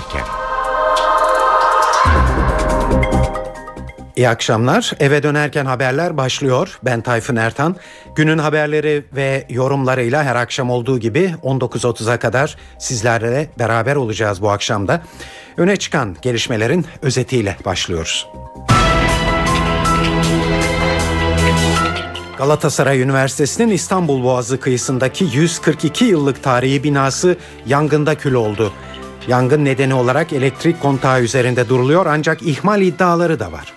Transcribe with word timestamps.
dönerken. 0.00 0.24
İyi 4.16 4.28
akşamlar. 4.28 4.92
Eve 5.00 5.22
dönerken 5.22 5.66
haberler 5.66 6.16
başlıyor. 6.16 6.78
Ben 6.84 7.00
Tayfun 7.00 7.36
Ertan. 7.36 7.76
Günün 8.14 8.38
haberleri 8.38 9.04
ve 9.12 9.46
yorumlarıyla 9.48 10.24
her 10.24 10.36
akşam 10.36 10.70
olduğu 10.70 10.98
gibi 10.98 11.34
19.30'a 11.42 12.18
kadar 12.18 12.56
sizlerle 12.78 13.50
beraber 13.58 13.96
olacağız 13.96 14.42
bu 14.42 14.50
akşamda. 14.50 15.02
Öne 15.56 15.76
çıkan 15.76 16.16
gelişmelerin 16.22 16.86
özetiyle 17.02 17.56
başlıyoruz. 17.64 18.26
Galatasaray 22.38 23.00
Üniversitesi'nin 23.00 23.70
İstanbul 23.70 24.24
Boğazı 24.24 24.60
kıyısındaki 24.60 25.24
142 25.24 26.04
yıllık 26.04 26.42
tarihi 26.42 26.84
binası 26.84 27.36
yangında 27.66 28.14
kül 28.14 28.34
oldu. 28.34 28.72
Yangın 29.30 29.64
nedeni 29.64 29.94
olarak 29.94 30.32
elektrik 30.32 30.80
kontağı 30.80 31.22
üzerinde 31.22 31.68
duruluyor 31.68 32.06
ancak 32.06 32.42
ihmal 32.42 32.82
iddiaları 32.82 33.40
da 33.40 33.52
var. 33.52 33.74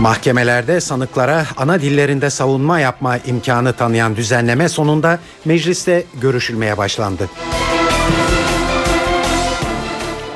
Mahkemelerde 0.00 0.80
sanıklara 0.80 1.46
ana 1.56 1.80
dillerinde 1.80 2.30
savunma 2.30 2.80
yapma 2.80 3.18
imkanı 3.18 3.72
tanıyan 3.72 4.16
düzenleme 4.16 4.68
sonunda 4.68 5.18
mecliste 5.44 6.04
görüşülmeye 6.20 6.78
başlandı. 6.78 7.30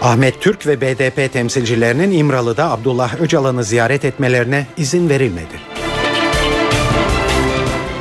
Ahmet 0.03 0.41
Türk 0.41 0.66
ve 0.66 0.80
BDP 0.80 1.33
temsilcilerinin 1.33 2.11
İmralı'da 2.11 2.70
Abdullah 2.70 3.20
Öcalan'ı 3.20 3.64
ziyaret 3.64 4.05
etmelerine 4.05 4.66
izin 4.77 5.09
verilmedi. 5.09 5.61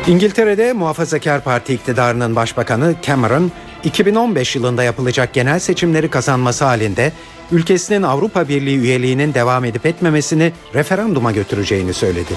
İngiltere'de 0.07 0.73
Muhafazakar 0.73 1.43
Parti 1.43 1.73
iktidarının 1.73 2.35
başbakanı 2.35 2.95
Cameron, 3.01 3.51
2015 3.83 4.55
yılında 4.55 4.83
yapılacak 4.83 5.33
genel 5.33 5.59
seçimleri 5.59 6.09
kazanması 6.09 6.65
halinde 6.65 7.11
ülkesinin 7.51 8.03
Avrupa 8.03 8.47
Birliği 8.47 8.77
üyeliğinin 8.77 9.33
devam 9.33 9.65
edip 9.65 9.85
etmemesini 9.85 10.53
referanduma 10.73 11.31
götüreceğini 11.31 11.93
söyledi. 11.93 12.33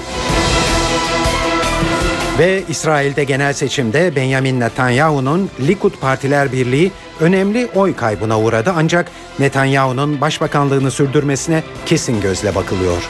Ve 2.39 2.63
İsrail'de 2.69 3.23
genel 3.23 3.53
seçimde 3.53 4.15
Benjamin 4.15 4.59
Netanyahu'nun 4.59 5.49
Likud 5.67 5.93
Partiler 6.01 6.51
Birliği 6.51 6.91
önemli 7.19 7.67
oy 7.75 7.95
kaybına 7.95 8.39
uğradı 8.39 8.73
ancak 8.75 9.11
Netanyahu'nun 9.39 10.21
başbakanlığını 10.21 10.91
sürdürmesine 10.91 11.63
kesin 11.85 12.21
gözle 12.21 12.55
bakılıyor. 12.55 13.09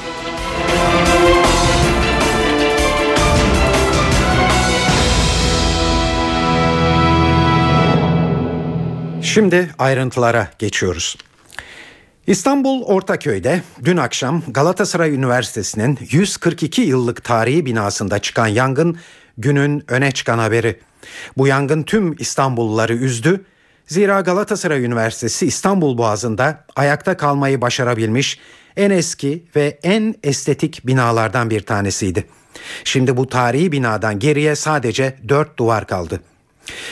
Şimdi 9.37 9.69
ayrıntılara 9.79 10.47
geçiyoruz. 10.59 11.17
İstanbul 12.27 12.81
Ortaköy'de 12.81 13.61
dün 13.83 13.97
akşam 13.97 14.43
Galatasaray 14.47 15.15
Üniversitesi'nin 15.15 15.99
142 16.09 16.81
yıllık 16.81 17.23
tarihi 17.23 17.65
binasında 17.65 18.19
çıkan 18.19 18.47
yangın 18.47 18.97
günün 19.37 19.83
öne 19.87 20.11
çıkan 20.11 20.39
haberi. 20.39 20.79
Bu 21.37 21.47
yangın 21.47 21.83
tüm 21.83 22.15
İstanbulluları 22.19 22.93
üzdü. 22.93 23.45
Zira 23.87 24.21
Galatasaray 24.21 24.85
Üniversitesi 24.85 25.45
İstanbul 25.45 25.97
Boğazı'nda 25.97 26.65
ayakta 26.75 27.17
kalmayı 27.17 27.61
başarabilmiş 27.61 28.39
en 28.77 28.89
eski 28.89 29.45
ve 29.55 29.79
en 29.83 30.15
estetik 30.23 30.87
binalardan 30.87 31.49
bir 31.49 31.61
tanesiydi. 31.61 32.25
Şimdi 32.83 33.17
bu 33.17 33.27
tarihi 33.27 33.71
binadan 33.71 34.19
geriye 34.19 34.55
sadece 34.55 35.17
dört 35.29 35.59
duvar 35.59 35.87
kaldı. 35.87 36.21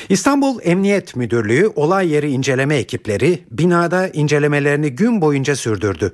İstanbul 0.09 0.59
Emniyet 0.64 1.16
Müdürlüğü 1.16 1.71
olay 1.76 2.10
yeri 2.10 2.32
inceleme 2.32 2.76
ekipleri 2.76 3.43
binada 3.52 4.08
incelemelerini 4.08 4.89
gün 4.89 5.21
boyunca 5.21 5.55
sürdürdü. 5.55 6.14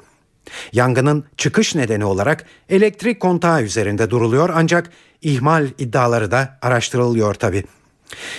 Yangının 0.74 1.24
çıkış 1.38 1.75
nedeni 1.75 2.06
olarak 2.06 2.46
elektrik 2.69 3.19
kontağı 3.19 3.63
üzerinde 3.63 4.09
duruluyor 4.09 4.50
ancak 4.53 4.90
ihmal 5.22 5.68
iddiaları 5.78 6.31
da 6.31 6.57
araştırılıyor 6.62 7.34
tabi. 7.34 7.63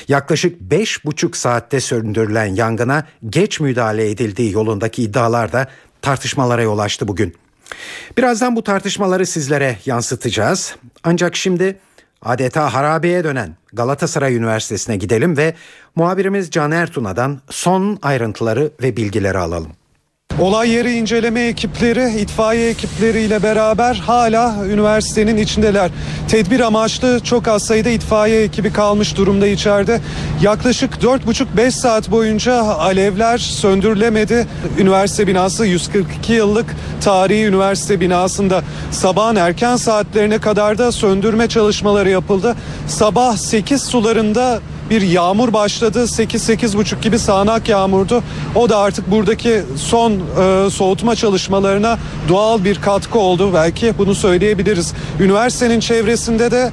Yaklaşık 0.09 0.61
5,5 0.61 1.37
saatte 1.37 1.81
söndürülen 1.81 2.55
yangına 2.55 3.07
geç 3.31 3.61
müdahale 3.61 4.11
edildiği 4.11 4.53
yolundaki 4.53 5.03
iddialar 5.03 5.53
da 5.53 5.67
tartışmalara 6.03 6.63
yol 6.63 6.79
açtı 6.79 7.09
bugün. 7.09 7.35
Birazdan 8.19 8.57
bu 8.57 8.65
tartışmaları 8.65 9.27
sizlere 9.27 9.79
yansıtacağız. 9.87 10.77
Ancak 11.05 11.37
şimdi 11.37 11.79
adeta 12.23 12.75
harabeye 12.75 13.25
dönen 13.25 13.57
Galatasaray 13.73 14.37
Üniversitesi'ne 14.37 14.97
gidelim 14.97 15.37
ve 15.37 15.55
muhabirimiz 15.97 16.51
Can 16.51 16.71
Ertuna'dan 16.71 17.41
son 17.51 17.99
ayrıntıları 18.03 18.71
ve 18.83 18.97
bilgileri 18.97 19.39
alalım. 19.39 19.73
Olay 20.41 20.71
yeri 20.71 20.93
inceleme 20.93 21.41
ekipleri, 21.41 22.21
itfaiye 22.21 22.69
ekipleriyle 22.69 23.43
beraber 23.43 23.95
hala 23.95 24.67
üniversitenin 24.67 25.37
içindeler. 25.37 25.91
Tedbir 26.29 26.61
amaçlı 26.61 27.21
çok 27.21 27.49
az 27.49 27.63
sayıda 27.63 27.89
itfaiye 27.89 28.43
ekibi 28.43 28.73
kalmış 28.73 29.17
durumda 29.17 29.47
içeride. 29.47 30.01
Yaklaşık 30.43 30.95
4,5-5 30.95 31.71
saat 31.71 32.11
boyunca 32.11 32.55
alevler 32.63 33.39
söndürülemedi. 33.39 34.47
Üniversite 34.79 35.27
binası 35.27 35.67
142 35.67 36.33
yıllık 36.33 36.67
tarihi 37.05 37.47
üniversite 37.47 38.01
binasında 38.01 38.63
sabahın 38.91 39.37
erken 39.37 39.77
saatlerine 39.77 40.39
kadar 40.39 40.79
da 40.79 40.93
söndürme 40.93 41.49
çalışmaları 41.49 42.11
yapıldı. 42.11 42.57
Sabah 42.89 43.37
8 43.37 43.83
sularında 43.83 44.61
bir 44.93 45.03
yağmur 45.03 45.53
başladı. 45.53 46.05
8-8.30 46.05 47.01
gibi 47.01 47.19
sağanak 47.19 47.69
yağmurdu. 47.69 48.23
O 48.55 48.69
da 48.69 48.79
artık 48.79 49.11
buradaki 49.11 49.63
son 49.77 50.13
e, 50.13 50.71
soğutma 50.71 51.17
çalışmalarına 51.17 51.99
doğal 52.29 52.65
bir 52.65 52.81
katkı 52.81 53.19
oldu. 53.19 53.51
Belki 53.55 53.99
bunu 53.99 54.15
söyleyebiliriz. 54.15 54.95
Üniversitenin 55.21 55.81
çevresinde 55.81 56.51
de 56.51 56.71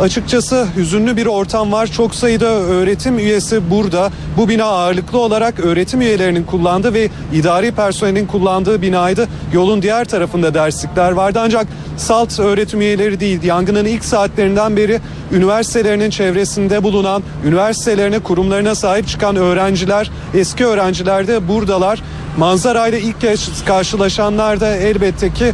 Açıkçası 0.00 0.66
hüzünlü 0.76 1.16
bir 1.16 1.26
ortam 1.26 1.72
var. 1.72 1.86
Çok 1.86 2.14
sayıda 2.14 2.46
öğretim 2.46 3.18
üyesi 3.18 3.70
burada. 3.70 4.10
Bu 4.36 4.48
bina 4.48 4.64
ağırlıklı 4.64 5.18
olarak 5.18 5.60
öğretim 5.60 6.00
üyelerinin 6.00 6.44
kullandığı 6.44 6.94
ve 6.94 7.08
idari 7.34 7.72
personelin 7.72 8.26
kullandığı 8.26 8.82
binaydı. 8.82 9.28
Yolun 9.52 9.82
diğer 9.82 10.04
tarafında 10.04 10.54
derslikler 10.54 11.12
vardı 11.12 11.38
ancak 11.42 11.66
salt 11.96 12.40
öğretim 12.40 12.80
üyeleri 12.80 13.20
değil. 13.20 13.42
Yangının 13.42 13.84
ilk 13.84 14.04
saatlerinden 14.04 14.76
beri 14.76 15.00
üniversitelerinin 15.32 16.10
çevresinde 16.10 16.82
bulunan, 16.82 17.22
üniversitelerine, 17.46 18.18
kurumlarına 18.18 18.74
sahip 18.74 19.08
çıkan 19.08 19.36
öğrenciler, 19.36 20.10
eski 20.34 20.66
öğrenciler 20.66 21.26
de 21.26 21.48
buradalar. 21.48 22.02
Manzarayla 22.38 22.98
ilk 22.98 23.20
kez 23.20 23.64
karşılaşanlar 23.64 24.60
da 24.60 24.76
elbette 24.76 25.32
ki 25.32 25.44
e, 25.44 25.52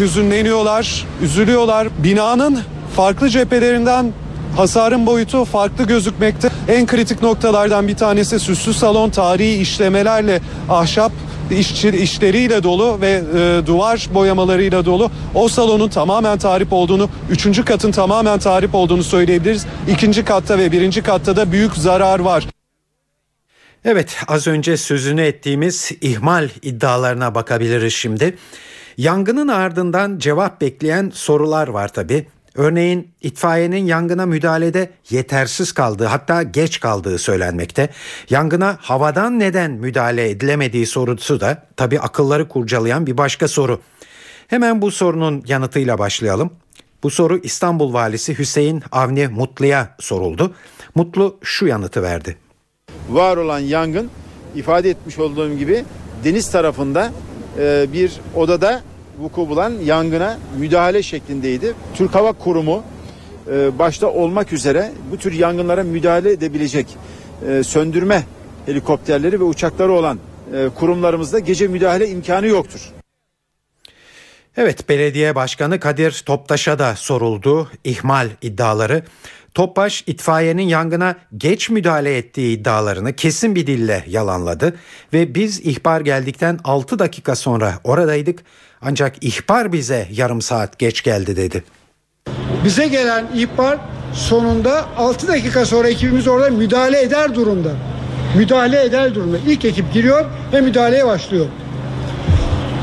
hüzünleniyorlar, 0.00 1.06
üzülüyorlar. 1.22 1.88
Binanın 1.98 2.58
farklı 2.94 3.28
cephelerinden 3.28 4.12
hasarın 4.56 5.06
boyutu 5.06 5.44
farklı 5.44 5.84
gözükmekte. 5.84 6.48
En 6.68 6.86
kritik 6.86 7.22
noktalardan 7.22 7.88
bir 7.88 7.96
tanesi 7.96 8.40
süslü 8.40 8.74
salon 8.74 9.10
tarihi 9.10 9.60
işlemelerle 9.60 10.40
ahşap 10.68 11.12
işçi, 11.50 11.88
işleriyle 11.88 12.62
dolu 12.62 13.00
ve 13.00 13.10
e, 13.10 13.66
duvar 13.66 14.08
boyamalarıyla 14.14 14.84
dolu. 14.84 15.10
O 15.34 15.48
salonun 15.48 15.88
tamamen 15.88 16.38
tarif 16.38 16.72
olduğunu, 16.72 17.08
üçüncü 17.30 17.64
katın 17.64 17.92
tamamen 17.92 18.38
tarif 18.38 18.74
olduğunu 18.74 19.04
söyleyebiliriz. 19.04 19.66
İkinci 19.88 20.24
katta 20.24 20.58
ve 20.58 20.72
birinci 20.72 21.02
katta 21.02 21.36
da 21.36 21.52
büyük 21.52 21.74
zarar 21.74 22.20
var. 22.20 22.48
Evet 23.84 24.16
az 24.28 24.46
önce 24.46 24.76
sözünü 24.76 25.22
ettiğimiz 25.22 25.92
ihmal 26.00 26.48
iddialarına 26.62 27.34
bakabiliriz 27.34 27.92
şimdi. 27.92 28.36
Yangının 28.96 29.48
ardından 29.48 30.18
cevap 30.18 30.60
bekleyen 30.60 31.10
sorular 31.14 31.68
var 31.68 31.88
tabi. 31.88 32.26
Örneğin 32.54 33.10
itfaiyenin 33.22 33.86
yangına 33.86 34.26
müdahalede 34.26 34.90
yetersiz 35.10 35.72
kaldığı 35.72 36.04
hatta 36.04 36.42
geç 36.42 36.80
kaldığı 36.80 37.18
söylenmekte. 37.18 37.88
Yangına 38.30 38.78
havadan 38.80 39.40
neden 39.40 39.70
müdahale 39.70 40.30
edilemediği 40.30 40.86
sorusu 40.86 41.40
da 41.40 41.66
tabi 41.76 42.00
akılları 42.00 42.48
kurcalayan 42.48 43.06
bir 43.06 43.18
başka 43.18 43.48
soru. 43.48 43.80
Hemen 44.48 44.82
bu 44.82 44.90
sorunun 44.90 45.44
yanıtıyla 45.46 45.98
başlayalım. 45.98 46.50
Bu 47.02 47.10
soru 47.10 47.38
İstanbul 47.42 47.92
Valisi 47.92 48.38
Hüseyin 48.38 48.82
Avni 48.92 49.28
Mutlu'ya 49.28 49.96
soruldu. 50.00 50.54
Mutlu 50.94 51.38
şu 51.42 51.66
yanıtı 51.66 52.02
verdi. 52.02 52.36
Var 53.08 53.36
olan 53.36 53.58
yangın 53.58 54.10
ifade 54.54 54.90
etmiş 54.90 55.18
olduğum 55.18 55.54
gibi 55.54 55.84
deniz 56.24 56.50
tarafında 56.50 57.12
e, 57.58 57.86
bir 57.92 58.12
odada 58.34 58.82
vuku 59.18 59.48
bulan 59.48 59.72
yangına 59.84 60.38
müdahale 60.58 61.02
şeklindeydi. 61.02 61.74
Türk 61.94 62.14
Hava 62.14 62.32
Kurumu 62.32 62.84
e, 63.52 63.78
başta 63.78 64.06
olmak 64.06 64.52
üzere 64.52 64.92
bu 65.10 65.18
tür 65.18 65.32
yangınlara 65.32 65.82
müdahale 65.82 66.30
edebilecek 66.30 66.86
e, 67.48 67.62
söndürme 67.62 68.24
helikopterleri 68.66 69.40
ve 69.40 69.44
uçakları 69.44 69.92
olan 69.92 70.18
e, 70.54 70.68
kurumlarımızda 70.74 71.38
gece 71.38 71.68
müdahale 71.68 72.08
imkanı 72.08 72.46
yoktur. 72.46 72.92
Evet 74.56 74.88
belediye 74.88 75.34
başkanı 75.34 75.80
Kadir 75.80 76.22
Toptaş'a 76.26 76.78
da 76.78 76.96
soruldu 76.96 77.70
ihmal 77.84 78.28
iddiaları. 78.42 79.02
Topbaş 79.54 80.04
itfaiyenin 80.06 80.62
yangına 80.62 81.16
geç 81.36 81.70
müdahale 81.70 82.16
ettiği 82.16 82.58
iddialarını 82.58 83.16
kesin 83.16 83.54
bir 83.54 83.66
dille 83.66 84.04
yalanladı 84.06 84.76
ve 85.12 85.34
biz 85.34 85.60
ihbar 85.60 86.00
geldikten 86.00 86.58
6 86.64 86.98
dakika 86.98 87.36
sonra 87.36 87.74
oradaydık 87.84 88.44
ancak 88.84 89.24
ihbar 89.24 89.72
bize 89.72 90.08
yarım 90.12 90.42
saat 90.42 90.78
geç 90.78 91.02
geldi 91.02 91.36
dedi. 91.36 91.64
Bize 92.64 92.88
gelen 92.88 93.24
ihbar 93.34 93.78
sonunda 94.14 94.84
6 94.96 95.28
dakika 95.28 95.66
sonra 95.66 95.88
ekibimiz 95.88 96.28
orada 96.28 96.50
müdahale 96.50 97.02
eder 97.02 97.34
durumda. 97.34 97.70
Müdahale 98.36 98.84
eder 98.84 99.14
durumda. 99.14 99.36
İlk 99.46 99.64
ekip 99.64 99.92
giriyor 99.92 100.24
ve 100.52 100.60
müdahaleye 100.60 101.06
başlıyor. 101.06 101.46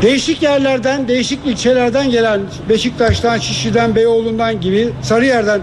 Değişik 0.01 0.42
yerlerden, 0.42 1.07
değişik 1.07 1.45
ilçelerden 1.45 2.09
gelen 2.09 2.42
Beşiktaş'tan, 2.69 3.38
Şişli'den, 3.38 3.95
Beyoğlu'ndan 3.95 4.62
gibi 4.62 4.89
Sarıyer'den 5.01 5.62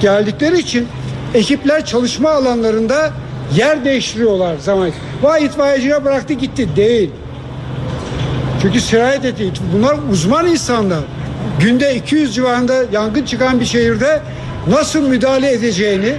geldikleri 0.00 0.58
için 0.58 0.88
ekipler 1.34 1.86
çalışma 1.86 2.30
alanlarında 2.30 3.10
yer 3.56 3.84
değiştiriyorlar 3.84 4.56
zaman. 4.58 4.90
Vay 5.22 5.44
itfaiyeciye 5.44 6.04
bıraktı 6.04 6.32
gitti. 6.32 6.68
Değil. 6.76 7.10
Çünkü 8.62 8.80
sirayet 8.80 9.24
etti. 9.24 9.52
Bunlar 9.76 9.96
uzman 10.10 10.46
insanlar. 10.46 11.00
Günde 11.60 11.94
200 11.94 12.34
civarında 12.34 12.84
yangın 12.92 13.24
çıkan 13.24 13.60
bir 13.60 13.64
şehirde 13.64 14.20
nasıl 14.68 15.08
müdahale 15.08 15.52
edeceğini, 15.52 16.12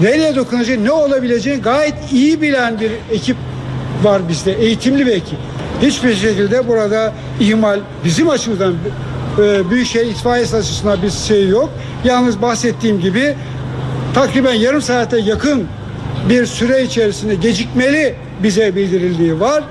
nereye 0.00 0.36
dokunacağını, 0.36 0.84
ne 0.84 0.90
olabileceğini 0.92 1.62
gayet 1.62 1.94
iyi 2.12 2.42
bilen 2.42 2.80
bir 2.80 2.90
ekip 3.10 3.36
var 4.02 4.28
bizde. 4.28 4.52
Eğitimli 4.52 5.06
bir 5.06 5.12
ekip. 5.12 5.38
Hiçbir 5.82 6.14
şekilde 6.14 6.68
burada 6.68 7.12
ihmal 7.40 7.80
bizim 8.04 8.30
açımızdan 8.30 8.74
e, 9.38 9.70
Büyükşehir 9.70 10.06
itfaiyesi 10.06 10.56
açısından 10.56 11.02
bir 11.02 11.10
şey 11.10 11.48
yok. 11.48 11.70
Yalnız 12.04 12.42
bahsettiğim 12.42 13.00
gibi 13.00 13.34
takriben 14.14 14.54
yarım 14.54 14.82
saate 14.82 15.18
yakın 15.18 15.66
bir 16.28 16.46
süre 16.46 16.82
içerisinde 16.82 17.34
gecikmeli 17.34 18.14
bize 18.42 18.76
bildirildiği 18.76 19.40
var. 19.40 19.64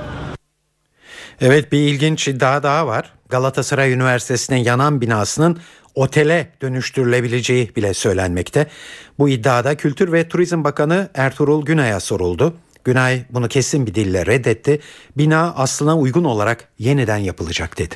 Evet 1.41 1.71
bir 1.71 1.77
ilginç 1.77 2.27
iddia 2.27 2.63
daha 2.63 2.88
var. 2.88 3.13
Galatasaray 3.29 3.93
Üniversitesi'nin 3.93 4.57
yanan 4.57 5.01
binasının 5.01 5.59
otele 5.95 6.47
dönüştürülebileceği 6.61 7.75
bile 7.75 7.93
söylenmekte. 7.93 8.67
Bu 9.19 9.29
iddiada 9.29 9.75
Kültür 9.75 10.11
ve 10.11 10.27
Turizm 10.27 10.63
Bakanı 10.63 11.09
Ertuğrul 11.13 11.65
Günay'a 11.65 11.99
soruldu. 11.99 12.53
Günay 12.83 13.21
bunu 13.29 13.47
kesin 13.47 13.85
bir 13.85 13.95
dille 13.95 14.25
reddetti. 14.25 14.79
Bina 15.17 15.53
aslına 15.57 15.97
uygun 15.97 16.23
olarak 16.23 16.67
yeniden 16.79 17.17
yapılacak 17.17 17.77
dedi. 17.77 17.95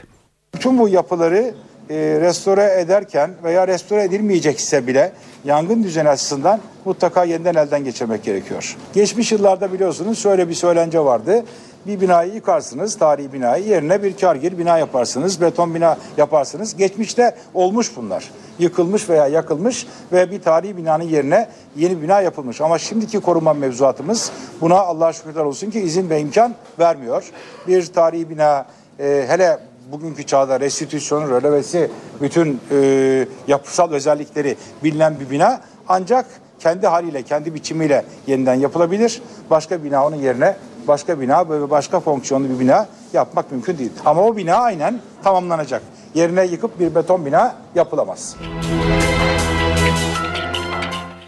Tüm 0.59 0.79
bu 0.79 0.89
yapıları 0.89 1.53
e, 1.89 1.95
restore 2.21 2.79
ederken 2.79 3.31
veya 3.43 3.67
restore 3.67 4.03
edilmeyecekse 4.03 4.87
bile 4.87 5.11
yangın 5.43 5.83
düzeni 5.83 6.09
açısından 6.09 6.61
mutlaka 6.85 7.23
yeniden 7.23 7.55
elden 7.55 7.83
geçirmek 7.83 8.23
gerekiyor. 8.23 8.77
Geçmiş 8.93 9.31
yıllarda 9.31 9.73
biliyorsunuz 9.73 10.19
şöyle 10.19 10.49
bir 10.49 10.53
söylence 10.53 10.99
vardı. 10.99 11.45
Bir 11.87 12.01
binayı 12.01 12.33
yıkarsınız, 12.33 12.97
tarihi 12.97 13.33
binayı 13.33 13.67
yerine 13.67 14.03
bir 14.03 14.17
kargir 14.17 14.57
bina 14.57 14.77
yaparsınız, 14.77 15.41
beton 15.41 15.75
bina 15.75 15.97
yaparsınız. 16.17 16.75
Geçmişte 16.75 17.35
olmuş 17.53 17.91
bunlar. 17.95 18.31
Yıkılmış 18.59 19.09
veya 19.09 19.27
yakılmış 19.27 19.87
ve 20.11 20.31
bir 20.31 20.41
tarihi 20.41 20.77
binanın 20.77 21.03
yerine 21.03 21.49
yeni 21.75 22.01
bina 22.01 22.21
yapılmış. 22.21 22.61
Ama 22.61 22.77
şimdiki 22.77 23.19
koruma 23.19 23.53
mevzuatımız 23.53 24.31
buna 24.61 24.79
Allah'a 24.79 25.13
şükürler 25.13 25.43
olsun 25.43 25.71
ki 25.71 25.79
izin 25.79 26.09
ve 26.09 26.19
imkan 26.19 26.55
vermiyor. 26.79 27.31
Bir 27.67 27.85
tarihi 27.85 28.29
bina 28.29 28.65
e, 28.99 29.25
hele 29.27 29.59
bugünkü 29.91 30.25
çağda 30.25 30.59
restitüsyonu, 30.59 31.29
rölevesi, 31.29 31.91
bütün 32.21 32.61
e, 32.71 33.27
yapısal 33.47 33.91
özellikleri 33.91 34.55
bilinen 34.83 35.19
bir 35.19 35.29
bina 35.29 35.61
ancak 35.87 36.25
kendi 36.59 36.87
haliyle, 36.87 37.23
kendi 37.23 37.53
biçimiyle 37.53 38.05
yeniden 38.27 38.55
yapılabilir. 38.55 39.21
Başka 39.49 39.83
bina 39.83 40.07
onun 40.07 40.15
yerine 40.15 40.55
başka 40.87 41.21
bina 41.21 41.49
ve 41.49 41.69
başka 41.69 41.99
fonksiyonlu 41.99 42.49
bir 42.49 42.59
bina 42.59 42.87
yapmak 43.13 43.51
mümkün 43.51 43.77
değil. 43.77 43.91
Ama 44.05 44.21
o 44.21 44.37
bina 44.37 44.55
aynen 44.55 45.01
tamamlanacak. 45.23 45.81
Yerine 46.13 46.45
yıkıp 46.45 46.79
bir 46.79 46.95
beton 46.95 47.25
bina 47.25 47.55
yapılamaz. 47.75 48.35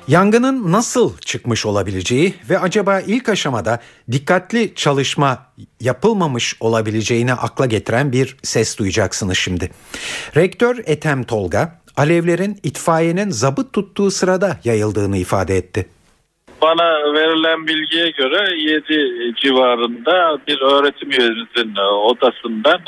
Yangının 0.07 0.71
nasıl 0.71 1.17
çıkmış 1.17 1.65
olabileceği 1.65 2.35
ve 2.49 2.59
acaba 2.59 2.99
ilk 2.99 3.29
aşamada 3.29 3.79
dikkatli 4.11 4.75
çalışma 4.75 5.45
yapılmamış 5.79 6.57
olabileceğini 6.59 7.33
akla 7.33 7.65
getiren 7.65 8.11
bir 8.11 8.37
ses 8.43 8.77
duyacaksınız 8.77 9.37
şimdi. 9.37 9.71
Rektör 10.35 10.83
Etem 10.85 11.23
Tolga, 11.23 11.79
alevlerin 11.97 12.59
itfaiyenin 12.63 13.29
zabıt 13.29 13.73
tuttuğu 13.73 14.11
sırada 14.11 14.57
yayıldığını 14.63 15.17
ifade 15.17 15.57
etti. 15.57 15.89
Bana 16.61 17.13
verilen 17.13 17.67
bilgiye 17.67 18.09
göre 18.09 18.57
7 18.57 19.35
civarında 19.35 20.37
bir 20.47 20.61
öğretim 20.61 21.11
üyemizin 21.11 21.75
odasından 21.75 22.79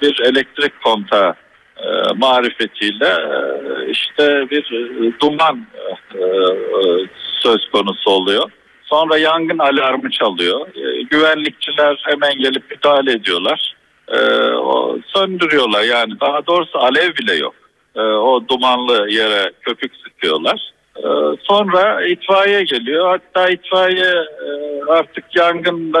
bir 0.00 0.20
elektrik 0.20 0.82
kontağı 0.82 1.34
e, 1.78 2.12
marifetiyle 2.16 3.06
e, 3.06 3.90
işte 3.90 4.46
bir 4.50 4.72
e, 4.72 5.12
duman 5.20 5.66
söz 7.42 7.70
konusu 7.72 8.10
oluyor. 8.10 8.50
Sonra 8.84 9.18
yangın 9.18 9.58
alarmı 9.58 10.10
çalıyor. 10.10 10.68
Güvenlikçiler 11.10 12.02
hemen 12.04 12.38
gelip 12.38 12.70
müdahale 12.70 13.12
ediyorlar. 13.12 13.74
Söndürüyorlar 15.06 15.82
yani 15.82 16.20
daha 16.20 16.46
doğrusu 16.46 16.78
alev 16.78 17.14
bile 17.16 17.34
yok. 17.34 17.54
O 17.96 18.42
dumanlı 18.48 19.10
yere 19.10 19.52
köpük 19.60 19.92
sıkıyorlar. 20.04 20.72
Sonra 21.42 22.06
itfaiye 22.06 22.62
geliyor. 22.62 23.08
Hatta 23.08 23.48
itfaiye 23.48 24.14
artık 24.88 25.24
yangın 25.36 25.92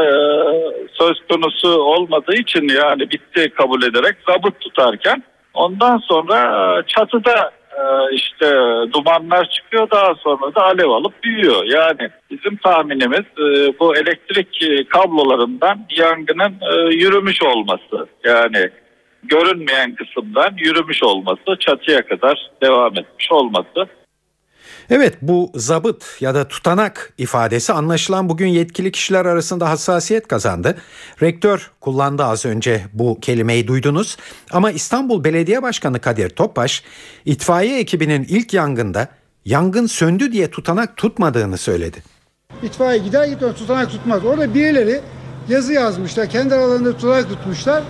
söz 0.92 1.16
konusu 1.30 1.68
olmadığı 1.68 2.34
için 2.34 2.68
yani 2.68 3.00
bitti 3.00 3.50
kabul 3.50 3.82
ederek 3.82 4.16
zabıt 4.26 4.60
tutarken 4.60 5.22
Ondan 5.58 5.98
sonra 5.98 6.38
e, 6.38 6.82
çatıda 6.86 7.50
e, 7.72 8.14
işte 8.14 8.46
dumanlar 8.92 9.50
çıkıyor 9.50 9.90
daha 9.90 10.14
sonra 10.14 10.54
da 10.54 10.62
alev 10.62 10.88
alıp 10.88 11.24
büyüyor. 11.24 11.64
Yani 11.64 12.10
bizim 12.30 12.56
tahminimiz 12.56 13.24
e, 13.38 13.78
bu 13.80 13.96
elektrik 13.96 14.62
kablolarından 14.90 15.86
yangının 15.96 16.54
yürümüş 16.90 17.42
olması. 17.42 18.08
Yani 18.24 18.70
görünmeyen 19.22 19.94
kısımdan 19.94 20.54
yürümüş 20.56 21.02
olması, 21.02 21.58
çatıya 21.60 22.06
kadar 22.06 22.50
devam 22.62 22.92
etmiş 22.98 23.32
olması. 23.32 23.88
Evet 24.90 25.14
bu 25.22 25.50
zabıt 25.54 26.04
ya 26.20 26.34
da 26.34 26.48
tutanak 26.48 27.12
ifadesi 27.18 27.72
anlaşılan 27.72 28.28
bugün 28.28 28.46
yetkili 28.46 28.92
kişiler 28.92 29.24
arasında 29.24 29.70
hassasiyet 29.70 30.28
kazandı. 30.28 30.78
Rektör 31.22 31.70
kullandı 31.80 32.24
az 32.24 32.46
önce 32.46 32.84
bu 32.92 33.20
kelimeyi 33.20 33.66
duydunuz 33.66 34.16
ama 34.50 34.70
İstanbul 34.70 35.24
Belediye 35.24 35.62
Başkanı 35.62 36.00
Kadir 36.00 36.30
Topbaş 36.30 36.82
itfaiye 37.24 37.78
ekibinin 37.78 38.26
ilk 38.28 38.54
yangında 38.54 39.08
yangın 39.44 39.86
söndü 39.86 40.32
diye 40.32 40.50
tutanak 40.50 40.96
tutmadığını 40.96 41.56
söyledi. 41.56 42.02
İtfaiye 42.62 42.98
gider 43.04 43.26
gitmez 43.26 43.54
tutanak 43.54 43.90
tutmaz. 43.90 44.24
Orada 44.24 44.54
birileri 44.54 45.00
yazı 45.48 45.72
yazmışlar. 45.72 46.30
Kendi 46.30 46.54
aralarında 46.54 46.92
tutanak 46.96 47.28
tutmuşlar. 47.28 47.82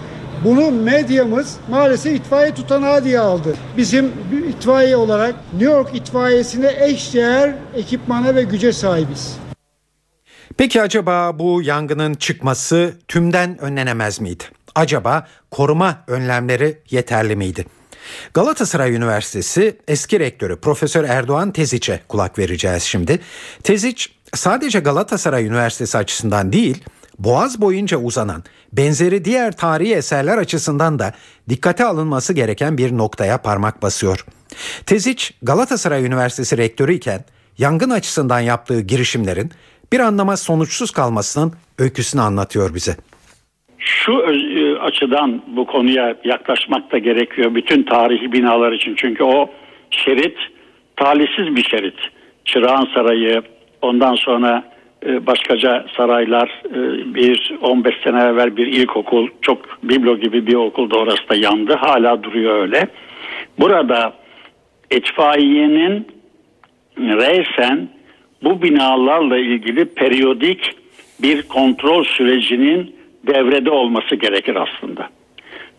Bunu 0.45 0.71
medyamız 0.71 1.57
maalesef 1.71 2.17
itfaiye 2.17 2.55
tutanağı 2.55 3.05
diye 3.05 3.19
aldı. 3.19 3.57
Bizim 3.77 4.13
itfaiye 4.49 4.97
olarak 4.97 5.35
New 5.53 5.73
York 5.73 5.95
itfaiyesine 5.95 6.77
eşdeğer 6.81 7.55
ekipmana 7.75 8.35
ve 8.35 8.43
güce 8.43 8.73
sahibiz. 8.73 9.37
Peki 10.57 10.83
acaba 10.83 11.39
bu 11.39 11.63
yangının 11.63 12.15
çıkması 12.15 12.95
tümden 13.09 13.59
önlenemez 13.61 14.21
miydi? 14.21 14.45
Acaba 14.75 15.27
koruma 15.51 16.05
önlemleri 16.07 16.79
yeterli 16.91 17.37
miydi? 17.37 17.65
Galatasaray 18.35 18.95
Üniversitesi 18.95 19.77
eski 19.89 20.21
rektörü 20.21 20.57
Profesör 20.57 21.05
Erdoğan 21.05 21.53
Teziç'e 21.53 22.01
kulak 22.09 22.39
vereceğiz 22.39 22.83
şimdi. 22.83 23.21
Teziç 23.63 24.13
sadece 24.35 24.81
Galatasaray 24.81 25.47
Üniversitesi 25.47 25.99
açısından 25.99 26.53
değil, 26.53 26.85
Boğaz 27.19 27.61
boyunca 27.61 27.99
uzanan 27.99 28.43
benzeri 28.73 29.25
diğer 29.25 29.53
tarihi 29.53 29.95
eserler 29.95 30.39
açısından 30.39 30.99
da 30.99 31.13
dikkate 31.49 31.85
alınması 31.85 32.35
gereken 32.35 32.79
bir 32.79 32.99
noktaya 32.99 33.43
parmak 33.43 33.83
basıyor. 33.83 34.25
Teziç 34.87 35.33
Galatasaray 35.43 36.05
Üniversitesi 36.05 36.59
rektörü 36.59 36.95
iken 36.95 37.21
yangın 37.59 37.91
açısından 37.91 38.41
yaptığı 38.41 38.81
girişimlerin 38.81 39.51
bir 39.93 40.01
anlama 40.01 40.37
sonuçsuz 40.37 40.91
kalmasının 40.91 41.53
öyküsünü 41.79 42.23
anlatıyor 42.23 42.75
bize. 42.75 42.97
Şu 43.79 44.13
e, 44.13 44.79
açıdan 44.79 45.43
bu 45.57 45.67
konuya 45.67 46.17
yaklaşmak 46.25 46.93
da 46.93 46.99
gerekiyor 46.99 47.55
bütün 47.55 47.83
tarihi 47.83 48.33
binalar 48.33 48.73
için. 48.73 48.95
Çünkü 48.97 49.25
o 49.25 49.51
şerit 49.91 50.37
talihsiz 50.97 51.57
bir 51.57 51.65
şerit. 51.65 51.99
Çırağan 52.45 52.89
Sarayı, 52.95 53.43
ondan 53.83 54.15
sonra 54.15 54.78
başkaca 55.03 55.87
saraylar, 55.97 56.63
e, 56.67 57.15
bir 57.15 57.59
15 57.63 57.95
sene 58.05 58.23
evvel 58.23 58.57
bir 58.57 58.67
ilkokul, 58.67 59.29
çok 59.43 59.83
biblo 59.83 60.17
gibi 60.17 60.47
bir 60.47 60.55
okulda 60.55 60.99
orası 60.99 61.29
da 61.29 61.35
yandı. 61.35 61.75
Hala 61.75 62.23
duruyor 62.23 62.63
öyle. 62.63 62.89
Burada 63.59 64.13
itfaiyenin 64.91 66.07
reysen 66.99 67.89
bu 68.43 68.63
binalarla 68.63 69.39
ilgili 69.39 69.85
periyodik 69.85 70.71
bir 71.23 71.43
kontrol 71.43 72.05
sürecinin 72.05 72.97
devrede 73.27 73.71
olması 73.71 74.15
gerekir 74.15 74.57
aslında. 74.57 75.09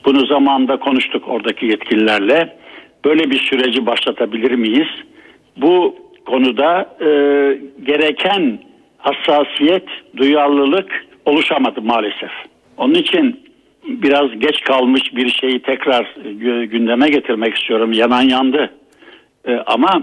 Bunu 0.06 0.26
zamanında 0.26 0.78
konuştuk 0.78 1.24
oradaki 1.28 1.66
yetkililerle. 1.66 2.58
Böyle 3.06 3.32
bir 3.32 3.40
süreci 3.40 3.86
başlatabilir 3.86 4.52
miyiz? 4.52 4.88
Bu 5.58 5.96
konuda 6.26 6.96
e, 7.02 7.08
gereken 7.84 8.60
hassasiyet, 9.00 9.86
duyarlılık 10.18 11.06
oluşamadı 11.25 11.82
maalesef. 11.82 12.32
Onun 12.77 12.94
için 12.94 13.39
biraz 13.84 14.39
geç 14.39 14.62
kalmış 14.62 15.15
bir 15.15 15.29
şeyi 15.29 15.62
tekrar 15.62 16.03
gü- 16.24 16.65
gündeme 16.65 17.10
getirmek 17.10 17.58
istiyorum. 17.58 17.94
Yanan 17.94 18.22
yandı. 18.22 18.74
E, 19.48 19.56
ama 19.56 20.01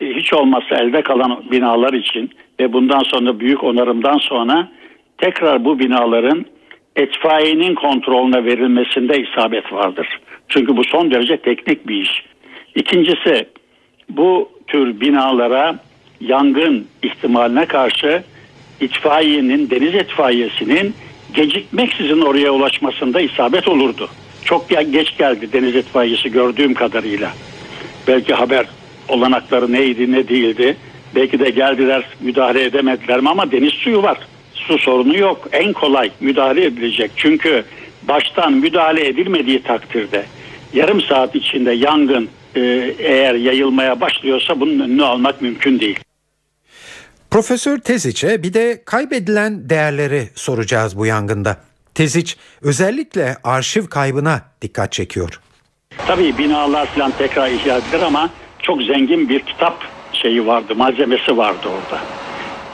e, 0.00 0.06
hiç 0.06 0.32
olmazsa 0.32 0.76
elde 0.76 1.02
kalan 1.02 1.44
binalar 1.50 1.92
için 1.92 2.30
ve 2.60 2.72
bundan 2.72 3.02
sonra 3.02 3.40
büyük 3.40 3.64
onarımdan 3.64 4.18
sonra 4.18 4.68
tekrar 5.18 5.64
bu 5.64 5.78
binaların 5.78 6.46
etfaiyenin 6.96 7.74
kontrolüne 7.74 8.44
verilmesinde 8.44 9.22
isabet 9.22 9.72
vardır. 9.72 10.20
Çünkü 10.48 10.76
bu 10.76 10.84
son 10.84 11.10
derece 11.10 11.36
teknik 11.36 11.88
bir 11.88 12.02
iş. 12.02 12.24
İkincisi 12.74 13.46
bu 14.08 14.50
tür 14.66 15.00
binalara 15.00 15.76
yangın 16.20 16.86
ihtimaline 17.02 17.66
karşı 17.66 18.22
itfaiyenin, 18.80 19.70
deniz 19.70 19.94
itfaiyesinin 19.94 20.94
gecikmeksizin 21.34 22.20
oraya 22.20 22.50
ulaşmasında 22.50 23.20
isabet 23.20 23.68
olurdu. 23.68 24.08
Çok 24.44 24.68
geç 24.68 25.18
geldi 25.18 25.52
deniz 25.52 25.74
itfaiyesi 25.74 26.32
gördüğüm 26.32 26.74
kadarıyla. 26.74 27.32
Belki 28.08 28.34
haber 28.34 28.66
olanakları 29.08 29.72
neydi 29.72 30.12
ne 30.12 30.28
değildi. 30.28 30.76
Belki 31.14 31.38
de 31.38 31.50
geldiler 31.50 32.04
müdahale 32.20 32.64
edemediler 32.64 33.20
mi 33.20 33.30
ama 33.30 33.52
deniz 33.52 33.72
suyu 33.72 34.02
var. 34.02 34.18
Su 34.54 34.78
sorunu 34.78 35.16
yok. 35.16 35.48
En 35.52 35.72
kolay 35.72 36.10
müdahale 36.20 36.64
edilecek. 36.64 37.10
Çünkü 37.16 37.64
baştan 38.08 38.52
müdahale 38.52 39.08
edilmediği 39.08 39.62
takdirde 39.62 40.24
yarım 40.74 41.00
saat 41.00 41.34
içinde 41.34 41.72
yangın 41.72 42.28
e, 42.56 42.60
eğer 42.98 43.34
yayılmaya 43.34 44.00
başlıyorsa 44.00 44.60
bunun 44.60 44.80
önünü 44.80 45.04
almak 45.04 45.42
mümkün 45.42 45.80
değil. 45.80 45.98
Profesör 47.34 47.78
Teziç'e 47.78 48.42
bir 48.42 48.54
de 48.54 48.82
kaybedilen 48.84 49.70
değerleri 49.70 50.28
soracağız 50.34 50.98
bu 50.98 51.06
yangında. 51.06 51.56
Teziç 51.94 52.36
özellikle 52.62 53.36
arşiv 53.44 53.86
kaybına 53.86 54.40
dikkat 54.62 54.92
çekiyor. 54.92 55.40
Tabii 56.06 56.38
binalar 56.38 56.86
falan 56.86 57.12
tekrar 57.18 57.48
ihya 57.50 57.78
edilir 57.78 58.02
ama 58.02 58.30
çok 58.62 58.82
zengin 58.82 59.28
bir 59.28 59.40
kitap 59.40 59.84
şeyi 60.12 60.46
vardı, 60.46 60.74
malzemesi 60.76 61.36
vardı 61.36 61.68
orada. 61.68 62.02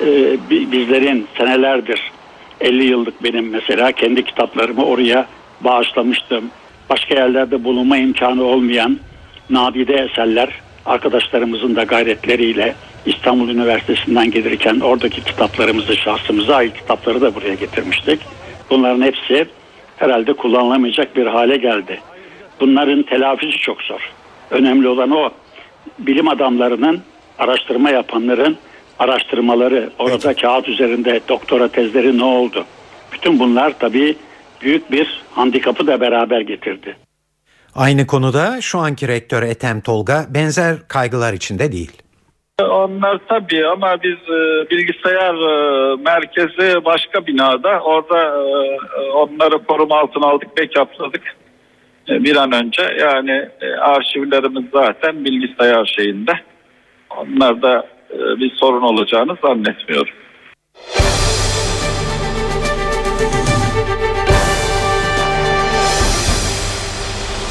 Ee, 0.01 0.39
bi- 0.51 0.73
bizlerin 0.73 1.27
senelerdir 1.39 2.13
50 2.61 2.85
yıllık 2.85 3.25
benim 3.25 3.51
mesela 3.51 3.93
kendi 3.93 4.25
kitaplarımı 4.25 4.85
oraya 4.85 5.27
bağışlamıştım. 5.61 6.51
Başka 6.91 7.15
yerlerde 7.15 7.65
bulunma 7.65 7.97
imkanı 7.97 8.43
olmayan 8.45 8.99
nadide 9.51 9.95
eserler 9.95 10.61
arkadaşlarımızın 10.91 11.77
da 11.77 11.83
gayretleriyle 11.83 12.75
İstanbul 13.07 13.49
Üniversitesi'nden 13.49 14.31
gelirken 14.31 14.81
oradaki 14.81 15.25
kitaplarımızı 15.25 15.97
şahsımıza 15.97 16.57
ait 16.57 16.77
kitapları 16.77 17.21
da 17.21 17.35
buraya 17.35 17.55
getirmiştik. 17.55 18.21
Bunların 18.71 19.03
hepsi 19.03 19.47
herhalde 19.97 20.33
kullanılamayacak 20.33 21.17
bir 21.17 21.27
hale 21.27 21.57
geldi. 21.57 22.01
Bunların 22.61 23.03
telafisi 23.03 23.59
çok 23.59 23.83
zor. 23.83 24.11
Önemli 24.51 24.89
olan 24.89 25.11
o 25.11 25.31
bilim 25.99 26.29
adamlarının, 26.29 27.01
araştırma 27.39 27.91
yapanların 27.91 28.57
araştırmaları, 28.99 29.91
orada 29.99 30.35
kağıt 30.35 30.69
üzerinde 30.69 31.21
doktora 31.29 31.69
tezleri 31.69 32.19
ne 32.19 32.25
oldu? 32.25 32.65
Bütün 33.13 33.39
bunlar 33.39 33.79
tabii 33.79 34.17
büyük 34.63 34.93
bir 34.93 35.23
handikapı 35.31 35.87
da 35.87 36.01
beraber 36.01 36.41
getirdi. 36.41 36.97
Aynı 37.75 38.07
konuda 38.07 38.61
şu 38.61 38.79
anki 38.79 39.09
rektör 39.09 39.43
Ethem 39.43 39.81
Tolga 39.81 40.27
benzer 40.29 40.77
kaygılar 40.89 41.33
içinde 41.33 41.73
değil. 41.73 42.03
Onlar 42.61 43.21
tabii 43.29 43.67
ama 43.67 44.03
biz 44.03 44.19
e, 44.29 44.71
bilgisayar 44.71 45.35
e, 45.35 45.97
merkezi 45.97 46.85
başka 46.85 47.27
binada 47.27 47.81
orada 47.81 48.19
e, 48.19 49.11
onları 49.11 49.65
koruma 49.65 49.99
altına 49.99 50.27
aldık, 50.27 50.49
backupladık 50.59 51.23
e, 52.09 52.25
bir 52.25 52.37
an 52.37 52.53
önce. 52.53 52.83
Yani 53.01 53.49
arşivlerimiz 53.81 54.65
zaten 54.73 55.25
bilgisayar 55.25 55.95
şeyinde. 55.97 56.33
Onlarda 57.17 57.87
bir 58.11 58.53
sorun 58.57 58.83
olacağını 58.83 59.37
zannetmiyorum. 59.43 60.15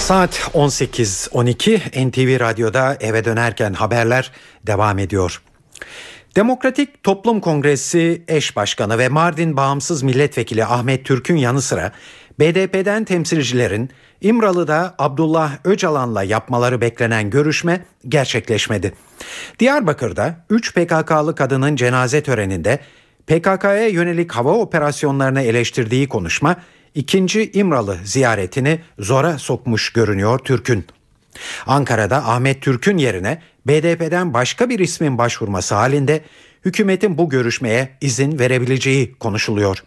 Saat 0.10 0.52
18.12 0.54 2.10
NTV 2.10 2.40
Radyo'da 2.40 2.98
eve 3.00 3.26
dönerken 3.26 3.74
haberler 3.74 4.32
devam 4.68 5.00
ediyor. 5.00 5.42
Demokratik 6.36 7.04
Toplum 7.04 7.40
Kongresi 7.40 8.22
eş 8.28 8.56
başkanı 8.56 8.98
ve 8.98 9.10
Mardin 9.10 9.58
Bağımsız 9.58 10.04
Milletvekili 10.04 10.66
Ahmet 10.66 11.06
Türk'ün 11.06 11.36
yanı 11.36 11.62
sıra 11.62 11.92
BDP'den 12.40 13.04
temsilcilerin 13.04 13.90
İmralı'da 14.22 14.96
Abdullah 15.00 15.52
Öcalan'la 15.64 16.24
yapmaları 16.24 16.82
beklenen 16.82 17.30
görüşme 17.30 17.86
gerçekleşmedi. 18.08 18.94
Diyarbakır'da 19.60 20.46
3 20.50 20.74
PKK'lı 20.74 21.36
kadının 21.36 21.76
cenaze 21.76 22.24
töreninde 22.24 22.80
PKK'ya 23.28 23.88
yönelik 23.88 24.32
hava 24.32 24.52
operasyonlarını 24.52 25.42
eleştirdiği 25.42 26.10
konuşma 26.10 26.56
ikinci 26.96 27.52
İmralı 27.52 27.98
ziyaretini 28.04 28.80
zora 29.00 29.38
sokmuş 29.38 29.94
görünüyor 29.94 30.40
Türk'ün. 30.40 30.86
Ankara'da 31.66 32.18
Ahmet 32.18 32.62
Türk'ün 32.62 32.98
yerine 32.98 33.42
BDP'den 33.68 34.34
başka 34.34 34.70
bir 34.70 34.80
ismin 34.80 35.18
başvurması 35.18 35.76
halinde 35.76 36.22
hükümetin 36.66 37.18
bu 37.18 37.30
görüşmeye 37.30 37.98
izin 38.02 38.40
verebileceği 38.40 39.16
konuşuluyor. 39.16 39.84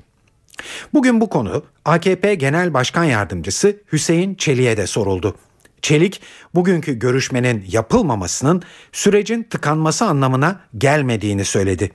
Bugün 0.94 1.20
bu 1.20 1.28
konu 1.28 1.64
AKP 1.84 2.34
Genel 2.34 2.74
Başkan 2.74 3.04
Yardımcısı 3.04 3.76
Hüseyin 3.92 4.34
Çelik'e 4.34 4.76
de 4.76 4.86
soruldu. 4.86 5.36
Çelik, 5.82 6.20
bugünkü 6.54 6.98
görüşmenin 6.98 7.64
yapılmamasının 7.68 8.62
sürecin 8.92 9.42
tıkanması 9.42 10.04
anlamına 10.04 10.60
gelmediğini 10.78 11.44
söyledi. 11.44 11.92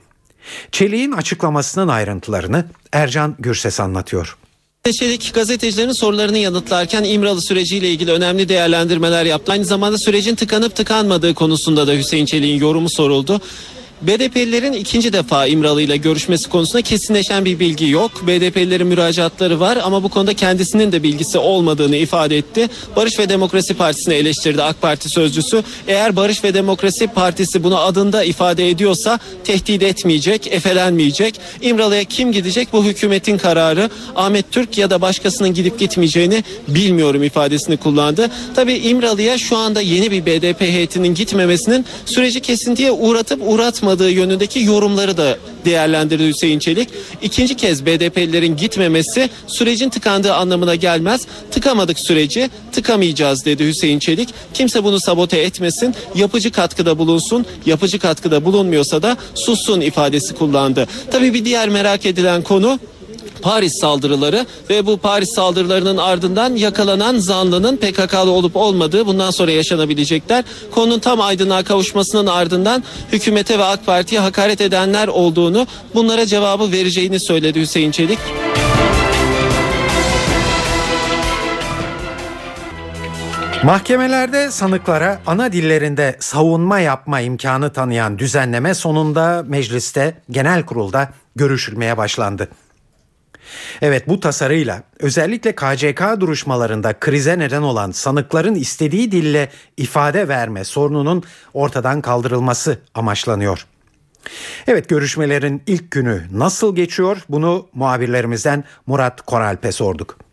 Çelik'in 0.72 1.12
açıklamasının 1.12 1.88
ayrıntılarını 1.88 2.64
Ercan 2.92 3.36
Gürses 3.38 3.80
anlatıyor. 3.80 4.36
Çelik 4.92 5.34
gazetecilerin 5.34 5.92
sorularını 5.92 6.38
yanıtlarken 6.38 7.04
İmralı 7.04 7.42
süreciyle 7.42 7.90
ilgili 7.90 8.12
önemli 8.12 8.48
değerlendirmeler 8.48 9.24
yaptı. 9.24 9.52
Aynı 9.52 9.64
zamanda 9.64 9.98
sürecin 9.98 10.34
tıkanıp 10.34 10.76
tıkanmadığı 10.76 11.34
konusunda 11.34 11.86
da 11.86 11.92
Hüseyin 11.92 12.26
Çelik'in 12.26 12.60
yorumu 12.60 12.90
soruldu. 12.90 13.40
BDP'lilerin 14.02 14.72
ikinci 14.72 15.12
defa 15.12 15.46
İmralı 15.46 15.82
ile 15.82 15.96
görüşmesi 15.96 16.48
konusunda 16.48 16.82
kesinleşen 16.82 17.44
bir 17.44 17.58
bilgi 17.58 17.88
yok. 17.88 18.10
BDP'lilerin 18.26 18.86
müracaatları 18.86 19.60
var 19.60 19.78
ama 19.84 20.02
bu 20.02 20.08
konuda 20.08 20.34
kendisinin 20.34 20.92
de 20.92 21.02
bilgisi 21.02 21.38
olmadığını 21.38 21.96
ifade 21.96 22.38
etti. 22.38 22.68
Barış 22.96 23.18
ve 23.18 23.28
Demokrasi 23.28 23.74
Partisi'ni 23.74 24.14
eleştirdi 24.14 24.62
AK 24.62 24.82
Parti 24.82 25.08
sözcüsü. 25.08 25.62
Eğer 25.88 26.16
Barış 26.16 26.44
ve 26.44 26.54
Demokrasi 26.54 27.06
Partisi 27.06 27.64
bunu 27.64 27.78
adında 27.78 28.24
ifade 28.24 28.68
ediyorsa 28.70 29.18
tehdit 29.44 29.82
etmeyecek, 29.82 30.46
efelenmeyecek. 30.46 31.40
İmralı'ya 31.60 32.04
kim 32.04 32.32
gidecek 32.32 32.68
bu 32.72 32.84
hükümetin 32.84 33.38
kararı. 33.38 33.90
Ahmet 34.16 34.52
Türk 34.52 34.78
ya 34.78 34.90
da 34.90 35.00
başkasının 35.00 35.54
gidip 35.54 35.78
gitmeyeceğini 35.78 36.44
bilmiyorum 36.68 37.22
ifadesini 37.22 37.76
kullandı. 37.76 38.30
Tabii 38.54 38.74
İmralı'ya 38.74 39.38
şu 39.38 39.56
anda 39.56 39.80
yeni 39.80 40.10
bir 40.10 40.26
BDP 40.26 40.60
heyetinin 40.60 41.14
gitmemesinin 41.14 41.86
süreci 42.06 42.40
kesintiye 42.40 42.90
uğratıp 42.90 43.42
uğratmadığı 43.88 44.10
yönündeki 44.10 44.60
yorumları 44.60 45.16
da 45.16 45.38
değerlendirdi 45.64 46.28
Hüseyin 46.28 46.58
Çelik. 46.58 46.88
İkinci 47.22 47.56
kez 47.56 47.86
BDP'lilerin 47.86 48.56
gitmemesi 48.56 49.30
sürecin 49.46 49.88
tıkandığı 49.88 50.34
anlamına 50.34 50.74
gelmez. 50.74 51.26
Tıkamadık 51.50 51.98
süreci, 51.98 52.50
tıkamayacağız 52.72 53.44
dedi 53.44 53.66
Hüseyin 53.66 53.98
Çelik. 53.98 54.28
Kimse 54.54 54.84
bunu 54.84 55.00
sabote 55.00 55.38
etmesin, 55.38 55.94
yapıcı 56.14 56.52
katkıda 56.52 56.98
bulunsun. 56.98 57.46
Yapıcı 57.66 57.98
katkıda 57.98 58.44
bulunmuyorsa 58.44 59.02
da 59.02 59.16
sussun 59.34 59.80
ifadesi 59.80 60.34
kullandı. 60.34 60.86
Tabii 61.10 61.34
bir 61.34 61.44
diğer 61.44 61.68
merak 61.68 62.06
edilen 62.06 62.42
konu 62.42 62.78
Paris 63.42 63.80
saldırıları 63.80 64.46
ve 64.70 64.86
bu 64.86 64.96
Paris 64.96 65.34
saldırılarının 65.34 65.96
ardından 65.96 66.56
yakalanan 66.56 67.18
zanlının 67.18 67.76
PKK'lı 67.76 68.30
olup 68.30 68.56
olmadığı 68.56 69.06
bundan 69.06 69.30
sonra 69.30 69.50
yaşanabilecekler. 69.50 70.44
Konunun 70.70 70.98
tam 70.98 71.20
aydınlığa 71.20 71.62
kavuşmasının 71.62 72.26
ardından 72.26 72.84
hükümete 73.12 73.58
ve 73.58 73.64
AK 73.64 73.86
Parti'ye 73.86 74.20
hakaret 74.20 74.60
edenler 74.60 75.08
olduğunu 75.08 75.66
bunlara 75.94 76.26
cevabı 76.26 76.72
vereceğini 76.72 77.20
söyledi 77.20 77.60
Hüseyin 77.60 77.90
Çelik. 77.90 78.18
Mahkemelerde 83.64 84.50
sanıklara 84.50 85.20
ana 85.26 85.52
dillerinde 85.52 86.16
savunma 86.20 86.80
yapma 86.80 87.20
imkanı 87.20 87.72
tanıyan 87.72 88.18
düzenleme 88.18 88.74
sonunda 88.74 89.44
mecliste 89.48 90.14
genel 90.30 90.66
kurulda 90.66 91.08
görüşülmeye 91.36 91.96
başlandı. 91.96 92.48
Evet 93.82 94.08
bu 94.08 94.20
tasarıyla 94.20 94.82
özellikle 95.00 95.54
KCK 95.54 96.20
duruşmalarında 96.20 96.92
krize 96.92 97.38
neden 97.38 97.62
olan 97.62 97.90
sanıkların 97.90 98.54
istediği 98.54 99.12
dille 99.12 99.48
ifade 99.76 100.28
verme 100.28 100.64
sorununun 100.64 101.22
ortadan 101.54 102.00
kaldırılması 102.00 102.78
amaçlanıyor. 102.94 103.66
Evet 104.66 104.88
görüşmelerin 104.88 105.62
ilk 105.66 105.90
günü 105.90 106.22
nasıl 106.32 106.76
geçiyor 106.76 107.24
bunu 107.28 107.68
muhabirlerimizden 107.74 108.64
Murat 108.86 109.22
Koralp'e 109.22 109.72
sorduk. 109.72 110.27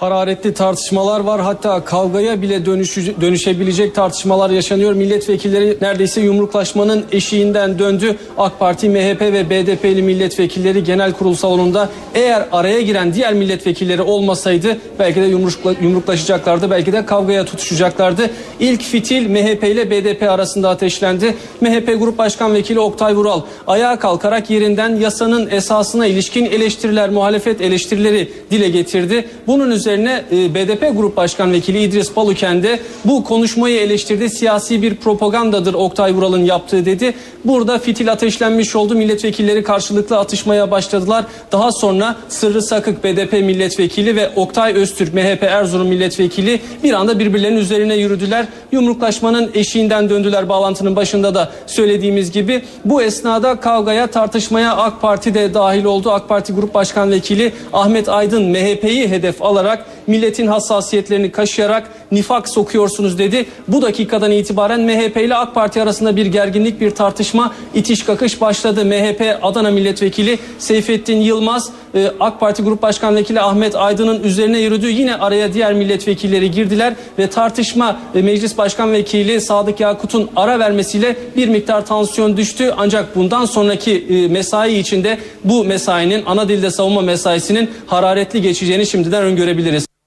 Hararetli 0.00 0.54
tartışmalar 0.54 1.20
var 1.20 1.40
hatta 1.40 1.84
kavgaya 1.84 2.42
bile 2.42 2.66
dönüşü, 2.66 3.20
dönüşebilecek 3.20 3.94
tartışmalar 3.94 4.50
yaşanıyor. 4.50 4.92
Milletvekilleri 4.92 5.78
neredeyse 5.80 6.20
yumruklaşmanın 6.20 7.04
eşiğinden 7.12 7.78
döndü. 7.78 8.16
AK 8.38 8.58
Parti, 8.58 8.88
MHP 8.88 9.20
ve 9.20 9.50
BDP'li 9.50 10.02
milletvekilleri 10.02 10.84
genel 10.84 11.12
kurul 11.12 11.34
salonunda 11.34 11.88
eğer 12.14 12.48
araya 12.52 12.80
giren 12.80 13.14
diğer 13.14 13.34
milletvekilleri 13.34 14.02
olmasaydı 14.02 14.78
belki 14.98 15.20
de 15.20 15.24
yumrukla, 15.24 15.74
yumruklaşacaklardı 15.82 16.70
belki 16.70 16.92
de 16.92 17.06
kavgaya 17.06 17.44
tutuşacaklardı. 17.44 18.30
İlk 18.60 18.82
fitil 18.82 19.28
MHP 19.30 19.64
ile 19.64 19.90
BDP 19.90 20.22
arasında 20.22 20.68
ateşlendi. 20.68 21.34
MHP 21.60 21.86
Grup 21.98 22.18
Başkan 22.18 22.54
Vekili 22.54 22.80
Oktay 22.80 23.16
Vural 23.16 23.40
ayağa 23.66 23.98
kalkarak 23.98 24.50
yerinden 24.50 24.96
yasanın 24.96 25.50
esasına 25.50 26.06
ilişkin 26.06 26.44
eleştiriler, 26.44 27.10
muhalefet 27.10 27.60
eleştirileri 27.60 28.28
dile 28.50 28.68
getirdi. 28.68 29.28
Bunun 29.46 29.70
üzerine 29.70 29.87
e, 29.88 30.54
BDP 30.54 30.96
Grup 30.96 31.16
Başkan 31.16 31.52
Vekili 31.52 31.82
İdris 31.82 32.16
Baluken 32.16 32.62
de 32.62 32.80
bu 33.04 33.24
konuşmayı 33.24 33.80
eleştirdi. 33.80 34.30
Siyasi 34.30 34.82
bir 34.82 34.94
propagandadır 34.94 35.74
Oktay 35.74 36.14
Vural'ın 36.14 36.44
yaptığı 36.44 36.84
dedi. 36.84 37.14
Burada 37.44 37.78
fitil 37.78 38.12
ateşlenmiş 38.12 38.76
oldu. 38.76 38.94
Milletvekilleri 38.94 39.62
karşılıklı 39.62 40.18
atışmaya 40.18 40.70
başladılar. 40.70 41.24
Daha 41.52 41.72
sonra 41.72 42.16
Sırrı 42.28 42.62
Sakık 42.62 43.04
BDP 43.04 43.32
milletvekili 43.32 44.16
ve 44.16 44.30
Oktay 44.36 44.72
Öztürk 44.72 45.14
MHP 45.14 45.42
Erzurum 45.42 45.88
milletvekili 45.88 46.60
bir 46.84 46.92
anda 46.92 47.18
birbirlerinin 47.18 47.60
üzerine 47.60 47.94
yürüdüler. 47.94 48.46
Yumruklaşmanın 48.72 49.50
eşiğinden 49.54 50.10
döndüler 50.10 50.48
bağlantının 50.48 50.96
başında 50.96 51.34
da 51.34 51.52
söylediğimiz 51.66 52.32
gibi. 52.32 52.62
Bu 52.84 53.02
esnada 53.02 53.60
kavgaya 53.60 54.06
tartışmaya 54.06 54.76
AK 54.76 55.00
Parti 55.00 55.34
de 55.34 55.54
dahil 55.54 55.84
oldu. 55.84 56.10
AK 56.10 56.28
Parti 56.28 56.52
Grup 56.52 56.74
Başkan 56.74 57.10
Vekili 57.10 57.52
Ahmet 57.72 58.08
Aydın 58.08 58.50
MHP'yi 58.50 59.08
hedef 59.08 59.42
alarak 59.42 59.67
olarak 59.68 59.86
milletin 60.08 60.46
hassasiyetlerini 60.46 61.32
kaşıyarak 61.32 61.90
nifak 62.12 62.48
sokuyorsunuz 62.48 63.18
dedi. 63.18 63.46
Bu 63.68 63.82
dakikadan 63.82 64.30
itibaren 64.30 64.80
MHP 64.80 65.16
ile 65.16 65.34
AK 65.34 65.54
Parti 65.54 65.82
arasında 65.82 66.16
bir 66.16 66.26
gerginlik, 66.26 66.80
bir 66.80 66.90
tartışma, 66.90 67.54
itiş 67.74 68.02
kakış 68.04 68.40
başladı. 68.40 68.84
MHP 68.84 69.38
Adana 69.42 69.70
Milletvekili 69.70 70.38
Seyfettin 70.58 71.20
Yılmaz, 71.20 71.70
e, 71.94 72.10
AK 72.20 72.40
Parti 72.40 72.62
Grup 72.62 72.82
Başkan 72.82 73.16
Vekili 73.16 73.40
Ahmet 73.40 73.76
Aydın'ın 73.76 74.22
üzerine 74.22 74.58
yürüdü. 74.58 74.90
Yine 74.90 75.16
araya 75.16 75.52
diğer 75.52 75.74
milletvekilleri 75.74 76.50
girdiler 76.50 76.94
ve 77.18 77.30
tartışma 77.30 78.00
e, 78.14 78.22
Meclis 78.22 78.58
Başkan 78.58 78.92
Vekili 78.92 79.40
Sadık 79.40 79.80
Yakut'un 79.80 80.30
ara 80.36 80.58
vermesiyle 80.58 81.16
bir 81.36 81.48
miktar 81.48 81.86
tansiyon 81.86 82.36
düştü. 82.36 82.74
Ancak 82.76 83.16
bundan 83.16 83.44
sonraki 83.44 84.06
e, 84.10 84.28
mesai 84.28 84.78
içinde 84.78 85.18
bu 85.44 85.64
mesainin 85.64 86.22
ana 86.26 86.48
dilde 86.48 86.70
savunma 86.70 87.00
mesaisinin 87.00 87.70
hararetli 87.86 88.42
geçeceğini 88.42 88.86
şimdiden 88.86 89.22
öngörebiliriz. 89.22 89.97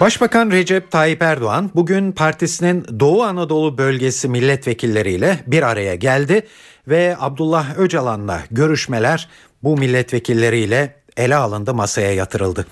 Başbakan 0.00 0.50
Recep 0.50 0.90
Tayyip 0.90 1.22
Erdoğan 1.22 1.70
bugün 1.74 2.12
partisinin 2.12 3.00
Doğu 3.00 3.22
Anadolu 3.22 3.78
bölgesi 3.78 4.28
milletvekilleriyle 4.28 5.44
bir 5.46 5.62
araya 5.62 5.94
geldi 5.94 6.46
ve 6.88 7.16
Abdullah 7.18 7.78
Öcalan'la 7.78 8.42
görüşmeler 8.50 9.28
bu 9.62 9.76
milletvekilleriyle 9.76 10.96
ele 11.16 11.36
alındı 11.36 11.74
masaya 11.74 12.14
yatırıldı. 12.14 12.66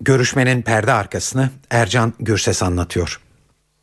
Görüşmenin 0.00 0.62
perde 0.62 0.92
arkasını 0.92 1.50
Ercan 1.70 2.12
Gürses 2.20 2.62
anlatıyor. 2.62 3.20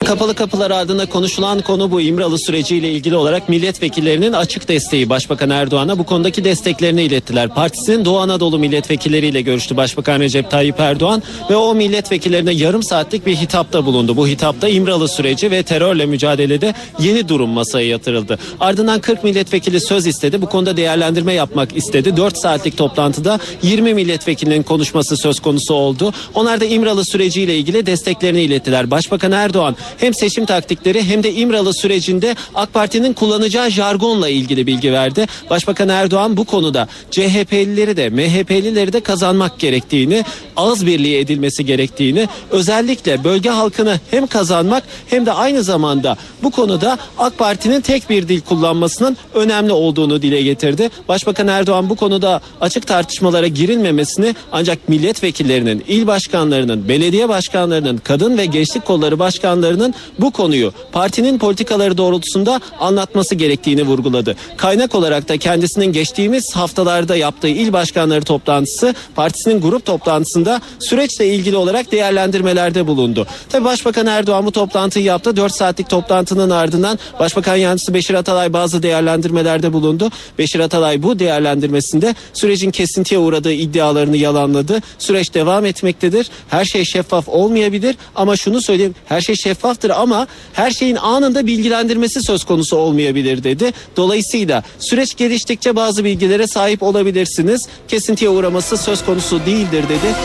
Kapalı 0.06 0.36
kapılar 0.36 0.72
ardında 0.72 1.06
konuşulan 1.06 1.62
konu 1.62 1.92
bu 1.92 2.02
İmralı 2.02 2.40
süreciyle 2.40 2.92
ilgili 2.92 3.16
olarak 3.16 3.50
milletvekillerinin 3.50 4.34
açık 4.34 4.68
desteği 4.68 5.10
Başbakan 5.10 5.50
Erdoğan'a 5.50 6.00
bu 6.00 6.04
konudaki 6.04 6.44
desteklerini 6.44 7.04
ilettiler. 7.04 7.50
Partisinin 7.50 8.06
Doğu 8.06 8.20
Anadolu 8.20 8.60
milletvekilleriyle 8.60 9.42
görüştü 9.42 9.78
Başbakan 9.78 10.20
Recep 10.20 10.52
Tayyip 10.52 10.80
Erdoğan 10.80 11.24
ve 11.50 11.56
o 11.56 11.76
milletvekillerine 11.76 12.52
yarım 12.52 12.84
saatlik 12.84 13.26
bir 13.26 13.36
hitapta 13.36 13.86
bulundu. 13.86 14.18
Bu 14.18 14.28
hitapta 14.28 14.68
İmralı 14.68 15.08
süreci 15.10 15.52
ve 15.52 15.64
terörle 15.64 16.06
mücadelede 16.06 16.74
yeni 17.00 17.30
durum 17.30 17.50
masaya 17.50 17.88
yatırıldı. 17.88 18.40
Ardından 18.60 19.00
40 19.00 19.24
milletvekili 19.24 19.82
söz 19.82 20.08
istedi. 20.08 20.42
Bu 20.42 20.50
konuda 20.50 20.78
değerlendirme 20.78 21.34
yapmak 21.34 21.78
istedi. 21.78 22.18
4 22.18 22.38
saatlik 22.38 22.78
toplantıda 22.78 23.40
20 23.64 23.94
milletvekilinin 23.94 24.64
konuşması 24.64 25.18
söz 25.18 25.40
konusu 25.40 25.74
oldu. 25.74 26.14
Onlar 26.34 26.62
da 26.62 26.66
İmralı 26.66 27.06
süreciyle 27.06 27.58
ilgili 27.58 27.86
desteklerini 27.86 28.42
ilettiler. 28.42 28.92
Başbakan 28.92 29.32
Erdoğan 29.32 29.76
hem 29.98 30.14
seçim 30.14 30.46
taktikleri 30.46 31.04
hem 31.04 31.24
de 31.24 31.34
İmralı 31.34 31.74
sürecinde 31.74 32.36
AK 32.56 32.74
Parti'nin 32.74 33.14
kullanacağı 33.14 33.70
jargonla 33.72 34.30
ilgili 34.30 34.68
bilgi 34.68 34.94
verdi. 34.94 35.26
Başbakan 35.50 35.90
Erdoğan 35.90 36.38
bu 36.38 36.46
konuda 36.46 36.88
CHP'lileri 37.12 37.98
de 37.98 38.10
MHP'lileri 38.10 38.94
de 38.94 39.00
kazanmak 39.00 39.60
gerektiğini, 39.60 40.24
ağız 40.56 40.86
birliği 40.86 41.18
edilmesi 41.18 41.66
gerektiğini, 41.66 42.28
özellikle 42.52 43.24
bölge 43.24 43.50
halkını 43.50 44.00
hem 44.12 44.28
kazanmak 44.28 44.84
hem 45.08 45.26
de 45.26 45.32
aynı 45.32 45.64
zamanda 45.64 46.18
bu 46.44 46.52
konuda 46.52 46.98
AK 47.18 47.38
Parti'nin 47.38 47.82
tek 47.82 48.10
bir 48.10 48.28
dil 48.28 48.42
kullanmasının 48.42 49.18
önemli 49.34 49.72
olduğunu 49.72 50.22
dile 50.22 50.42
getirdi. 50.42 50.90
Başbakan 51.08 51.48
Erdoğan 51.48 51.90
bu 51.90 51.96
konuda 51.96 52.42
açık 52.62 52.88
tartışmalara 52.88 53.48
girilmemesini 53.48 54.36
ancak 54.52 54.90
milletvekillerinin, 54.90 55.84
il 55.88 56.08
başkanlarının, 56.08 56.88
belediye 56.88 57.30
başkanlarının, 57.30 57.98
kadın 57.98 58.38
ve 58.38 58.46
gençlik 58.46 58.86
kolları 58.86 59.20
başkanlarının 59.20 59.79
bu 60.20 60.32
konuyu 60.32 60.74
partinin 60.92 61.38
politikaları 61.38 61.98
doğrultusunda 61.98 62.62
anlatması 62.80 63.36
gerektiğini 63.36 63.84
vurguladı. 63.84 64.36
Kaynak 64.58 64.96
olarak 64.96 65.30
da 65.30 65.38
kendisinin 65.38 65.94
geçtiğimiz 65.94 66.56
haftalarda 66.56 67.16
yaptığı 67.16 67.48
il 67.48 67.74
başkanları 67.74 68.22
toplantısı 68.22 68.96
partisinin 69.16 69.62
grup 69.62 69.86
toplantısında 69.86 70.62
süreçle 70.80 71.28
ilgili 71.28 71.56
olarak 71.56 71.92
değerlendirmelerde 71.92 72.88
bulundu. 72.88 73.28
Tabi 73.50 73.66
Başbakan 73.66 74.08
Erdoğan 74.08 74.46
bu 74.46 74.52
toplantıyı 74.52 75.06
yaptı. 75.06 75.38
4 75.38 75.54
saatlik 75.54 75.90
toplantının 75.90 76.50
ardından 76.50 77.00
Başbakan 77.20 77.56
Yardımcısı 77.56 77.94
Beşir 77.94 78.14
Atalay 78.14 78.54
bazı 78.54 78.84
değerlendirmelerde 78.84 79.74
bulundu. 79.74 80.10
Beşir 80.38 80.60
Atalay 80.60 81.04
bu 81.04 81.20
değerlendirmesinde 81.20 82.16
sürecin 82.34 82.72
kesintiye 82.72 83.20
uğradığı 83.20 83.52
iddialarını 83.52 84.18
yalanladı. 84.18 84.82
Süreç 85.00 85.34
devam 85.34 85.66
etmektedir. 85.66 86.30
Her 86.50 86.66
şey 86.66 86.86
şeffaf 86.86 87.30
olmayabilir 87.30 87.96
ama 88.16 88.36
şunu 88.36 88.62
söyleyeyim 88.62 88.96
her 89.06 89.22
şey 89.22 89.36
şeffaf 89.36 89.69
şeffaftır 89.70 89.90
ama 89.90 90.28
her 90.54 90.72
şeyin 90.72 90.96
anında 90.96 91.48
bilgilendirmesi 91.48 92.22
söz 92.22 92.44
konusu 92.44 92.78
olmayabilir 92.78 93.44
dedi. 93.44 93.72
Dolayısıyla 93.98 94.64
süreç 94.80 95.16
geliştikçe 95.18 95.76
bazı 95.76 96.04
bilgilere 96.04 96.48
sahip 96.48 96.84
olabilirsiniz. 96.84 97.68
Kesintiye 97.88 98.30
uğraması 98.30 98.78
söz 98.78 99.06
konusu 99.06 99.46
değildir 99.46 99.84
dedi. 99.90 100.16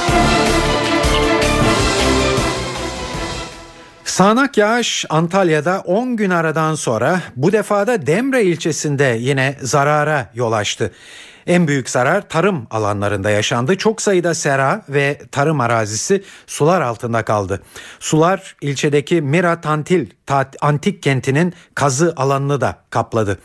Sağnak 4.04 4.56
yağış 4.58 5.04
Antalya'da 5.10 5.82
10 5.86 6.16
gün 6.16 6.30
aradan 6.30 6.74
sonra 6.74 7.20
bu 7.36 7.52
defada 7.52 8.06
Demre 8.06 8.44
ilçesinde 8.44 9.16
yine 9.20 9.56
zarara 9.62 10.30
yol 10.34 10.52
açtı. 10.52 10.90
En 11.46 11.68
büyük 11.68 11.90
zarar 11.90 12.28
tarım 12.28 12.66
alanlarında 12.70 13.30
yaşandı. 13.30 13.76
Çok 13.76 14.02
sayıda 14.02 14.34
sera 14.34 14.84
ve 14.88 15.20
tarım 15.32 15.60
arazisi 15.60 16.24
sular 16.46 16.80
altında 16.80 17.24
kaldı. 17.24 17.62
Sular 18.00 18.56
ilçedeki 18.60 19.22
Mira 19.22 19.60
Tantil 19.60 20.10
antik 20.60 21.02
kentinin 21.02 21.54
kazı 21.74 22.12
alanını 22.16 22.60
da 22.60 22.78
kapladı. 22.90 23.38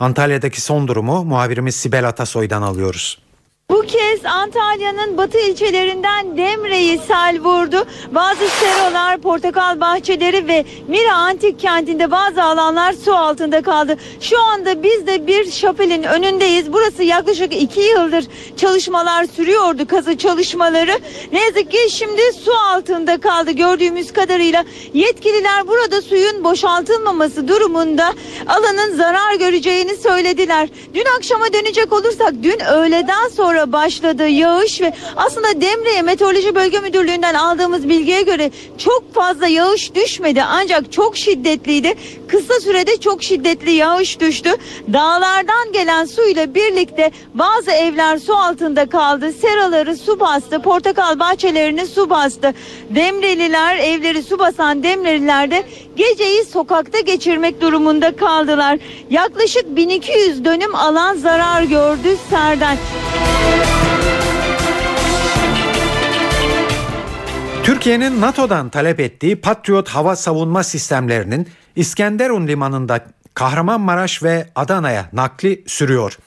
Antalya'daki 0.00 0.60
son 0.60 0.88
durumu 0.88 1.24
muhabirimiz 1.24 1.76
Sibel 1.76 2.08
Atasoy'dan 2.08 2.62
alıyoruz. 2.62 3.27
Bu 3.70 3.80
kez 3.82 4.24
Antalya'nın 4.24 5.18
batı 5.18 5.38
ilçelerinden 5.38 6.36
Demre'yi 6.36 6.98
sel 6.98 7.40
vurdu. 7.40 7.86
Bazı 8.10 8.48
serolar, 8.48 9.18
portakal 9.18 9.80
bahçeleri 9.80 10.48
ve 10.48 10.64
Mira 10.88 11.14
Antik 11.14 11.60
Kenti'nde 11.60 12.10
bazı 12.10 12.42
alanlar 12.42 12.92
su 12.92 13.14
altında 13.14 13.62
kaldı. 13.62 13.96
Şu 14.20 14.42
anda 14.42 14.82
biz 14.82 15.06
de 15.06 15.26
bir 15.26 15.50
şapelin 15.50 16.02
önündeyiz. 16.02 16.72
Burası 16.72 17.02
yaklaşık 17.02 17.62
iki 17.62 17.80
yıldır 17.80 18.24
çalışmalar 18.56 19.24
sürüyordu, 19.24 19.86
kazı 19.86 20.18
çalışmaları. 20.18 20.98
Ne 21.32 21.44
yazık 21.44 21.70
ki 21.70 21.90
şimdi 21.90 22.22
su 22.44 22.52
altında 22.52 23.20
kaldı 23.20 23.50
gördüğümüz 23.50 24.12
kadarıyla. 24.12 24.64
Yetkililer 24.94 25.68
burada 25.68 26.02
suyun 26.02 26.44
boşaltılmaması 26.44 27.48
durumunda 27.48 28.14
alanın 28.46 28.96
zarar 28.96 29.34
göreceğini 29.34 29.96
söylediler. 29.96 30.68
Dün 30.94 31.04
akşama 31.16 31.52
dönecek 31.52 31.92
olursak 31.92 32.32
dün 32.42 32.60
öğleden 32.60 33.28
sonra 33.28 33.57
başladı 33.66 34.28
yağış 34.28 34.80
ve 34.80 34.92
aslında 35.16 35.60
Demre'ye 35.60 36.02
Meteoroloji 36.02 36.54
Bölge 36.54 36.80
Müdürlüğü'nden 36.80 37.34
aldığımız 37.34 37.88
bilgiye 37.88 38.22
göre 38.22 38.50
çok 38.78 39.14
fazla 39.14 39.46
yağış 39.46 39.94
düşmedi 39.94 40.42
ancak 40.42 40.92
çok 40.92 41.16
şiddetliydi. 41.16 41.94
Kısa 42.28 42.60
sürede 42.60 43.00
çok 43.00 43.22
şiddetli 43.22 43.70
yağış 43.70 44.20
düştü. 44.20 44.50
Dağlardan 44.92 45.72
gelen 45.72 46.04
su 46.04 46.24
ile 46.24 46.54
birlikte 46.54 47.10
bazı 47.34 47.70
evler 47.70 48.18
su 48.18 48.36
altında 48.36 48.88
kaldı. 48.88 49.32
Seraları 49.32 49.96
su 49.96 50.20
bastı. 50.20 50.62
Portakal 50.62 51.18
bahçelerini 51.18 51.86
su 51.86 52.10
bastı. 52.10 52.54
Demreliler 52.90 53.76
evleri 53.76 54.22
su 54.22 54.38
basan 54.38 54.82
Demreliler 54.82 55.50
de 55.50 55.64
geceyi 55.96 56.44
sokakta 56.44 57.00
geçirmek 57.00 57.60
durumunda 57.60 58.16
kaldılar. 58.16 58.78
Yaklaşık 59.10 59.76
1200 59.76 60.44
dönüm 60.44 60.74
alan 60.74 61.16
zarar 61.16 61.62
gördü 61.62 62.16
serden. 62.30 62.76
Türkiye'nin 67.62 68.20
NATO'dan 68.20 68.68
talep 68.68 69.00
ettiği 69.00 69.40
Patriot 69.40 69.88
hava 69.88 70.16
savunma 70.16 70.62
sistemlerinin 70.62 71.48
İskenderun 71.76 72.46
limanında 72.46 73.06
Kahramanmaraş 73.34 74.22
ve 74.22 74.48
Adana'ya 74.54 75.08
nakli 75.12 75.64
sürüyor. 75.66 76.18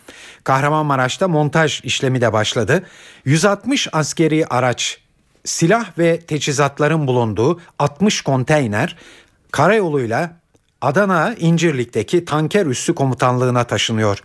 Kahramanmaraş'ta 0.43 1.27
montaj 1.27 1.81
işlemi 1.83 2.21
de 2.21 2.33
başladı. 2.33 2.83
160 3.25 3.87
askeri 3.91 4.45
araç, 4.45 4.97
silah 5.45 5.97
ve 5.97 6.19
teçhizatların 6.19 7.07
bulunduğu 7.07 7.59
60 7.79 8.21
konteyner 8.21 8.97
karayoluyla 9.51 10.37
Adana 10.81 11.35
İncirlik'teki 11.39 12.25
tanker 12.25 12.65
üssü 12.65 12.95
komutanlığına 12.95 13.63
taşınıyor. 13.63 14.23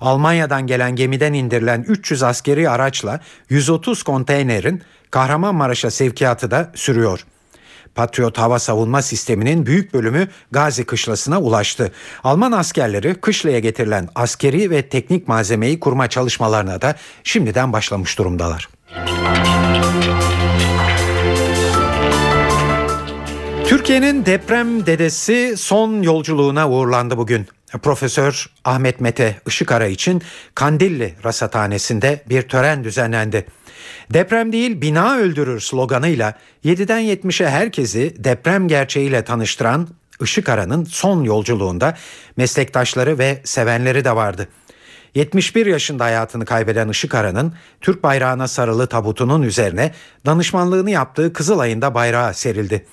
Almanya'dan 0.00 0.66
gelen 0.66 0.96
gemiden 0.96 1.32
indirilen 1.32 1.84
300 1.88 2.22
askeri 2.22 2.70
araçla 2.70 3.20
130 3.50 4.02
konteynerin 4.02 4.82
Kahramanmaraş'a 5.10 5.90
sevkiyatı 5.90 6.50
da 6.50 6.72
sürüyor. 6.74 7.24
Patriot 7.94 8.38
hava 8.38 8.58
savunma 8.58 9.02
sisteminin 9.02 9.66
büyük 9.66 9.94
bölümü 9.94 10.28
Gazi 10.50 10.84
Kışlası'na 10.84 11.40
ulaştı. 11.40 11.92
Alman 12.24 12.52
askerleri 12.52 13.14
kışlaya 13.14 13.58
getirilen 13.58 14.08
askeri 14.14 14.70
ve 14.70 14.88
teknik 14.88 15.28
malzemeyi 15.28 15.80
kurma 15.80 16.08
çalışmalarına 16.08 16.82
da 16.82 16.94
şimdiden 17.24 17.72
başlamış 17.72 18.18
durumdalar. 18.18 18.68
Türkiye'nin 23.68 24.26
deprem 24.26 24.86
dedesi 24.86 25.54
son 25.56 26.02
yolculuğuna 26.02 26.70
uğurlandı 26.70 27.16
bugün. 27.16 27.46
Profesör 27.82 28.46
Ahmet 28.64 29.00
Mete 29.00 29.40
Işıkara 29.46 29.86
için 29.86 30.22
Kandilli 30.54 31.14
Rasathanesi'nde 31.24 32.22
bir 32.28 32.42
tören 32.42 32.84
düzenlendi. 32.84 33.46
Deprem 34.10 34.52
değil 34.52 34.80
bina 34.80 35.16
öldürür 35.16 35.60
sloganıyla 35.60 36.34
7'den 36.64 37.02
70'e 37.02 37.48
herkesi 37.48 38.14
deprem 38.24 38.68
gerçeğiyle 38.68 39.24
tanıştıran 39.24 39.88
Işıkara'nın 40.22 40.84
son 40.84 41.22
yolculuğunda 41.22 41.96
meslektaşları 42.36 43.18
ve 43.18 43.40
sevenleri 43.44 44.04
de 44.04 44.16
vardı. 44.16 44.48
71 45.14 45.66
yaşında 45.66 46.04
hayatını 46.04 46.44
kaybeden 46.44 46.88
Işıkara'nın 46.88 47.54
Türk 47.80 48.02
bayrağına 48.02 48.48
sarılı 48.48 48.86
tabutunun 48.86 49.42
üzerine 49.42 49.94
danışmanlığını 50.26 50.90
yaptığı 50.90 51.32
Kızılay'ında 51.32 51.94
bayrağı 51.94 52.34
serildi. 52.34 52.86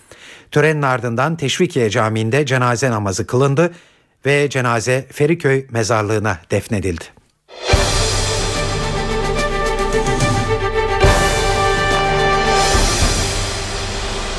Törenin 0.52 0.82
ardından 0.82 1.36
Teşvikiye 1.36 1.90
Camii'nde 1.90 2.46
cenaze 2.46 2.92
namazı 2.92 3.28
kılındı 3.28 3.74
ve 4.26 4.50
cenaze 4.50 5.06
Feriköy 5.12 5.66
mezarlığına 5.72 6.40
defnedildi. 6.52 7.15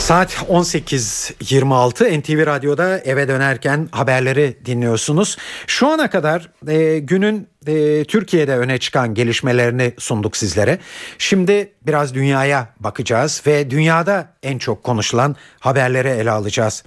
Saat 0.06 0.34
18.26 0.34 2.20
NTV 2.20 2.46
Radyo'da 2.46 2.98
eve 2.98 3.28
dönerken 3.28 3.88
haberleri 3.92 4.56
dinliyorsunuz. 4.66 5.36
Şu 5.66 5.88
ana 5.88 6.10
kadar 6.10 6.50
e, 6.68 6.98
günün 6.98 7.48
e, 7.66 8.04
Türkiye'de 8.04 8.56
öne 8.56 8.78
çıkan 8.78 9.14
gelişmelerini 9.14 9.94
sunduk 9.98 10.36
sizlere. 10.36 10.78
Şimdi 11.18 11.72
biraz 11.86 12.14
dünyaya 12.14 12.68
bakacağız 12.80 13.42
ve 13.46 13.70
dünyada 13.70 14.28
en 14.42 14.58
çok 14.58 14.84
konuşulan 14.84 15.36
haberleri 15.60 16.08
ele 16.08 16.30
alacağız. 16.30 16.84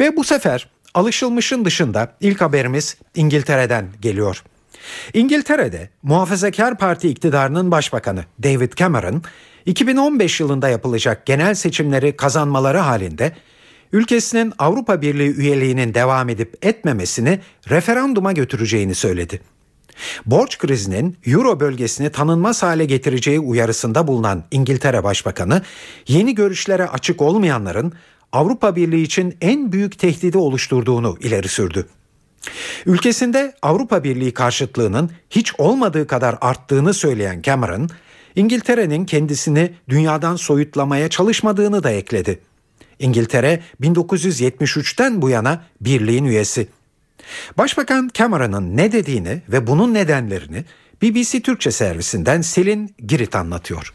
Ve 0.00 0.16
bu 0.16 0.24
sefer 0.24 0.68
alışılmışın 0.94 1.64
dışında 1.64 2.12
ilk 2.20 2.40
haberimiz 2.40 2.96
İngiltere'den 3.14 3.86
geliyor. 4.00 4.42
İngiltere'de 5.14 5.90
Muhafazakar 6.02 6.78
Parti 6.78 7.08
iktidarının 7.08 7.70
başbakanı 7.70 8.24
David 8.42 8.72
Cameron 8.72 9.22
2015 9.66 10.40
yılında 10.40 10.68
yapılacak 10.68 11.26
genel 11.26 11.54
seçimleri 11.54 12.16
kazanmaları 12.16 12.78
halinde 12.78 13.32
ülkesinin 13.92 14.52
Avrupa 14.58 15.02
Birliği 15.02 15.34
üyeliğinin 15.34 15.94
devam 15.94 16.28
edip 16.28 16.66
etmemesini 16.66 17.40
referanduma 17.70 18.32
götüreceğini 18.32 18.94
söyledi. 18.94 19.40
Borç 20.26 20.58
krizinin 20.58 21.16
Euro 21.26 21.60
bölgesini 21.60 22.10
tanınmaz 22.10 22.62
hale 22.62 22.84
getireceği 22.84 23.40
uyarısında 23.40 24.06
bulunan 24.06 24.44
İngiltere 24.50 25.04
Başbakanı, 25.04 25.62
yeni 26.08 26.34
görüşlere 26.34 26.86
açık 26.86 27.22
olmayanların 27.22 27.92
Avrupa 28.32 28.76
Birliği 28.76 29.02
için 29.02 29.36
en 29.40 29.72
büyük 29.72 29.98
tehdidi 29.98 30.38
oluşturduğunu 30.38 31.16
ileri 31.20 31.48
sürdü. 31.48 31.86
Ülkesinde 32.86 33.54
Avrupa 33.62 34.04
Birliği 34.04 34.34
karşıtlığının 34.34 35.10
hiç 35.30 35.52
olmadığı 35.58 36.06
kadar 36.06 36.38
arttığını 36.40 36.94
söyleyen 36.94 37.42
Cameron, 37.42 37.88
İngiltere'nin 38.36 39.04
kendisini 39.04 39.72
dünyadan 39.88 40.36
soyutlamaya 40.36 41.08
çalışmadığını 41.08 41.82
da 41.82 41.90
ekledi. 41.90 42.40
İngiltere 42.98 43.62
1973'ten 43.80 45.22
bu 45.22 45.30
yana 45.30 45.64
birliğin 45.80 46.24
üyesi. 46.24 46.68
Başbakan 47.58 48.10
Cameron'ın 48.14 48.76
ne 48.76 48.92
dediğini 48.92 49.42
ve 49.48 49.66
bunun 49.66 49.94
nedenlerini 49.94 50.64
BBC 51.02 51.40
Türkçe 51.40 51.70
servisinden 51.70 52.40
Selin 52.40 52.94
Girit 53.06 53.36
anlatıyor. 53.36 53.94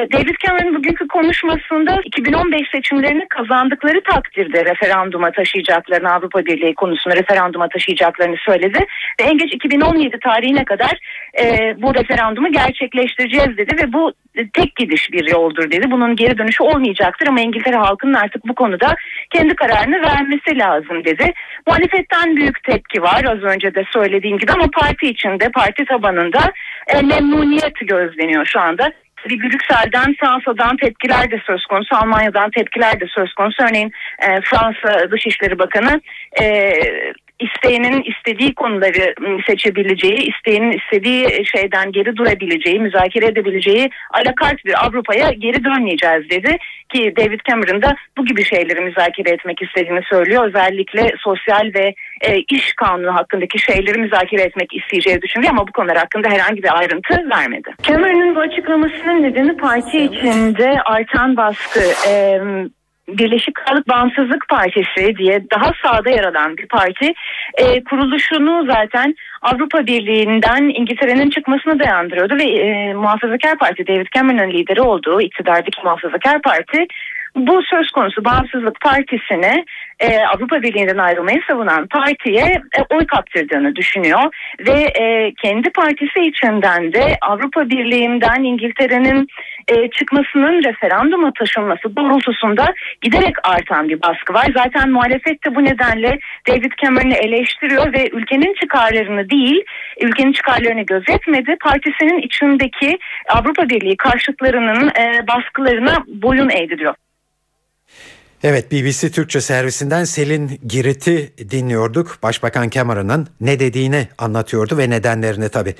David 0.00 0.34
Cameron 0.46 0.74
bugünkü 0.74 1.08
konuşmasında 1.08 2.00
2015 2.04 2.60
seçimlerini 2.72 3.28
kazandıkları 3.28 4.00
takdirde 4.02 4.64
referanduma 4.64 5.30
taşıyacaklarını 5.30 6.12
Avrupa 6.12 6.46
Birliği 6.46 6.74
konusunda 6.74 7.16
referanduma 7.16 7.68
taşıyacaklarını 7.68 8.36
söyledi 8.36 8.78
ve 9.20 9.24
en 9.24 9.38
geç 9.38 9.54
2017 9.54 10.18
tarihine 10.18 10.64
kadar 10.64 10.98
e, 11.40 11.74
bu 11.82 11.94
referandumu 11.94 12.52
gerçekleştireceğiz 12.52 13.56
dedi 13.56 13.76
ve 13.82 13.92
bu 13.92 14.12
tek 14.52 14.76
gidiş 14.76 15.12
bir 15.12 15.30
yoldur 15.30 15.70
dedi. 15.70 15.90
Bunun 15.90 16.16
geri 16.16 16.38
dönüşü 16.38 16.62
olmayacaktır 16.62 17.26
ama 17.26 17.40
İngiltere 17.40 17.76
halkının 17.76 18.14
artık 18.14 18.48
bu 18.48 18.54
konuda 18.54 18.94
kendi 19.30 19.54
kararını 19.54 20.02
vermesi 20.02 20.58
lazım 20.58 21.04
dedi. 21.04 21.32
Muhalefetten 21.66 22.36
büyük 22.36 22.64
tepki 22.64 23.02
var 23.02 23.24
az 23.24 23.42
önce 23.42 23.74
de 23.74 23.84
söylediğim 23.92 24.38
gibi 24.38 24.52
ama 24.52 24.66
parti 24.80 25.06
içinde 25.06 25.48
parti 25.48 25.84
tabanında 25.84 26.52
e, 26.86 27.02
memnuniyet 27.02 27.74
gözleniyor 27.88 28.46
şu 28.46 28.60
anda 28.60 28.92
bir 29.28 29.40
Brüksel'den 29.40 30.14
Fransa'dan 30.20 30.76
tepkiler 30.76 31.30
de 31.30 31.40
söz 31.46 31.66
konusu, 31.66 31.96
Almanya'dan 31.96 32.50
tepkiler 32.50 33.00
de 33.00 33.06
söz 33.06 33.34
konusu. 33.34 33.62
Örneğin 33.62 33.92
e, 34.18 34.40
Fransa 34.40 35.10
Dışişleri 35.10 35.58
Bakanı 35.58 36.00
e, 36.40 36.72
isteyenin 37.46 38.02
istediği 38.02 38.54
konuları 38.54 39.14
seçebileceği, 39.46 40.32
isteyenin 40.32 40.78
istediği 40.78 41.46
şeyden 41.46 41.92
geri 41.92 42.16
durabileceği, 42.16 42.80
müzakere 42.80 43.26
edebileceği 43.26 43.90
alakart 44.10 44.64
bir 44.64 44.86
Avrupa'ya 44.86 45.30
geri 45.30 45.64
dönmeyeceğiz 45.64 46.30
dedi. 46.30 46.58
Ki 46.88 47.12
David 47.16 47.40
Cameron 47.48 47.82
da 47.82 47.94
bu 48.18 48.24
gibi 48.24 48.44
şeyleri 48.44 48.80
müzakere 48.80 49.30
etmek 49.30 49.62
istediğini 49.62 50.00
söylüyor. 50.10 50.46
Özellikle 50.46 51.10
sosyal 51.18 51.70
ve 51.74 51.94
e, 52.20 52.38
iş 52.38 52.72
kanunu 52.72 53.14
hakkındaki 53.14 53.58
şeyleri 53.58 53.98
müzakere 53.98 54.42
etmek 54.42 54.74
isteyeceği 54.74 55.22
düşünüyor 55.22 55.52
ama 55.52 55.68
bu 55.68 55.72
konular 55.72 55.96
hakkında 55.96 56.28
herhangi 56.28 56.62
bir 56.62 56.78
ayrıntı 56.78 57.30
vermedi. 57.30 57.70
Cameron'ın 57.82 58.34
bu 58.34 58.40
açıklamasının 58.40 59.22
nedeni 59.22 59.56
parti 59.56 59.98
içinde 59.98 60.82
artan 60.84 61.36
baskı. 61.36 61.80
E, 62.08 62.40
Birleşik 63.08 63.54
Krallık 63.54 63.88
Bağımsızlık 63.88 64.48
Partisi 64.48 65.16
diye 65.16 65.44
daha 65.50 65.72
sağda 65.82 66.10
yer 66.10 66.24
alan 66.24 66.56
bir 66.56 66.68
parti 66.68 67.12
e, 67.54 67.84
kuruluşunu 67.84 68.66
zaten 68.66 69.14
Avrupa 69.42 69.86
Birliği'nden 69.86 70.80
İngiltere'nin 70.80 71.30
çıkmasına 71.30 71.78
dayandırıyordu 71.78 72.34
ve 72.34 72.44
e, 72.44 72.94
Muhafazakar 72.94 73.58
Parti 73.58 73.86
David 73.86 74.06
Cameron'ın 74.14 74.50
lideri 74.50 74.80
olduğu 74.80 75.20
iktidardaki 75.20 75.82
Muhafazakar 75.84 76.42
Parti 76.42 76.86
bu 77.36 77.62
söz 77.62 77.90
konusu 77.90 78.24
Bağımsızlık 78.24 78.80
Partisi'ne 78.80 79.64
e, 80.00 80.18
Avrupa 80.20 80.62
Birliği'nden 80.62 80.98
ayrılmayı 80.98 81.40
savunan 81.50 81.86
partiye 81.86 82.44
e, 82.78 82.94
oy 82.94 83.06
kaptırdığını 83.06 83.76
düşünüyor 83.76 84.22
ve 84.66 84.80
e, 85.02 85.32
kendi 85.42 85.70
partisi 85.70 86.20
içinden 86.20 86.92
de 86.92 87.16
Avrupa 87.20 87.70
Birliği'nden 87.70 88.42
İngiltere'nin 88.42 89.26
e, 89.68 89.90
çıkmasının 89.90 90.64
referanduma 90.64 91.32
taşınması 91.38 91.96
doğrultusunda 91.96 92.74
giderek 93.02 93.36
artan 93.44 93.88
bir 93.88 94.02
baskı 94.02 94.34
var. 94.34 94.46
Zaten 94.56 94.90
muhalefet 94.90 95.44
de 95.44 95.54
bu 95.54 95.64
nedenle 95.64 96.18
David 96.48 96.72
Cameron'ı 96.82 97.14
eleştiriyor 97.14 97.92
ve 97.92 98.08
ülkenin 98.12 98.54
çıkarlarını 98.54 99.30
değil, 99.30 99.64
ülkenin 100.00 100.32
çıkarlarını 100.32 100.82
gözetmedi. 100.82 101.56
Partisinin 101.60 102.18
içindeki 102.18 102.98
Avrupa 103.28 103.68
Birliği 103.68 103.96
karşıtlarının 103.96 104.88
e, 104.88 105.26
baskılarına 105.28 106.04
boyun 106.06 106.50
eğdiriyor. 106.50 106.94
Evet 108.42 108.72
BBC 108.72 109.10
Türkçe 109.10 109.40
servisinden 109.40 110.04
Selin 110.04 110.60
Girit'i 110.66 111.32
dinliyorduk. 111.50 112.18
Başbakan 112.22 112.68
Cameron'ın 112.68 113.28
ne 113.40 113.60
dediğini 113.60 114.08
anlatıyordu 114.18 114.78
ve 114.78 114.90
nedenlerini 114.90 115.48
tabii. 115.48 115.74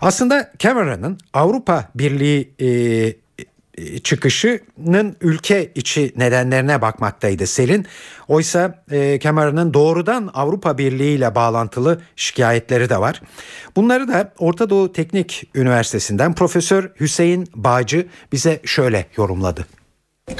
Aslında 0.00 0.52
Cameron'ın 0.58 1.18
Avrupa 1.32 1.88
Birliği 1.94 2.50
e, 2.58 2.66
e, 3.78 3.98
çıkışının 3.98 5.16
ülke 5.20 5.72
içi 5.74 6.12
nedenlerine 6.16 6.82
bakmaktaydı 6.82 7.46
Selin. 7.46 7.86
Oysa 8.28 8.84
e, 8.90 9.20
Cameron'ın 9.20 9.74
doğrudan 9.74 10.30
Avrupa 10.34 10.78
Birliği 10.78 11.16
ile 11.16 11.34
bağlantılı 11.34 12.00
şikayetleri 12.16 12.88
de 12.88 13.00
var. 13.00 13.22
Bunları 13.76 14.08
da 14.08 14.32
Orta 14.38 14.70
Doğu 14.70 14.92
Teknik 14.92 15.50
Üniversitesi'nden 15.54 16.34
Profesör 16.34 16.90
Hüseyin 17.00 17.48
Bağcı 17.54 18.06
bize 18.32 18.60
şöyle 18.64 19.06
yorumladı. 19.16 19.79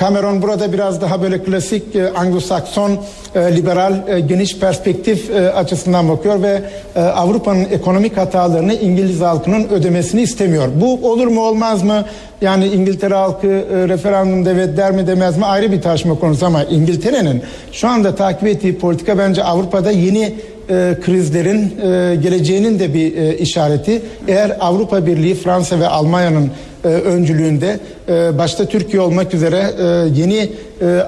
Cameron 0.00 0.42
burada 0.42 0.72
biraz 0.72 1.00
daha 1.00 1.22
böyle 1.22 1.42
klasik 1.42 1.96
e, 1.96 1.98
Anglo-Sakson 1.98 2.96
e, 3.35 3.57
liberal 3.57 4.09
e, 4.09 4.20
geniş 4.20 4.59
perspektif 4.59 5.31
e, 5.31 5.53
açısından 5.53 6.09
bakıyor 6.09 6.42
ve 6.42 6.62
e, 6.96 7.00
Avrupa'nın 7.00 7.66
ekonomik 7.70 8.16
hatalarını 8.16 8.74
İngiliz 8.74 9.20
halkının 9.20 9.68
ödemesini 9.68 10.22
istemiyor. 10.22 10.68
Bu 10.74 11.11
olur 11.11 11.26
mu 11.26 11.40
olmaz 11.40 11.83
mı? 11.83 12.05
Yani 12.40 12.66
İngiltere 12.66 13.14
halkı 13.14 13.46
e, 13.46 13.88
referandumda 13.88 14.50
evet 14.50 14.76
der 14.76 14.92
mi 14.92 15.07
demez 15.07 15.37
mi 15.37 15.44
ayrı 15.44 15.72
bir 15.72 15.83
tartışma 15.83 16.18
konusu 16.18 16.46
ama 16.46 16.64
İngiltere'nin 16.64 17.42
şu 17.72 17.88
anda 17.88 18.14
takip 18.14 18.48
ettiği 18.48 18.79
politika 18.79 19.18
bence 19.18 19.44
Avrupa'da 19.44 19.90
yeni 19.90 20.35
e, 20.70 20.96
krizlerin 21.03 21.62
e, 21.62 22.16
geleceğinin 22.16 22.79
de 22.79 22.94
bir 22.94 23.16
e, 23.16 23.38
işareti. 23.38 24.03
Eğer 24.29 24.57
Avrupa 24.61 25.07
Birliği, 25.07 25.35
Fransa 25.35 25.81
ve 25.81 25.88
Almanya'nın 25.88 26.50
e, 26.84 26.88
öncülüğünde 26.88 27.80
e, 28.08 28.38
başta 28.38 28.64
Türkiye 28.64 29.02
olmak 29.02 29.34
üzere 29.34 29.56
e, 29.56 29.84
yeni 30.20 30.48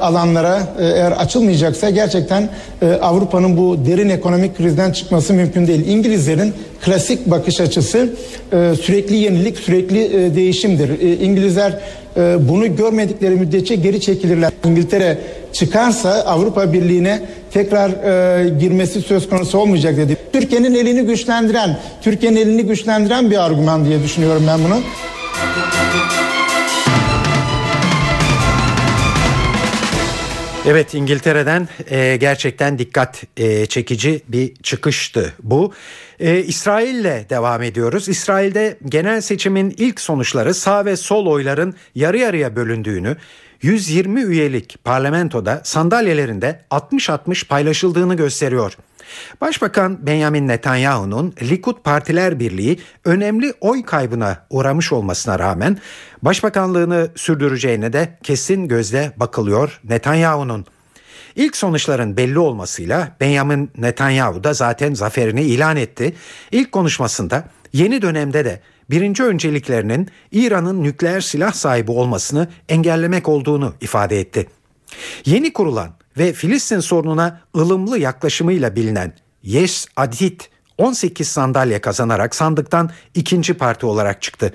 alanlara 0.00 0.62
eğer 0.80 1.12
açılmayacaksa 1.12 1.90
gerçekten 1.90 2.48
Avrupa'nın 3.02 3.56
bu 3.56 3.86
derin 3.86 4.08
ekonomik 4.08 4.56
krizden 4.56 4.92
çıkması 4.92 5.34
mümkün 5.34 5.66
değil. 5.66 5.86
İngilizlerin 5.86 6.54
klasik 6.84 7.26
bakış 7.26 7.60
açısı 7.60 8.08
sürekli 8.82 9.16
yenilik, 9.16 9.58
sürekli 9.58 10.10
değişimdir. 10.36 11.20
İngilizler 11.20 11.78
bunu 12.38 12.76
görmedikleri 12.76 13.34
müddetçe 13.34 13.74
geri 13.74 14.00
çekilirler. 14.00 14.52
İngiltere 14.64 15.18
çıkarsa 15.52 16.10
Avrupa 16.10 16.72
Birliği'ne 16.72 17.20
tekrar 17.52 17.90
e, 17.90 18.48
girmesi 18.48 19.02
söz 19.02 19.28
konusu 19.28 19.58
olmayacak 19.58 19.96
dedi. 19.96 20.16
Türkiye'nin 20.32 20.74
elini 20.74 21.02
güçlendiren, 21.02 21.78
Türkiye'nin 22.02 22.36
elini 22.36 22.62
güçlendiren 22.62 23.30
bir 23.30 23.44
argüman 23.44 23.84
diye 23.84 24.02
düşünüyorum 24.02 24.42
ben 24.48 24.60
bunu. 24.64 24.76
Evet 30.66 30.94
İngiltere'den 30.94 31.68
e, 31.90 32.16
gerçekten 32.16 32.78
dikkat 32.78 33.22
e, 33.36 33.66
çekici 33.66 34.22
bir 34.28 34.54
çıkıştı 34.54 35.32
bu. 35.42 35.72
E, 36.20 36.38
İsrail'le 36.38 37.30
devam 37.30 37.62
ediyoruz. 37.62 38.08
İsrail'de 38.08 38.78
genel 38.84 39.20
seçimin 39.20 39.74
ilk 39.78 40.00
sonuçları 40.00 40.54
sağ 40.54 40.84
ve 40.84 40.96
sol 40.96 41.26
oyların 41.26 41.74
yarı 41.94 42.18
yarıya 42.18 42.56
bölündüğünü, 42.56 43.16
120 43.62 44.22
üyelik 44.22 44.76
parlamentoda 44.84 45.60
sandalyelerinde 45.64 46.60
60-60 46.70 47.46
paylaşıldığını 47.46 48.14
gösteriyor. 48.14 48.76
Başbakan 49.40 50.06
Benjamin 50.06 50.48
Netanyahu'nun 50.48 51.34
Likud 51.42 51.76
Partiler 51.84 52.40
Birliği 52.40 52.78
önemli 53.04 53.54
oy 53.60 53.84
kaybına 53.84 54.46
uğramış 54.50 54.92
olmasına 54.92 55.38
rağmen 55.38 55.78
başbakanlığını 56.22 57.08
sürdüreceğine 57.16 57.92
de 57.92 58.18
kesin 58.22 58.68
gözle 58.68 59.12
bakılıyor 59.16 59.80
Netanyahu'nun. 59.84 60.66
İlk 61.36 61.56
sonuçların 61.56 62.16
belli 62.16 62.38
olmasıyla 62.38 63.16
Benjamin 63.20 63.70
Netanyahu 63.78 64.44
da 64.44 64.54
zaten 64.54 64.94
zaferini 64.94 65.42
ilan 65.42 65.76
etti. 65.76 66.14
İlk 66.52 66.72
konuşmasında 66.72 67.44
yeni 67.72 68.02
dönemde 68.02 68.44
de 68.44 68.60
birinci 68.90 69.22
önceliklerinin 69.22 70.08
İran'ın 70.32 70.82
nükleer 70.82 71.20
silah 71.20 71.52
sahibi 71.52 71.90
olmasını 71.90 72.48
engellemek 72.68 73.28
olduğunu 73.28 73.74
ifade 73.80 74.20
etti. 74.20 74.48
Yeni 75.24 75.52
kurulan 75.52 75.90
ve 76.18 76.32
Filistin 76.32 76.80
sorununa 76.80 77.40
ılımlı 77.56 77.98
yaklaşımıyla 77.98 78.76
bilinen 78.76 79.12
Yeş 79.42 79.86
Adit 79.96 80.50
18 80.78 81.28
sandalye 81.28 81.80
kazanarak 81.80 82.34
sandıktan 82.34 82.90
ikinci 83.14 83.54
parti 83.54 83.86
olarak 83.86 84.22
çıktı. 84.22 84.54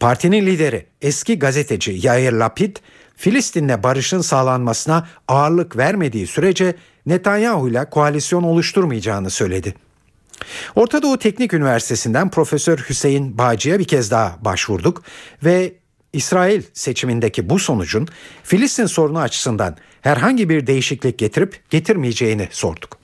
Partinin 0.00 0.46
lideri 0.46 0.86
eski 1.02 1.38
gazeteci 1.38 1.98
Yair 2.02 2.32
Lapid, 2.32 2.76
Filistin'le 3.16 3.82
barışın 3.82 4.20
sağlanmasına 4.20 5.08
ağırlık 5.28 5.76
vermediği 5.76 6.26
sürece 6.26 6.74
Netanyahu 7.06 7.68
ile 7.68 7.84
koalisyon 7.90 8.42
oluşturmayacağını 8.42 9.30
söyledi. 9.30 9.74
Orta 10.74 11.02
Doğu 11.02 11.18
Teknik 11.18 11.54
Üniversitesi'nden 11.54 12.30
Profesör 12.30 12.78
Hüseyin 12.78 13.38
Bağcı'ya 13.38 13.78
bir 13.78 13.84
kez 13.84 14.10
daha 14.10 14.38
başvurduk 14.40 15.02
ve 15.44 15.74
İsrail 16.12 16.62
seçimindeki 16.72 17.50
bu 17.50 17.58
sonucun 17.58 18.08
Filistin 18.42 18.86
sorunu 18.86 19.18
açısından 19.18 19.76
herhangi 20.00 20.48
bir 20.48 20.66
değişiklik 20.66 21.18
getirip 21.18 21.70
getirmeyeceğini 21.70 22.48
sorduk. 22.50 23.00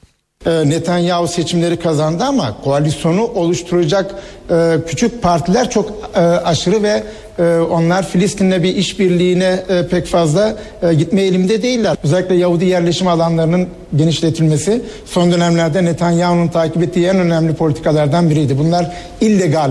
Ee, 0.46 0.70
Netanyahu 0.70 1.28
seçimleri 1.28 1.76
kazandı 1.76 2.24
ama 2.24 2.60
koalisyonu 2.64 3.24
oluşturacak 3.24 4.14
e, 4.50 4.76
küçük 4.86 5.22
partiler 5.22 5.70
çok 5.70 6.10
e, 6.14 6.18
aşırı 6.20 6.82
ve 6.82 7.02
e, 7.38 7.58
onlar 7.58 8.08
Filistin'le 8.08 8.62
bir 8.62 8.76
işbirliğine 8.76 9.62
pek 9.90 10.06
fazla 10.06 10.56
gitme 10.98 11.22
eğilimde 11.22 11.62
değiller. 11.62 11.96
Özellikle 12.04 12.34
Yahudi 12.34 12.64
yerleşim 12.64 13.08
alanlarının 13.08 13.68
genişletilmesi 13.96 14.82
son 15.06 15.32
dönemlerde 15.32 15.84
Netanyahu'nun 15.84 16.48
takip 16.48 16.82
ettiği 16.82 17.06
en 17.06 17.16
önemli 17.16 17.54
politikalardan 17.54 18.30
biriydi. 18.30 18.58
Bunlar 18.58 18.92
illegal 19.20 19.70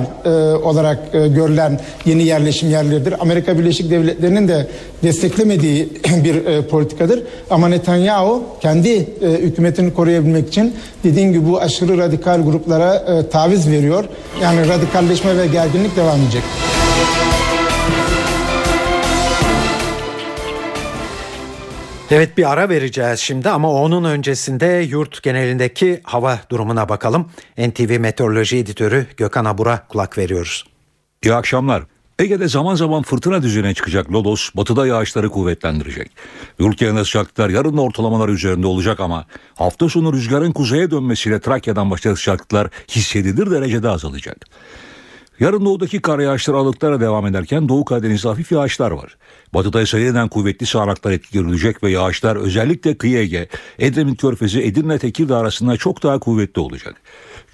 olarak 0.63 1.12
görülen 1.13 1.80
yeni 2.06 2.23
yerleşim 2.23 2.69
yerleridir. 2.69 3.15
Amerika 3.19 3.60
Birleşik 3.60 3.91
Devletleri'nin 3.91 4.47
de 4.47 4.67
desteklemediği 5.04 5.89
bir 6.23 6.62
politikadır. 6.62 7.23
Ama 7.49 7.67
Netanyahu 7.67 8.43
kendi 8.62 9.08
hükümetini 9.21 9.93
koruyabilmek 9.93 10.47
için 10.47 10.73
dediğim 11.04 11.34
gibi 11.34 11.49
bu 11.49 11.62
aşırı 11.62 11.97
radikal 11.97 12.43
gruplara 12.43 13.04
taviz 13.30 13.71
veriyor. 13.71 14.06
Yani 14.41 14.67
radikalleşme 14.67 15.38
ve 15.38 15.47
gerginlik 15.47 15.95
devam 15.95 16.21
edecek. 16.21 16.43
Evet 22.11 22.37
bir 22.37 22.51
ara 22.51 22.69
vereceğiz 22.69 23.19
şimdi 23.19 23.49
ama 23.49 23.71
onun 23.71 24.03
öncesinde 24.03 24.65
yurt 24.65 25.23
genelindeki 25.23 26.01
hava 26.03 26.39
durumuna 26.49 26.89
bakalım. 26.89 27.29
NTV 27.57 27.99
Meteoroloji 27.99 28.57
Editörü 28.57 29.07
Gökhan 29.17 29.45
Abur'a 29.45 29.87
kulak 29.87 30.17
veriyoruz. 30.17 30.63
İyi 31.23 31.33
akşamlar. 31.33 31.83
Ege'de 32.19 32.47
zaman 32.47 32.75
zaman 32.75 33.03
fırtına 33.03 33.43
düzeyine 33.43 33.73
çıkacak 33.73 34.11
Lodos 34.11 34.49
batıda 34.55 34.87
yağışları 34.87 35.29
kuvvetlendirecek. 35.29 36.11
Yurt 36.59 36.77
genelinde 36.77 37.05
sıcaklıklar 37.05 37.49
yarın 37.49 37.77
ortalamalar 37.77 38.29
üzerinde 38.29 38.67
olacak 38.67 38.99
ama 38.99 39.25
hafta 39.55 39.89
sonu 39.89 40.13
rüzgarın 40.13 40.51
kuzeye 40.51 40.91
dönmesiyle 40.91 41.39
Trakya'dan 41.39 41.91
başlayan 41.91 42.15
sıcaklıklar 42.15 42.69
hissedilir 42.89 43.51
derecede 43.51 43.89
azalacak. 43.89 44.37
Yarın 45.39 45.65
doğudaki 45.65 46.02
kar 46.02 46.19
yağışları 46.19 46.58
aralıklara 46.58 47.00
devam 47.00 47.28
ederken 47.28 47.69
Doğu 47.69 47.86
Karadeniz'de 47.86 48.28
hafif 48.28 48.52
yağışlar 48.52 48.91
var. 48.91 49.17
Batıda 49.54 49.82
ise 49.82 50.00
yeniden 50.00 50.28
kuvvetli 50.28 50.65
sağanaklar 50.65 51.12
etkili 51.12 51.41
görülecek 51.41 51.84
ve 51.84 51.91
yağışlar 51.91 52.36
özellikle 52.36 52.98
kıyı 52.98 53.17
Ege, 53.17 53.48
Edremit 53.80 54.21
Körfezi, 54.21 54.62
Edirne 54.62 55.00
Tekirdağ 55.00 55.38
arasında 55.38 55.78
çok 55.78 56.04
daha 56.04 56.19
kuvvetli 56.19 56.60
olacak. 56.60 56.95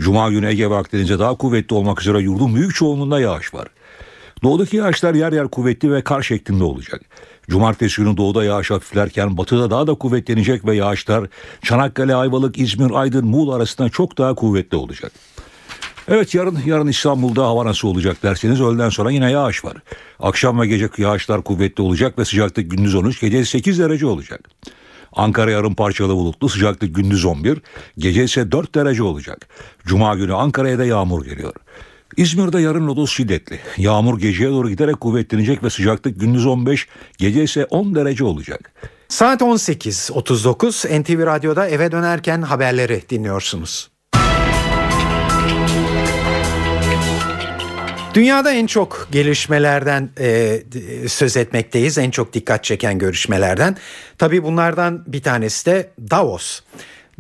Cuma 0.02 0.30
günü 0.30 0.48
Ege 0.48 0.70
ve 0.70 0.76
Akdeniz'de 0.76 1.20
daha 1.20 1.36
kuvvetli 1.36 1.74
olmak 1.74 2.02
üzere 2.02 2.20
yurdun 2.20 2.56
büyük 2.56 2.76
çoğunluğunda 2.76 3.20
yağış 3.20 3.54
var. 3.54 3.68
Doğudaki 4.44 4.78
yağışlar 4.78 5.14
yer 5.14 5.32
yer 5.32 5.48
kuvvetli 5.48 5.92
ve 5.92 6.02
kar 6.02 6.22
şeklinde 6.22 6.64
olacak. 6.64 7.02
Cumartesi 7.50 8.02
günü 8.02 8.18
doğuda 8.18 8.44
yağış 8.44 8.72
hafiflerken 8.72 9.38
batıda 9.38 9.70
daha 9.70 9.88
da 9.88 9.94
kuvvetlenecek 9.94 10.66
ve 10.66 10.76
yağışlar 10.76 11.28
Çanakkale, 11.64 12.16
Ayvalık, 12.16 12.58
İzmir, 12.58 12.92
Aydın, 12.92 13.28
Muğla 13.28 13.56
arasında 13.56 13.90
çok 13.90 14.18
daha 14.18 14.36
kuvvetli 14.36 14.78
olacak. 14.78 15.12
Evet 16.08 16.36
yarın 16.36 16.60
yarın 16.66 16.88
İstanbul'da 16.88 17.44
hava 17.44 17.66
nasıl 17.66 17.88
olacak 17.88 18.24
derseniz 18.24 18.62
öğleden 18.62 18.90
sonra 18.90 19.12
yine 19.12 19.32
yağış 19.32 19.66
var. 19.66 19.78
Akşam 20.20 20.62
ve 20.62 20.68
gece 20.68 20.90
yağışlar 20.98 21.44
kuvvetli 21.44 21.84
olacak 21.84 22.20
ve 22.20 22.26
sıcaklık 22.26 22.72
gündüz 22.72 22.96
13 22.96 23.22
gece 23.22 23.46
8 23.46 23.80
derece 23.80 24.06
olacak. 24.06 24.50
Ankara 25.14 25.52
yarın 25.52 25.74
parçalı 25.74 26.16
bulutlu 26.16 26.50
sıcaklık 26.50 26.96
gündüz 26.96 27.26
11 27.26 27.62
gece 27.98 28.24
ise 28.24 28.52
4 28.52 28.76
derece 28.76 29.04
olacak. 29.04 29.48
Cuma 29.86 30.16
günü 30.16 30.34
Ankara'ya 30.34 30.80
da 30.80 30.86
yağmur 30.86 31.26
geliyor. 31.26 31.54
İzmir'de 32.18 32.60
yarın 32.62 32.88
lodos 32.88 33.12
şiddetli. 33.12 33.60
Yağmur 33.78 34.20
geceye 34.20 34.50
doğru 34.50 34.70
giderek 34.70 35.00
kuvvetlenecek 35.00 35.64
ve 35.64 35.70
sıcaklık 35.70 36.20
gündüz 36.20 36.46
15 36.46 36.88
gece 37.18 37.44
ise 37.44 37.66
10 37.66 37.96
derece 37.96 38.24
olacak. 38.24 38.72
Saat 39.10 39.42
18.39 39.42 41.02
NTV 41.02 41.26
Radyo'da 41.26 41.68
eve 41.68 41.92
dönerken 41.92 42.42
haberleri 42.42 43.02
dinliyorsunuz. 43.10 43.91
Dünyada 48.14 48.52
en 48.52 48.68
çok 48.68 49.08
gelişmelerden 49.12 50.10
e, 50.20 50.60
söz 51.08 51.38
etmekteyiz. 51.38 51.98
En 51.98 52.12
çok 52.12 52.34
dikkat 52.34 52.64
çeken 52.64 53.00
görüşmelerden. 53.00 53.78
Tabii 54.18 54.44
bunlardan 54.44 55.04
bir 55.08 55.24
tanesi 55.24 55.66
de 55.66 55.90
Davos. 56.10 56.60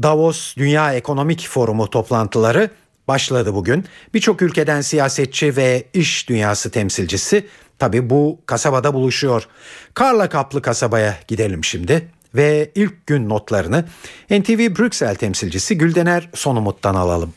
Davos 0.04 0.56
Dünya 0.56 0.93
Ekonomik 0.93 1.47
Forumu 1.47 1.89
toplantıları 1.89 2.69
başladı 3.08 3.54
bugün. 3.54 3.86
Birçok 4.13 4.41
ülkeden 4.41 4.82
siyasetçi 4.82 5.58
ve 5.58 5.84
iş 5.93 6.30
dünyası 6.30 6.71
temsilcisi 6.71 7.47
tabii 7.80 8.10
bu 8.10 8.39
kasabada 8.45 8.93
buluşuyor. 8.93 9.47
Karla 9.93 10.30
kaplı 10.30 10.62
kasabaya 10.62 11.17
gidelim 11.27 11.63
şimdi 11.63 12.08
ve 12.36 12.71
ilk 12.75 13.08
gün 13.08 13.30
notlarını 13.30 13.86
NTV 14.30 14.75
Brüksel 14.80 15.15
temsilcisi 15.15 15.77
Güldener 15.77 16.30
Sonumut'tan 16.34 16.95
alalım 16.95 17.34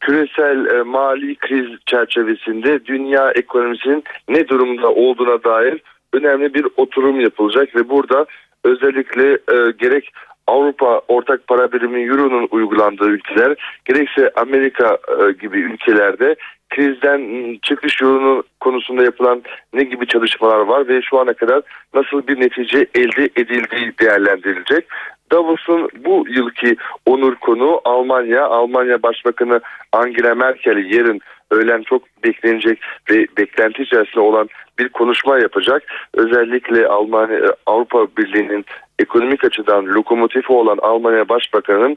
küresel 0.00 0.66
e, 0.66 0.82
mali 0.82 1.36
kriz 1.36 1.66
çerçevesinde 1.86 2.84
dünya 2.84 3.30
ekonomisinin 3.30 4.04
ne 4.28 4.48
durumda 4.48 4.92
olduğuna 4.92 5.44
dair 5.44 5.82
önemli 6.12 6.54
bir 6.54 6.66
oturum 6.76 7.20
yapılacak 7.20 7.76
ve 7.76 7.88
burada 7.88 8.26
özellikle 8.64 9.32
e, 9.32 9.72
gerek 9.78 10.10
Avrupa 10.46 11.00
ortak 11.08 11.46
para 11.46 11.72
birimi 11.72 12.02
Euro'nun 12.02 12.48
uygulandığı 12.50 13.08
ülkeler 13.08 13.54
gerekse 13.84 14.30
Amerika 14.36 14.98
e, 15.08 15.32
gibi 15.32 15.60
ülkelerde 15.60 16.36
krizden 16.70 17.54
çıkış 17.62 18.00
yolunu 18.00 18.42
konusunda 18.60 19.04
yapılan 19.04 19.42
ne 19.72 19.84
gibi 19.84 20.06
çalışmalar 20.06 20.58
var 20.58 20.88
ve 20.88 21.02
şu 21.02 21.18
ana 21.18 21.34
kadar 21.34 21.62
nasıl 21.94 22.26
bir 22.26 22.40
netice 22.40 22.86
elde 22.94 23.24
edildiği 23.36 23.92
değerlendirilecek. 24.00 24.86
Davos'un 25.32 25.88
bu 26.04 26.24
yılki 26.28 26.76
onur 27.06 27.34
konu 27.34 27.80
Almanya. 27.84 28.46
Almanya 28.46 29.02
Başbakanı 29.02 29.60
Angela 29.92 30.34
Merkel 30.34 30.92
yarın 30.92 31.20
öğlen 31.50 31.82
çok 31.82 32.02
beklenecek 32.24 32.78
ve 33.10 33.26
beklenti 33.36 33.82
içerisinde 33.82 34.20
olan 34.20 34.48
bir 34.78 34.88
konuşma 34.88 35.38
yapacak. 35.38 35.82
Özellikle 36.14 36.86
Almanya 36.86 37.40
Avrupa 37.66 38.06
Birliği'nin 38.18 38.64
ekonomik 38.98 39.44
açıdan 39.44 39.86
lokomotifi 39.86 40.52
olan 40.52 40.78
Almanya 40.82 41.28
Başbakanı'nın 41.28 41.96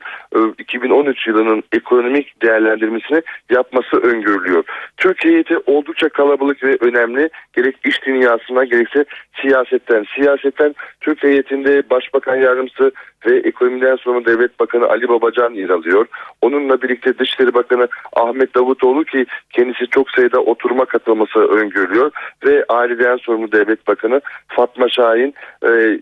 2013 0.57 1.27
e, 1.27 1.31
yılının 1.31 1.63
ekonomik 1.71 2.41
değerlendirmesini 2.41 3.21
yapması 3.49 3.97
öngörülüyor. 3.97 4.63
Türkiye 4.97 5.43
oldukça 5.65 6.09
kalabalık 6.09 6.63
ve 6.63 6.77
önemli. 6.81 7.29
Gerek 7.53 7.75
iş 7.85 8.05
dünyasına 8.05 8.65
gerekse 8.65 9.05
siyasetten. 9.41 10.05
Siyasetten 10.15 10.75
Türk 11.01 11.23
heyetinde 11.23 11.89
Başbakan 11.89 12.35
Yardımcısı 12.35 12.91
ve 13.25 13.37
ekonomiden 13.37 13.95
sonra 13.95 14.25
Devlet 14.25 14.59
Bakanı 14.59 14.89
Ali 14.89 15.09
Babacan 15.09 15.53
yer 15.53 15.69
alıyor. 15.69 16.05
Onunla 16.41 16.81
birlikte 16.81 17.17
Dışişleri 17.17 17.53
Bakanı 17.53 17.87
Ahmet 18.13 18.55
Davutoğlu 18.55 19.03
ki 19.03 19.25
kendisi 19.49 19.87
çok 19.87 20.09
sayıda 20.09 20.39
oturuma 20.39 20.85
katılması 20.85 21.39
öngörülüyor 21.39 22.11
ve 22.45 22.65
aileden 22.71 23.17
sorumlu 23.17 23.51
Devlet 23.51 23.87
Bakanı 23.87 24.21
Fatma 24.47 24.89
Şahin 24.89 25.33
e, 25.65 25.99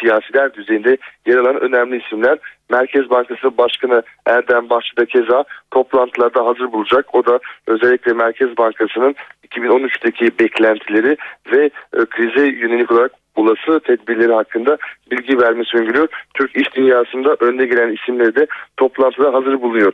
siyasiler 0.00 0.54
düzeyinde 0.54 0.96
yer 1.26 1.36
alan 1.36 1.60
önemli 1.60 2.02
isimler. 2.04 2.38
Merkez 2.70 3.10
Bankası 3.10 3.58
Başkanı 3.58 4.02
Erdem 4.26 4.70
Bahçı 4.70 4.96
da 4.96 5.06
keza 5.06 5.44
toplantılarda 5.70 6.46
hazır 6.46 6.72
bulacak. 6.72 7.14
O 7.14 7.26
da 7.26 7.38
özellikle 7.66 8.12
Merkez 8.12 8.56
Bankası'nın 8.56 9.14
2013'teki 9.48 10.38
beklentileri 10.38 11.16
ve 11.52 11.64
e, 11.64 12.04
krize 12.10 12.46
yönelik 12.46 12.90
olarak 12.90 13.12
olası 13.36 13.80
tedbirleri 13.80 14.32
hakkında 14.32 14.76
bilgi 15.10 15.40
vermesi 15.40 15.76
öngörüyor. 15.76 16.08
Türk 16.34 16.56
iş 16.56 16.74
dünyasında 16.74 17.36
önde 17.40 17.66
gelen 17.66 17.92
isimleri 17.92 18.34
de 18.36 18.46
toplantıda 18.76 19.34
hazır 19.34 19.62
bulunuyor 19.62 19.92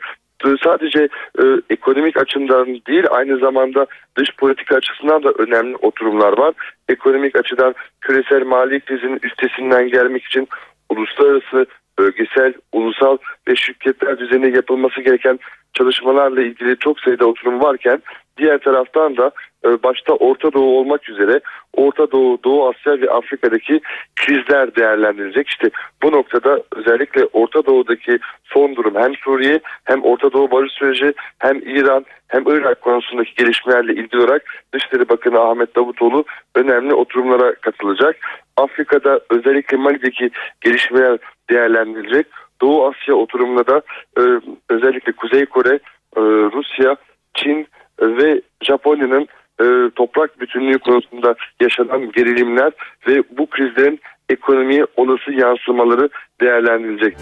sadece 0.65 1.09
e, 1.39 1.45
ekonomik 1.71 2.17
açıdan 2.17 2.67
değil 2.67 3.05
aynı 3.11 3.39
zamanda 3.39 3.87
dış 4.17 4.37
politika 4.37 4.77
açısından 4.77 5.23
da 5.23 5.31
önemli 5.31 5.77
oturumlar 5.77 6.39
var. 6.39 6.55
Ekonomik 6.89 7.37
açıdan 7.39 7.75
küresel 8.01 8.47
mali 8.47 8.81
krizin 8.81 9.19
üstesinden 9.23 9.89
gelmek 9.89 10.25
için 10.25 10.49
uluslararası, 10.89 11.67
bölgesel, 11.99 12.55
ulusal 12.73 13.17
ve 13.49 13.57
şirketler 13.57 14.19
düzeyinde 14.19 14.49
yapılması 14.49 15.01
gereken 15.01 15.39
çalışmalarla 15.79 16.43
ilgili 16.43 16.77
çok 16.79 17.01
sayıda 17.01 17.27
oturum 17.27 17.61
varken 17.63 18.03
diğer 18.39 18.59
taraftan 18.59 19.17
da 19.17 19.31
e, 19.65 19.83
başta 19.83 20.13
Orta 20.13 20.53
Doğu 20.53 20.79
olmak 20.79 21.09
üzere 21.09 21.41
Orta 21.73 22.11
Doğu, 22.11 22.39
Doğu 22.45 22.69
Asya 22.69 23.01
ve 23.01 23.11
Afrika'daki 23.11 23.81
krizler 24.17 24.77
değerlendirilecek. 24.77 25.49
İşte 25.49 25.71
bu 26.03 26.13
noktada 26.13 26.63
özellikle 26.77 27.25
Orta 27.25 27.67
Doğu'daki 27.67 28.19
son 28.45 28.77
durum 28.77 28.95
hem 28.95 29.15
Suriye 29.15 29.61
hem 29.85 30.05
Orta 30.05 30.33
Doğu 30.33 30.51
barış 30.51 30.73
süreci 30.73 31.13
hem 31.39 31.57
İran 31.57 32.05
hem 32.29 32.43
Irak 32.47 32.81
konusundaki 32.81 33.35
gelişmelerle 33.35 33.93
ilgili 33.93 34.23
olarak 34.23 34.43
Dışişleri 34.75 35.09
Bakanı 35.09 35.41
Ahmet 35.41 35.77
Davutoğlu 35.77 36.25
önemli 36.55 36.95
oturumlara 36.95 37.55
katılacak. 37.55 38.17
Afrika'da 38.57 39.21
özellikle 39.31 39.77
Mali'deki 39.77 40.31
gelişmeler 40.61 41.19
değerlendirilecek. 41.51 42.27
Doğu 42.63 42.87
Asya 42.87 43.15
oturumunda 43.15 43.67
da 43.67 43.83
e, 44.19 44.23
özellikle 44.69 45.13
Kuzey 45.13 45.47
Kore, 45.47 45.75
e, 46.17 46.21
Rusya, 46.21 46.97
Çin 47.35 47.67
ve 48.01 48.43
Japonya'nın 48.63 49.29
e, 49.61 49.91
toprak 49.95 50.41
bütünlüğü 50.41 50.79
konusunda 50.79 51.35
yaşanan 51.61 52.13
gerilimler 52.13 52.73
ve 53.09 53.23
bu 53.39 53.47
krizlerin 53.47 54.01
ekonomiye 54.29 54.87
olası 54.97 55.33
yansımaları 55.33 56.09
değerlendirilecek. 56.41 57.17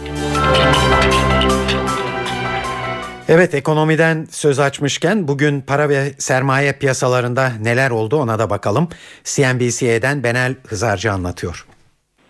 Evet 3.29 3.55
ekonomiden 3.55 4.25
söz 4.31 4.59
açmışken 4.61 5.29
bugün 5.29 5.61
para 5.61 5.89
ve 5.89 6.03
sermaye 6.19 6.73
piyasalarında 6.73 7.53
neler 7.63 7.91
oldu 7.91 8.17
ona 8.17 8.39
da 8.39 8.51
bakalım. 8.51 8.89
CNBC'den 9.25 10.23
Benel 10.25 10.55
Hızarcı 10.69 11.13
anlatıyor. 11.13 11.67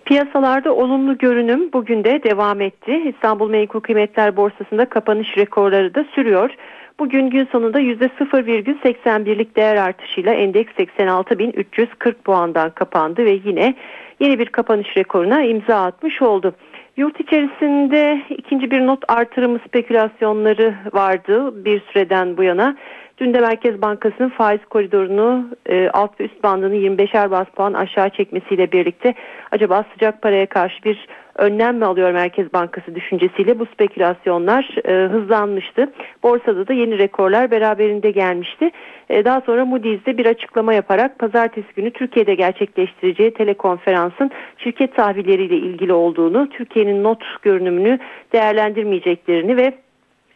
Piyasalarda 0.04 0.74
olumlu 0.74 1.18
görünüm 1.18 1.72
bugün 1.72 2.04
de 2.04 2.22
devam 2.22 2.60
etti. 2.60 3.02
İstanbul 3.14 3.50
Menkul 3.50 3.80
Kıymetler 3.80 4.36
Borsası'nda 4.36 4.88
kapanış 4.88 5.36
rekorları 5.38 5.94
da 5.94 6.04
sürüyor. 6.14 6.50
Bugün 6.98 7.30
gün 7.30 7.48
sonunda 7.52 7.80
%0,81'lik 7.80 9.56
değer 9.56 9.76
artışıyla 9.76 10.32
endeks 10.32 10.72
86.340 10.72 12.12
puandan 12.12 12.70
kapandı 12.70 13.24
ve 13.24 13.40
yine 13.44 13.74
yeni 14.20 14.38
bir 14.38 14.46
kapanış 14.46 14.96
rekoruna 14.96 15.42
imza 15.42 15.84
atmış 15.84 16.22
oldu. 16.22 16.54
Yurt 16.96 17.20
içerisinde 17.20 18.22
ikinci 18.28 18.70
bir 18.70 18.86
not 18.86 19.04
artırımı 19.08 19.58
spekülasyonları 19.68 20.74
vardı 20.92 21.64
bir 21.64 21.82
süreden 21.92 22.36
bu 22.36 22.42
yana. 22.42 22.76
Dün 23.18 23.34
de 23.34 23.40
Merkez 23.40 23.82
Bankası'nın 23.82 24.28
faiz 24.28 24.60
koridorunu 24.70 25.48
e, 25.66 25.88
alt 25.88 26.20
ve 26.20 26.24
üst 26.24 26.42
bandını 26.42 26.76
25'er 26.76 27.30
bas 27.30 27.46
puan 27.56 27.72
aşağı 27.72 28.10
çekmesiyle 28.10 28.72
birlikte 28.72 29.14
acaba 29.50 29.84
sıcak 29.92 30.22
paraya 30.22 30.46
karşı 30.46 30.84
bir 30.84 31.08
önlem 31.34 31.76
mi 31.76 31.84
alıyor 31.84 32.10
Merkez 32.10 32.52
Bankası 32.52 32.94
düşüncesiyle 32.94 33.58
bu 33.58 33.66
spekülasyonlar 33.66 34.76
e, 34.84 35.08
hızlanmıştı. 35.08 35.92
Borsada 36.22 36.68
da 36.68 36.72
yeni 36.72 36.98
rekorlar 36.98 37.50
beraberinde 37.50 38.10
gelmişti. 38.10 38.70
E, 39.10 39.24
daha 39.24 39.40
sonra 39.40 39.64
Moody's'de 39.64 40.18
bir 40.18 40.26
açıklama 40.26 40.74
yaparak 40.74 41.18
pazartesi 41.18 41.74
günü 41.76 41.90
Türkiye'de 41.90 42.34
gerçekleştireceği 42.34 43.34
telekonferansın 43.34 44.30
şirket 44.58 44.96
tahvilleriyle 44.96 45.56
ilgili 45.56 45.92
olduğunu, 45.92 46.48
Türkiye'nin 46.48 47.04
not 47.04 47.24
görünümünü 47.42 47.98
değerlendirmeyeceklerini 48.32 49.56
ve 49.56 49.72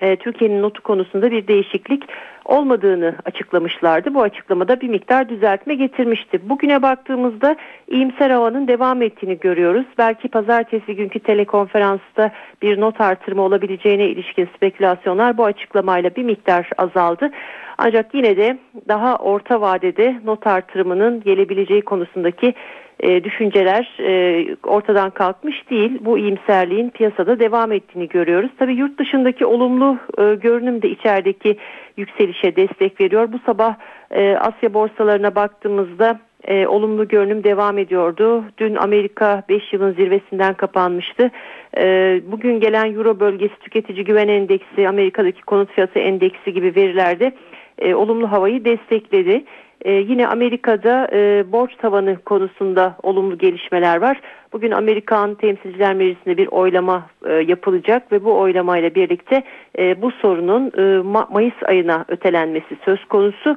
e, 0.00 0.16
Türkiye'nin 0.16 0.62
notu 0.62 0.82
konusunda 0.82 1.30
bir 1.30 1.48
değişiklik 1.48 2.02
olmadığını 2.48 3.14
açıklamışlardı. 3.24 4.14
Bu 4.14 4.22
açıklamada 4.22 4.80
bir 4.80 4.88
miktar 4.88 5.28
düzeltme 5.28 5.74
getirmişti. 5.74 6.48
Bugüne 6.48 6.82
baktığımızda 6.82 7.56
iyimser 7.88 8.30
havanın 8.30 8.68
devam 8.68 9.02
ettiğini 9.02 9.38
görüyoruz. 9.38 9.86
Belki 9.98 10.28
pazartesi 10.28 10.96
günkü 10.96 11.20
telekonferansta 11.20 12.30
bir 12.62 12.80
not 12.80 13.00
artırma 13.00 13.42
olabileceğine 13.42 14.06
ilişkin 14.06 14.48
spekülasyonlar 14.56 15.38
bu 15.38 15.44
açıklamayla 15.44 16.10
bir 16.16 16.24
miktar 16.24 16.70
azaldı. 16.78 17.30
Ancak 17.78 18.14
yine 18.14 18.36
de 18.36 18.58
daha 18.88 19.16
orta 19.16 19.60
vadede 19.60 20.20
not 20.24 20.46
artırımının 20.46 21.20
gelebileceği 21.20 21.82
konusundaki 21.82 22.54
e, 23.00 23.24
düşünceler 23.24 23.98
e, 24.00 24.46
ortadan 24.62 25.10
kalkmış 25.10 25.70
değil. 25.70 25.98
Bu 26.00 26.18
iyimserliğin 26.18 26.90
piyasada 26.90 27.38
devam 27.38 27.72
ettiğini 27.72 28.08
görüyoruz. 28.08 28.50
Tabii 28.58 28.74
yurt 28.74 28.98
dışındaki 28.98 29.46
olumlu 29.46 29.98
e, 30.18 30.34
görünüm 30.34 30.82
de 30.82 30.88
içerideki 30.90 31.56
yükselişe 31.96 32.56
destek 32.56 33.00
veriyor. 33.00 33.32
Bu 33.32 33.38
sabah 33.46 33.74
e, 34.10 34.36
Asya 34.36 34.74
borsalarına 34.74 35.34
baktığımızda 35.34 36.18
e, 36.44 36.66
olumlu 36.66 37.08
görünüm 37.08 37.44
devam 37.44 37.78
ediyordu. 37.78 38.44
Dün 38.58 38.74
Amerika 38.74 39.42
5 39.48 39.72
yılın 39.72 39.92
zirvesinden 39.92 40.54
kapanmıştı. 40.54 41.30
E, 41.78 41.84
bugün 42.26 42.60
gelen 42.60 42.94
Euro 42.94 43.20
bölgesi 43.20 43.58
tüketici 43.60 44.04
güven 44.04 44.28
endeksi, 44.28 44.88
Amerika'daki 44.88 45.42
konut 45.42 45.72
fiyatı 45.72 45.98
endeksi 45.98 46.52
gibi 46.52 46.74
verilerde 46.76 47.32
e, 47.78 47.94
olumlu 47.94 48.32
havayı 48.32 48.64
destekledi. 48.64 49.44
E, 49.84 49.92
yine 49.92 50.28
Amerika'da 50.28 51.08
e, 51.12 51.44
borç 51.52 51.76
tavanı 51.76 52.18
konusunda 52.24 52.96
olumlu 53.02 53.38
gelişmeler 53.38 54.00
var. 54.00 54.20
Bugün 54.52 54.70
Amerikan 54.70 55.34
Temsilciler 55.34 55.94
Meclisi'nde 55.94 56.36
bir 56.36 56.46
oylama 56.46 57.06
e, 57.26 57.32
yapılacak 57.32 58.12
ve 58.12 58.24
bu 58.24 58.38
oylamayla 58.38 58.94
birlikte 58.94 59.42
e, 59.78 60.02
bu 60.02 60.10
sorunun 60.10 60.66
e, 60.66 60.80
Ma- 60.80 61.32
Mayıs 61.32 61.62
ayına 61.64 62.04
ötelenmesi 62.08 62.76
söz 62.84 63.04
konusu. 63.04 63.56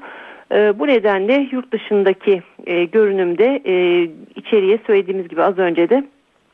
E, 0.51 0.79
bu 0.79 0.87
nedenle 0.87 1.47
yurt 1.51 1.71
dışındaki 1.71 2.41
e, 2.65 2.85
görünümde 2.85 3.61
e, 3.65 4.03
içeriye 4.35 4.79
söylediğimiz 4.87 5.27
gibi 5.27 5.43
az 5.43 5.57
önce 5.57 5.89
de 5.89 6.03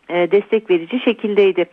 e, 0.09 0.31
destek 0.31 0.69
verici 0.69 0.99
şekildeydi. 0.99 1.65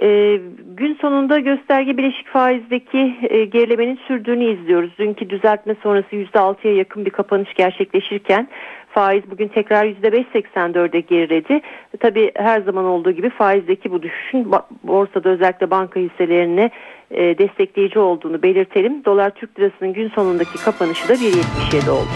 E, 0.00 0.40
gün 0.76 0.98
sonunda 1.00 1.38
gösterge 1.38 1.96
bileşik 1.96 2.28
faizdeki 2.28 3.16
e, 3.28 3.44
gerilemenin 3.44 3.98
sürdüğünü 4.08 4.44
izliyoruz. 4.44 4.90
Dünkü 4.98 5.30
düzeltme 5.30 5.76
sonrası 5.82 6.16
%6'ya 6.16 6.74
yakın 6.74 7.04
bir 7.04 7.10
kapanış 7.10 7.54
gerçekleşirken 7.54 8.48
faiz 8.90 9.30
bugün 9.30 9.48
tekrar 9.48 9.84
%5.84'e 9.84 11.00
geriledi. 11.00 11.60
Tabii 12.00 12.32
her 12.34 12.60
zaman 12.60 12.84
olduğu 12.84 13.10
gibi 13.10 13.30
faizdeki 13.30 13.90
bu 13.90 14.02
düşüşün 14.02 14.52
borsada 14.82 15.28
özellikle 15.28 15.70
banka 15.70 16.00
hisselerine 16.00 16.70
e, 17.10 17.38
destekleyici 17.38 17.98
olduğunu 17.98 18.42
belirtelim. 18.42 19.04
Dolar 19.04 19.30
Türk 19.30 19.60
Lirası'nın 19.60 19.92
gün 19.92 20.08
sonundaki 20.08 20.64
kapanışı 20.64 21.08
da 21.08 21.14
1.77 21.14 21.90
oldu. 21.90 22.08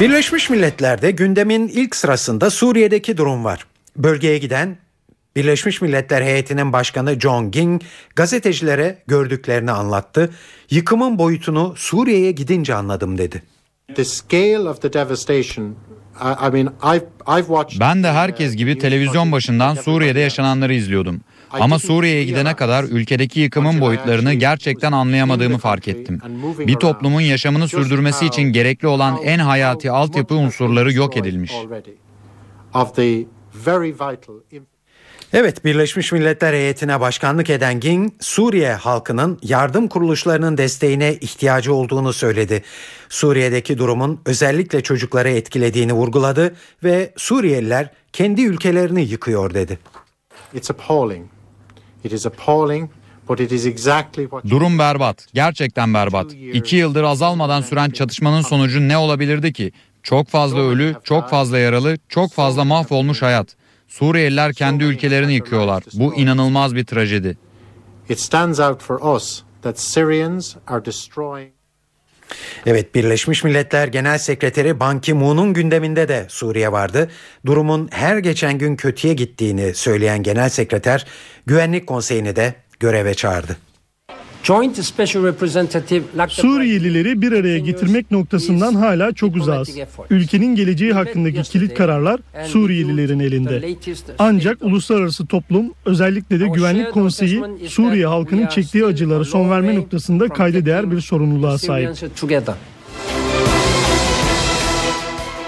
Birleşmiş 0.00 0.50
Milletler'de 0.50 1.10
gündemin 1.10 1.68
ilk 1.68 1.96
sırasında 1.96 2.50
Suriye'deki 2.50 3.16
durum 3.16 3.44
var. 3.44 3.66
Bölgeye 3.98 4.38
giden 4.38 4.78
Birleşmiş 5.36 5.80
Milletler 5.80 6.22
heyetinin 6.22 6.72
başkanı 6.72 7.20
John 7.20 7.50
Ging 7.50 7.82
gazetecilere 8.16 8.98
gördüklerini 9.06 9.70
anlattı. 9.70 10.30
Yıkımın 10.70 11.18
boyutunu 11.18 11.74
Suriye'ye 11.76 12.32
gidince 12.32 12.74
anladım 12.74 13.18
dedi. 13.18 13.42
The 13.94 14.04
scale 14.04 14.68
of 14.68 14.82
the 14.82 14.92
devastation 14.92 15.76
I 16.20 16.46
I 16.46 16.50
mean, 16.50 16.96
I've, 16.96 17.04
I've 17.38 17.46
watched 17.46 17.80
Ben 17.80 18.02
de 18.02 18.12
herkes 18.12 18.56
gibi 18.56 18.78
televizyon 18.78 19.32
başından 19.32 19.74
Suriye'de 19.74 20.20
yaşananları 20.20 20.74
izliyordum. 20.74 21.20
Ama 21.50 21.78
Suriye'ye 21.78 22.24
gidene 22.24 22.56
kadar 22.56 22.84
ülkedeki 22.84 23.40
yıkımın 23.40 23.80
boyutlarını 23.80 24.34
gerçekten 24.34 24.92
anlayamadığımı 24.92 25.58
fark 25.58 25.88
ettim. 25.88 26.20
Bir 26.58 26.74
toplumun 26.74 27.20
yaşamını 27.20 27.68
sürdürmesi 27.68 28.26
için 28.26 28.42
gerekli 28.42 28.88
olan 28.88 29.18
en 29.24 29.38
hayati 29.38 29.90
altyapı 29.90 30.34
unsurları 30.34 30.92
yok 30.92 31.16
edilmiş. 31.16 31.52
Evet 35.32 35.64
Birleşmiş 35.64 36.12
Milletler 36.12 36.52
heyetine 36.52 37.00
başkanlık 37.00 37.50
eden 37.50 37.80
Ging, 37.80 38.12
Suriye 38.20 38.74
halkının 38.74 39.38
yardım 39.42 39.88
kuruluşlarının 39.88 40.58
desteğine 40.58 41.14
ihtiyacı 41.14 41.74
olduğunu 41.74 42.12
söyledi. 42.12 42.62
Suriye'deki 43.08 43.78
durumun 43.78 44.20
özellikle 44.26 44.82
çocukları 44.82 45.30
etkilediğini 45.30 45.92
vurguladı 45.92 46.54
ve 46.84 47.12
Suriyeliler 47.16 47.90
kendi 48.12 48.42
ülkelerini 48.42 49.02
yıkıyor 49.02 49.54
dedi. 49.54 49.78
It's 50.54 50.70
appalling. 50.70 51.26
It 52.04 52.12
is 52.12 52.26
appalling, 52.26 52.90
but 53.28 53.40
it 53.40 53.52
is 53.52 53.66
exactly 53.66 54.22
what 54.22 54.44
Durum 54.50 54.78
berbat, 54.78 55.26
gerçekten 55.34 55.94
berbat. 55.94 56.32
İki 56.52 56.76
yıldır 56.76 57.02
azalmadan 57.02 57.60
süren 57.60 57.90
çatışmanın 57.90 58.42
sonucu 58.42 58.88
ne 58.88 58.96
olabilirdi 58.96 59.52
ki? 59.52 59.72
Çok 60.08 60.28
fazla 60.28 60.60
ölü, 60.60 60.94
çok 61.04 61.28
fazla 61.28 61.58
yaralı, 61.58 61.98
çok 62.08 62.32
fazla 62.32 62.64
mahvolmuş 62.64 63.22
hayat. 63.22 63.56
Suriyeliler 63.88 64.52
kendi 64.52 64.84
ülkelerini 64.84 65.34
yıkıyorlar. 65.34 65.82
Bu 65.92 66.14
inanılmaz 66.14 66.74
bir 66.74 66.84
trajedi. 66.84 67.38
it 68.08 68.20
stands 68.20 68.60
out 68.60 68.82
for 68.82 69.16
us 69.16 69.42
that 69.62 69.80
Syrians 69.80 70.56
are 70.66 70.84
destroying 70.84 71.52
Evet 72.66 72.94
Birleşmiş 72.94 73.44
Milletler 73.44 73.88
Genel 73.88 74.18
Sekreteri 74.18 74.80
Ban 74.80 75.00
Ki-moon'un 75.00 75.52
gündeminde 75.52 76.08
de 76.08 76.26
Suriye 76.28 76.72
vardı. 76.72 77.10
Durumun 77.46 77.88
her 77.92 78.18
geçen 78.18 78.58
gün 78.58 78.76
kötüye 78.76 79.14
gittiğini 79.14 79.74
söyleyen 79.74 80.22
Genel 80.22 80.48
Sekreter 80.48 81.06
Güvenlik 81.46 81.86
Konseyi'ni 81.86 82.36
de 82.36 82.54
göreve 82.80 83.14
çağırdı. 83.14 83.67
Joint 84.42 84.84
Special 84.84 85.24
Representative 85.24 86.02
Suriyelileri 86.28 87.22
bir 87.22 87.32
araya 87.32 87.58
getirmek 87.58 88.10
noktasından 88.10 88.74
hala 88.74 89.12
çok 89.12 89.36
uzağız. 89.36 89.70
Ülkenin 90.10 90.54
geleceği 90.54 90.92
hakkındaki 90.92 91.42
kilit 91.42 91.74
kararlar 91.74 92.20
Suriyelilerin 92.46 93.20
elinde. 93.20 93.76
Ancak 94.18 94.62
uluslararası 94.62 95.26
toplum 95.26 95.72
özellikle 95.86 96.40
de 96.40 96.48
Güvenlik 96.48 96.92
Konseyi 96.92 97.42
Suriye 97.68 98.06
halkının 98.06 98.46
çektiği 98.46 98.84
acıları 98.84 99.24
son 99.24 99.50
verme 99.50 99.74
noktasında 99.74 100.28
kayda 100.28 100.66
değer 100.66 100.90
bir 100.90 101.00
sorumluluğa 101.00 101.58
sahip. 101.58 101.90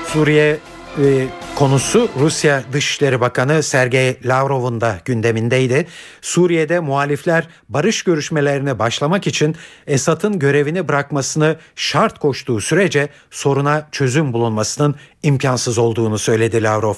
Suriye 0.07 0.59
e, 0.99 1.26
konusu 1.61 2.08
Rusya 2.20 2.62
Dışişleri 2.72 3.20
Bakanı 3.20 3.62
Sergey 3.62 4.18
Lavrov'un 4.24 4.80
da 4.80 4.98
gündemindeydi. 5.04 5.86
Suriye'de 6.20 6.80
muhalifler 6.80 7.48
barış 7.68 8.02
görüşmelerine 8.02 8.78
başlamak 8.78 9.26
için 9.26 9.56
Esad'ın 9.86 10.38
görevini 10.38 10.88
bırakmasını 10.88 11.56
şart 11.76 12.18
koştuğu 12.18 12.61
sürece 12.61 13.08
soruna 13.30 13.88
çözüm 13.92 14.32
bulunmasının 14.32 14.94
imkansız 15.22 15.78
olduğunu 15.78 16.18
söyledi 16.18 16.62
Lavrov. 16.62 16.94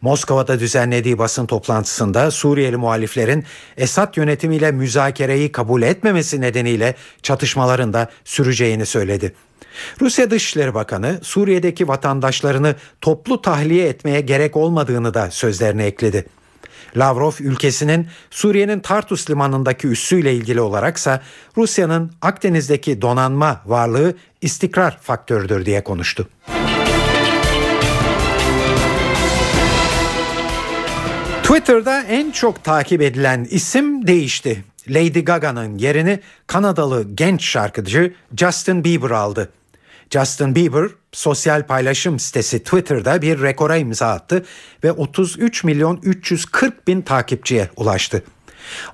Moskova'da 0.00 0.60
düzenlediği 0.60 1.18
basın 1.18 1.46
toplantısında 1.46 2.30
Suriyeli 2.30 2.76
muhaliflerin 2.76 3.44
Esad 3.76 4.16
yönetimiyle 4.16 4.72
müzakereyi 4.72 5.52
kabul 5.52 5.82
etmemesi 5.82 6.40
nedeniyle 6.40 6.94
çatışmaların 7.22 7.92
da 7.92 8.10
süreceğini 8.24 8.86
söyledi. 8.86 9.34
Rusya 10.00 10.30
Dışişleri 10.30 10.74
Bakanı 10.74 11.18
Suriye'deki 11.22 11.88
vatandaşlarını 11.88 12.74
toplu 13.00 13.42
tahliye 13.42 13.88
etmeye 13.88 14.20
gerek 14.20 14.56
olmadığını 14.56 15.14
da 15.14 15.30
sözlerine 15.30 15.84
ekledi. 15.84 16.26
Lavrov 16.96 17.32
ülkesinin 17.40 18.06
Suriye'nin 18.30 18.80
Tartus 18.80 19.30
limanındaki 19.30 19.88
üssüyle 19.88 20.34
ilgili 20.34 20.60
olaraksa 20.60 21.22
Rusya'nın 21.56 22.12
Akdeniz'deki 22.22 23.02
donanma 23.02 23.62
varlığı 23.66 24.14
istikrar 24.40 24.98
faktörüdür 25.00 25.66
diye 25.66 25.84
konuştu. 25.84 26.28
Twitter'da 31.42 32.02
en 32.02 32.30
çok 32.30 32.64
takip 32.64 33.02
edilen 33.02 33.46
isim 33.50 34.06
değişti. 34.06 34.64
Lady 34.88 35.20
Gaga'nın 35.20 35.78
yerini 35.78 36.20
Kanadalı 36.46 37.06
genç 37.14 37.44
şarkıcı 37.44 38.14
Justin 38.36 38.84
Bieber 38.84 39.10
aldı. 39.10 39.52
Justin 40.10 40.54
Bieber 40.54 40.88
sosyal 41.12 41.66
paylaşım 41.66 42.18
sitesi 42.18 42.58
Twitter'da 42.58 43.22
bir 43.22 43.42
rekora 43.42 43.76
imza 43.76 44.06
attı 44.06 44.44
ve 44.84 44.92
33 44.92 45.64
milyon 45.64 46.00
340 46.02 46.86
bin 46.86 47.02
takipçiye 47.02 47.70
ulaştı. 47.76 48.22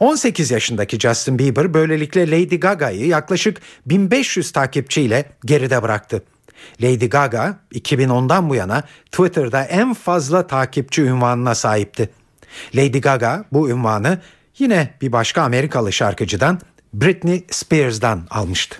18 0.01 0.51
yaşındaki 0.51 0.99
Justin 0.99 1.39
Bieber 1.39 1.74
böylelikle 1.74 2.30
Lady 2.30 2.57
Gaga'yı 2.57 3.07
yaklaşık 3.07 3.61
1500 3.87 4.53
takipçiyle 4.53 5.24
geride 5.45 5.82
bıraktı. 5.82 6.22
Lady 6.82 7.07
Gaga 7.09 7.59
2010'dan 7.74 8.51
bu 8.51 8.55
yana 8.55 8.82
Twitter'da 9.12 9.64
en 9.64 9.95
fazla 9.95 10.47
takipçi 10.47 11.03
ünvanına 11.03 11.55
sahipti. 11.55 12.11
Lady 12.74 13.01
Gaga 13.01 13.45
bu 13.53 13.70
ünvanı 13.70 14.20
yine 14.59 14.95
bir 15.01 15.13
başka 15.13 15.43
Amerikalı 15.43 15.93
şarkıcıdan 15.93 16.61
Britney 16.95 17.47
Spears'dan 17.51 18.27
almıştı. 18.31 18.77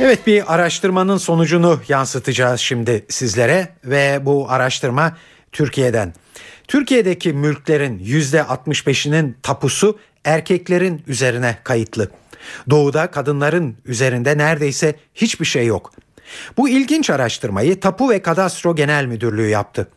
Evet 0.00 0.26
bir 0.26 0.54
araştırmanın 0.54 1.16
sonucunu 1.16 1.80
yansıtacağız 1.88 2.60
şimdi 2.60 3.06
sizlere 3.08 3.68
ve 3.84 4.20
bu 4.22 4.50
araştırma 4.50 5.16
Türkiye'den. 5.52 6.14
Türkiye'deki 6.68 7.32
mülklerin 7.32 7.98
%65'inin 7.98 9.36
tapusu 9.42 9.98
erkeklerin 10.24 11.02
üzerine 11.06 11.58
kayıtlı. 11.64 12.10
Doğuda 12.70 13.10
kadınların 13.10 13.76
üzerinde 13.84 14.38
neredeyse 14.38 14.94
hiçbir 15.14 15.46
şey 15.46 15.66
yok. 15.66 15.92
Bu 16.56 16.68
ilginç 16.68 17.10
araştırmayı 17.10 17.80
Tapu 17.80 18.10
ve 18.10 18.22
Kadastro 18.22 18.76
Genel 18.76 19.06
Müdürlüğü 19.06 19.48
yaptı. 19.48 19.88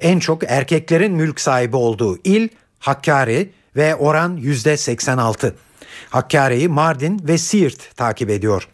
En 0.00 0.18
çok 0.18 0.42
erkeklerin 0.46 1.12
mülk 1.12 1.40
sahibi 1.40 1.76
olduğu 1.76 2.18
il 2.24 2.48
Hakkari 2.78 3.50
ve 3.76 3.94
oran 3.94 4.36
%86. 4.36 5.52
Hakkari'yi 6.10 6.68
Mardin 6.68 7.20
ve 7.24 7.38
Siirt 7.38 7.96
takip 7.96 8.30
ediyor. 8.30 8.68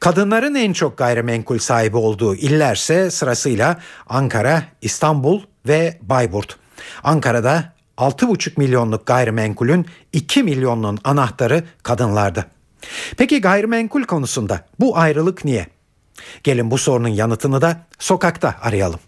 Kadınların 0.00 0.54
en 0.54 0.72
çok 0.72 0.98
gayrimenkul 0.98 1.58
sahibi 1.58 1.96
olduğu 1.96 2.34
illerse 2.34 3.10
sırasıyla 3.10 3.80
Ankara, 4.08 4.62
İstanbul 4.82 5.42
ve 5.68 5.98
Bayburt. 6.02 6.56
Ankara'da 7.04 7.72
6,5 7.98 8.52
milyonluk 8.56 9.06
gayrimenkulün 9.06 9.86
2 10.12 10.42
milyonun 10.42 10.98
anahtarı 11.04 11.64
kadınlarda. 11.82 12.44
Peki 13.16 13.40
gayrimenkul 13.40 14.04
konusunda 14.04 14.64
bu 14.80 14.98
ayrılık 14.98 15.44
niye? 15.44 15.66
Gelin 16.44 16.70
bu 16.70 16.78
sorunun 16.78 17.08
yanıtını 17.08 17.62
da 17.62 17.86
sokakta 17.98 18.54
arayalım. 18.62 19.00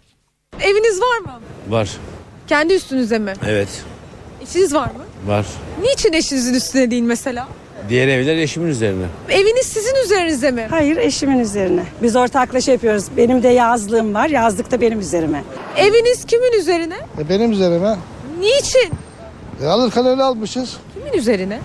Mı? 1.25 1.31
Var. 1.69 1.89
Kendi 2.47 2.73
üstünüze 2.73 3.19
mi? 3.19 3.33
Evet. 3.47 3.67
Eşiniz 4.41 4.73
var 4.73 4.85
mı? 4.87 5.03
Var. 5.27 5.45
Niçin 5.81 6.13
eşinizin 6.13 6.53
üstüne 6.53 6.91
değil 6.91 7.03
mesela? 7.03 7.47
Diğer 7.89 8.07
evler 8.07 8.37
eşimin 8.37 8.67
üzerine. 8.67 9.05
Eviniz 9.29 9.65
sizin 9.65 9.95
üzerinize 10.05 10.51
mi? 10.51 10.67
Hayır 10.69 10.97
eşimin 10.97 11.39
üzerine. 11.39 11.83
Biz 12.01 12.15
ortaklaşa 12.15 12.71
yapıyoruz. 12.71 13.05
Benim 13.17 13.43
de 13.43 13.47
yazlığım 13.47 14.13
var. 14.13 14.29
Yazlık 14.29 14.71
da 14.71 14.81
benim 14.81 14.99
üzerime. 14.99 15.43
Eviniz 15.77 16.25
kimin 16.25 16.51
üzerine? 16.59 16.95
E 17.19 17.29
benim 17.29 17.51
üzerime. 17.51 17.95
Niçin? 18.39 18.91
E 19.63 19.67
alırken 19.67 20.05
öyle 20.05 20.23
almışız. 20.23 20.77
Kimin 20.93 21.13
üzerine? 21.17 21.59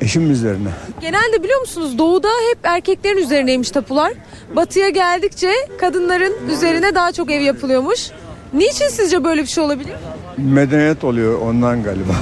Eşimin 0.00 0.30
üzerine. 0.30 0.68
Genelde 1.00 1.42
biliyor 1.42 1.60
musunuz 1.60 1.98
doğuda 1.98 2.28
hep 2.50 2.58
erkeklerin 2.62 3.16
üzerineymiş 3.18 3.70
tapular. 3.70 4.12
Batıya 4.56 4.88
geldikçe 4.88 5.52
kadınların 5.80 6.34
üzerine 6.50 6.94
daha 6.94 7.12
çok 7.12 7.30
ev 7.30 7.40
yapılıyormuş. 7.40 8.10
Niçin 8.52 8.88
sizce 8.88 9.24
böyle 9.24 9.42
bir 9.42 9.46
şey 9.46 9.64
olabilir? 9.64 9.92
Medeniyet 10.36 11.04
oluyor 11.04 11.38
ondan 11.40 11.82
galiba. 11.82 12.12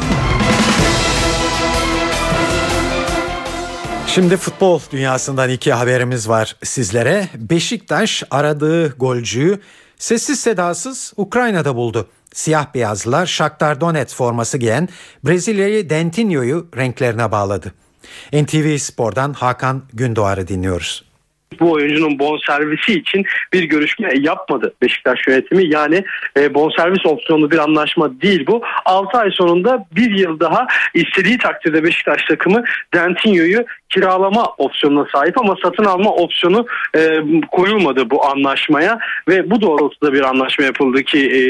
Şimdi 4.06 4.36
futbol 4.36 4.80
dünyasından 4.92 5.50
iki 5.50 5.72
haberimiz 5.72 6.28
var 6.28 6.56
sizlere. 6.62 7.28
Beşiktaş 7.34 8.22
aradığı 8.30 8.88
golcüyü 8.88 9.60
sessiz 9.98 10.40
sedasız 10.40 11.12
Ukrayna'da 11.16 11.76
buldu. 11.76 12.08
Siyah 12.34 12.74
beyazlılar 12.74 13.26
Shakhtar 13.26 13.80
Donetsk 13.80 14.16
forması 14.16 14.58
giyen 14.58 14.88
Brezilya'yı 15.24 15.90
Dentinho'yu 15.90 16.68
renklerine 16.76 17.32
bağladı. 17.32 17.72
NTV 18.32 18.76
Spor'dan 18.76 19.32
Hakan 19.32 19.82
Gündoğar'ı 19.92 20.48
dinliyoruz 20.48 21.05
bu 21.60 21.72
oyuncunun 21.72 22.18
bonservisi 22.18 22.92
için 22.92 23.24
bir 23.52 23.62
görüşme 23.62 24.10
yapmadı 24.20 24.74
Beşiktaş 24.82 25.26
yönetimi. 25.28 25.74
Yani 25.74 26.04
e, 26.36 26.54
bonservis 26.54 27.06
opsiyonlu 27.06 27.50
bir 27.50 27.58
anlaşma 27.58 28.20
değil 28.20 28.46
bu. 28.46 28.62
6 28.84 29.18
ay 29.18 29.30
sonunda 29.30 29.86
bir 29.96 30.10
yıl 30.10 30.40
daha 30.40 30.66
istediği 30.94 31.38
takdirde 31.38 31.84
Beşiktaş 31.84 32.24
takımı 32.24 32.64
Dentinho'yu 32.94 33.64
kiralama 33.88 34.44
opsiyonuna 34.58 35.06
sahip 35.12 35.40
ama 35.40 35.54
satın 35.62 35.84
alma 35.84 36.10
opsiyonu 36.10 36.66
e, 36.96 37.22
koyulmadı 37.52 38.10
bu 38.10 38.26
anlaşmaya 38.26 38.98
ve 39.28 39.50
bu 39.50 39.60
doğrultuda 39.60 40.12
bir 40.12 40.20
anlaşma 40.20 40.64
yapıldı 40.64 41.02
ki 41.02 41.18
e, 41.18 41.40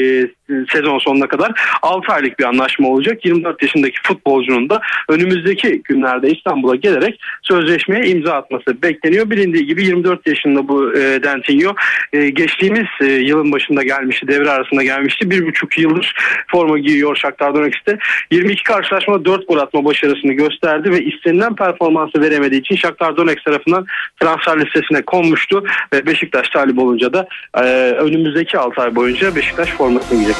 sezon 0.71 0.99
sonuna 0.99 1.27
kadar 1.27 1.51
6 1.81 2.13
aylık 2.13 2.39
bir 2.39 2.43
anlaşma 2.43 2.87
olacak. 2.87 3.25
24 3.25 3.61
yaşındaki 3.61 3.97
futbolcunun 4.03 4.69
da 4.69 4.81
önümüzdeki 5.09 5.81
günlerde 5.83 6.29
İstanbul'a 6.31 6.75
gelerek 6.75 7.19
sözleşmeye 7.41 8.05
imza 8.05 8.33
atması 8.33 8.81
bekleniyor. 8.81 9.29
Bilindiği 9.29 9.65
gibi 9.65 9.85
24 9.85 10.27
yaşında 10.27 10.67
bu 10.67 10.93
e, 10.97 11.23
Dentinho 11.23 11.75
e, 12.13 12.29
geçtiğimiz 12.29 12.87
e, 13.01 13.05
yılın 13.05 13.51
başında 13.51 13.83
gelmişti, 13.83 14.27
devre 14.27 14.49
arasında 14.49 14.83
gelmişti. 14.83 15.31
Bir 15.31 15.47
buçuk 15.47 15.77
yıldır 15.77 16.13
forma 16.47 16.79
giyiyor 16.79 17.15
Shakhtar 17.15 17.55
Donetsk'te. 17.55 17.97
22 18.31 18.63
karşılaşmada 18.63 19.25
4 19.25 19.47
gol 19.47 19.57
atma 19.57 19.85
başarısını 19.85 20.33
gösterdi 20.33 20.91
ve 20.91 21.03
istenilen 21.03 21.55
performansı 21.55 22.21
veremediği 22.21 22.61
için 22.61 22.75
Shakhtar 22.75 23.17
Donetsk 23.17 23.45
tarafından 23.45 23.85
transfer 24.19 24.59
listesine 24.59 25.01
konmuştu 25.01 25.63
ve 25.93 26.05
Beşiktaş 26.05 26.49
talip 26.49 26.79
olunca 26.79 27.13
da 27.13 27.27
e, 27.57 27.61
önümüzdeki 27.91 28.57
6 28.57 28.81
ay 28.81 28.95
boyunca 28.95 29.35
Beşiktaş 29.35 29.69
formasını 29.69 30.17
giyecek. 30.19 30.36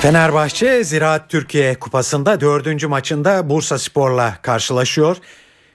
Fenerbahçe 0.00 0.84
Ziraat 0.84 1.30
Türkiye 1.30 1.74
Kupası'nda 1.74 2.40
dördüncü 2.40 2.86
maçında 2.86 3.50
Bursa 3.50 3.78
Spor'la 3.78 4.38
karşılaşıyor. 4.42 5.16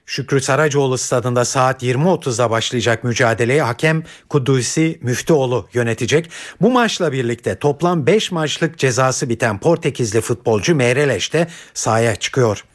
Şükrü 0.05 0.41
Saracoğlu 0.41 0.97
stadında 0.97 1.45
saat 1.45 1.83
20.30'da 1.83 2.49
başlayacak 2.49 3.03
mücadeleyi 3.03 3.61
hakem 3.61 4.03
Kudusi 4.29 4.99
Müftüoğlu 5.01 5.67
yönetecek. 5.73 6.29
Bu 6.61 6.71
maçla 6.71 7.11
birlikte 7.11 7.55
toplam 7.55 8.07
5 8.07 8.31
maçlık 8.31 8.77
cezası 8.77 9.29
biten 9.29 9.59
Portekizli 9.59 10.21
futbolcu 10.21 10.75
Meirelles 10.75 11.33
de 11.33 11.47
sahaya 11.73 12.15
çıkıyor. 12.15 12.65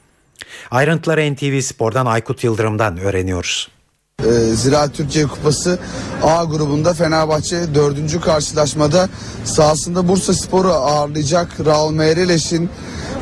Ayrıntıları 0.70 1.34
NTV 1.34 1.60
Spor'dan 1.60 2.06
Aykut 2.06 2.44
Yıldırım'dan 2.44 2.98
öğreniyoruz. 2.98 3.68
Ziraat 4.54 4.94
Türkiye 4.94 5.26
Kupası 5.26 5.78
A 6.22 6.44
grubunda 6.44 6.94
Fenerbahçe 6.94 7.74
dördüncü 7.74 8.20
karşılaşmada 8.20 9.08
sahasında 9.44 10.08
Bursa 10.08 10.34
Spor'u 10.34 10.72
ağırlayacak. 10.72 11.48
Raul 11.66 11.92
Meirelles'in 11.92 12.70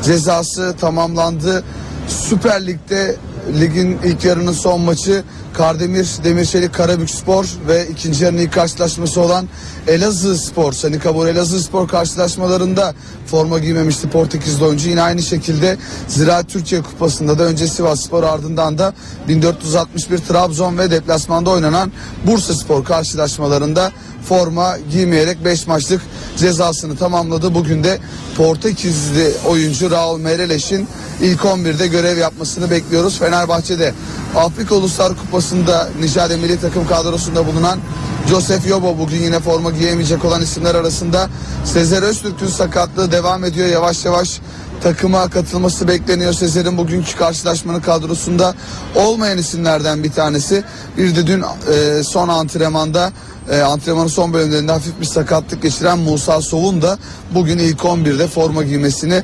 cezası 0.03 0.75
tamamlandı. 0.81 1.63
Süper 2.07 2.67
Lig'de 2.67 3.15
ligin 3.59 3.97
ilk 4.03 4.25
yarının 4.25 4.51
son 4.51 4.81
maçı 4.81 5.23
Kardemir 5.53 6.07
Demirçelik 6.23 6.73
Karabük 6.73 7.09
Spor 7.09 7.45
ve 7.67 7.87
ikinci 7.87 8.23
yarının 8.23 8.41
ilk 8.41 8.53
karşılaşması 8.53 9.21
olan 9.21 9.47
Elazığ 9.87 10.37
Spor, 10.37 10.73
Sani 10.73 10.99
Kabur 10.99 11.27
Elazığ 11.27 11.63
Spor 11.63 11.87
karşılaşmalarında 11.87 12.93
forma 13.25 13.59
giymemişti 13.59 14.09
Portekizli 14.09 14.65
oyuncu. 14.65 14.89
Yine 14.89 15.01
aynı 15.01 15.23
şekilde 15.23 15.77
Ziraat 16.07 16.49
Türkiye 16.49 16.81
Kupası'nda 16.81 17.39
da 17.39 17.43
önce 17.43 17.67
Sivas 17.67 18.01
Spor 18.01 18.23
ardından 18.23 18.77
da 18.77 18.93
1461 19.27 20.17
Trabzon 20.17 20.77
ve 20.77 20.91
deplasmanda 20.91 21.49
oynanan 21.49 21.91
Bursa 22.27 22.53
Spor 22.53 22.85
karşılaşmalarında 22.85 23.91
forma 24.29 24.77
giymeyerek 24.91 25.45
5 25.45 25.67
maçlık 25.67 26.01
cezasını 26.37 26.97
tamamladı. 26.97 27.53
Bugün 27.53 27.83
de 27.83 27.99
Portekizli 28.37 29.33
oyuncu 29.47 29.91
Raul 29.91 30.19
Meirelles'in 30.19 30.87
ilk 31.21 31.39
11'de 31.39 31.87
görev 31.87 32.17
yapmasını 32.17 32.71
bekliyoruz. 32.71 33.17
Fenerbahçe'de 33.39 33.93
Afrika 34.35 34.75
Uluslar 34.75 35.15
Kupası'nda 35.15 35.89
Nijerya 35.99 36.37
milli 36.37 36.61
takım 36.61 36.87
kadrosunda 36.87 37.47
bulunan 37.47 37.79
Joseph 38.29 38.67
Yobo 38.67 38.97
bugün 38.97 39.17
yine 39.17 39.39
forma 39.39 39.71
giyemeyecek 39.71 40.25
olan 40.25 40.41
isimler 40.41 40.75
arasında. 40.75 41.29
Sezer 41.65 42.03
Öztürk'ün 42.03 42.47
sakatlığı 42.47 43.11
devam 43.11 43.43
ediyor. 43.43 43.67
Yavaş 43.67 44.05
yavaş 44.05 44.41
takıma 44.83 45.29
katılması 45.29 45.87
bekleniyor. 45.87 46.33
Sezer'in 46.33 46.77
bugünkü 46.77 47.17
karşılaşmanın 47.17 47.79
kadrosunda 47.79 48.55
olmayan 48.95 49.37
isimlerden 49.37 50.03
bir 50.03 50.11
tanesi. 50.11 50.63
Bir 50.97 51.15
de 51.15 51.27
dün 51.27 51.43
e, 51.73 52.03
son 52.03 52.27
antrenmanda 52.27 53.11
e, 53.51 53.61
antrenmanın 53.61 54.07
son 54.07 54.33
bölümlerinde 54.33 54.71
hafif 54.71 54.99
bir 55.01 55.05
sakatlık 55.05 55.61
geçiren 55.61 55.99
Musa 55.99 56.41
Sov'un 56.41 56.81
da 56.81 56.97
bugün 57.35 57.57
ilk 57.57 57.79
11'de 57.79 58.27
forma 58.27 58.63
giymesini 58.63 59.23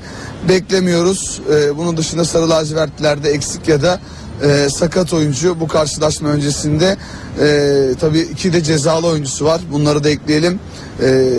beklemiyoruz. 0.50 1.42
E, 1.54 1.78
bunun 1.78 1.98
dışında 1.98 2.26
Sarı 2.26 2.50
Lacivertlilerde 2.50 3.30
eksik 3.30 3.68
ya 3.68 3.82
da 3.82 4.00
e, 4.44 4.70
sakat 4.70 5.14
oyuncu 5.14 5.60
bu 5.60 5.68
karşılaşma 5.68 6.30
öncesinde 6.30 6.98
e, 7.42 7.94
tabii 8.00 8.20
iki 8.20 8.54
de 8.54 8.64
cezalı 8.64 9.08
oyuncusu 9.08 9.46
var. 9.46 9.62
Bunları 9.72 10.04
da 10.04 10.10
ekleyelim. 10.10 10.60
E, 11.04 11.34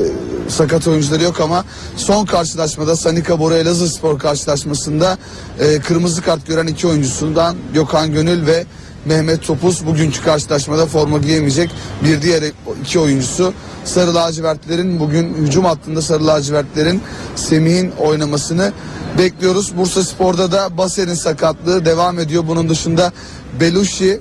sakat 0.49 0.87
oyuncuları 0.87 1.23
yok 1.23 1.41
ama 1.41 1.65
son 1.97 2.25
karşılaşmada 2.25 2.97
Sanika 2.97 3.39
Bora 3.39 3.57
Elazığ 3.57 3.89
Spor 3.89 4.19
karşılaşmasında 4.19 5.19
e, 5.61 5.79
kırmızı 5.79 6.23
kart 6.23 6.47
gören 6.47 6.67
iki 6.67 6.87
oyuncusundan 6.87 7.57
Gökhan 7.75 8.13
Gönül 8.13 8.47
ve 8.47 8.65
Mehmet 9.07 9.43
Topuz 9.43 9.87
bugünkü 9.87 10.23
karşılaşmada 10.23 10.87
forma 10.87 11.19
giyemeyecek. 11.19 11.71
Bir 12.05 12.23
diğer 12.23 12.43
iki 12.83 12.99
oyuncusu 12.99 13.53
Sarı 13.85 14.15
Lacivertlerin 14.15 15.01
bugün 15.01 15.35
hücum 15.35 15.65
hattında 15.65 16.03
Sarı 16.03 16.27
Lacivertlerin 16.27 17.03
Semih'in 17.37 17.91
oynamasını 17.91 18.73
bekliyoruz. 19.19 19.77
Bursa 19.77 20.05
Spor'da 20.05 20.53
da 20.53 20.79
Baser'in 20.79 21.15
sakatlığı 21.15 21.85
devam 21.85 22.19
ediyor. 22.19 22.45
Bunun 22.49 22.69
dışında 22.69 23.13
Belushi 23.61 24.21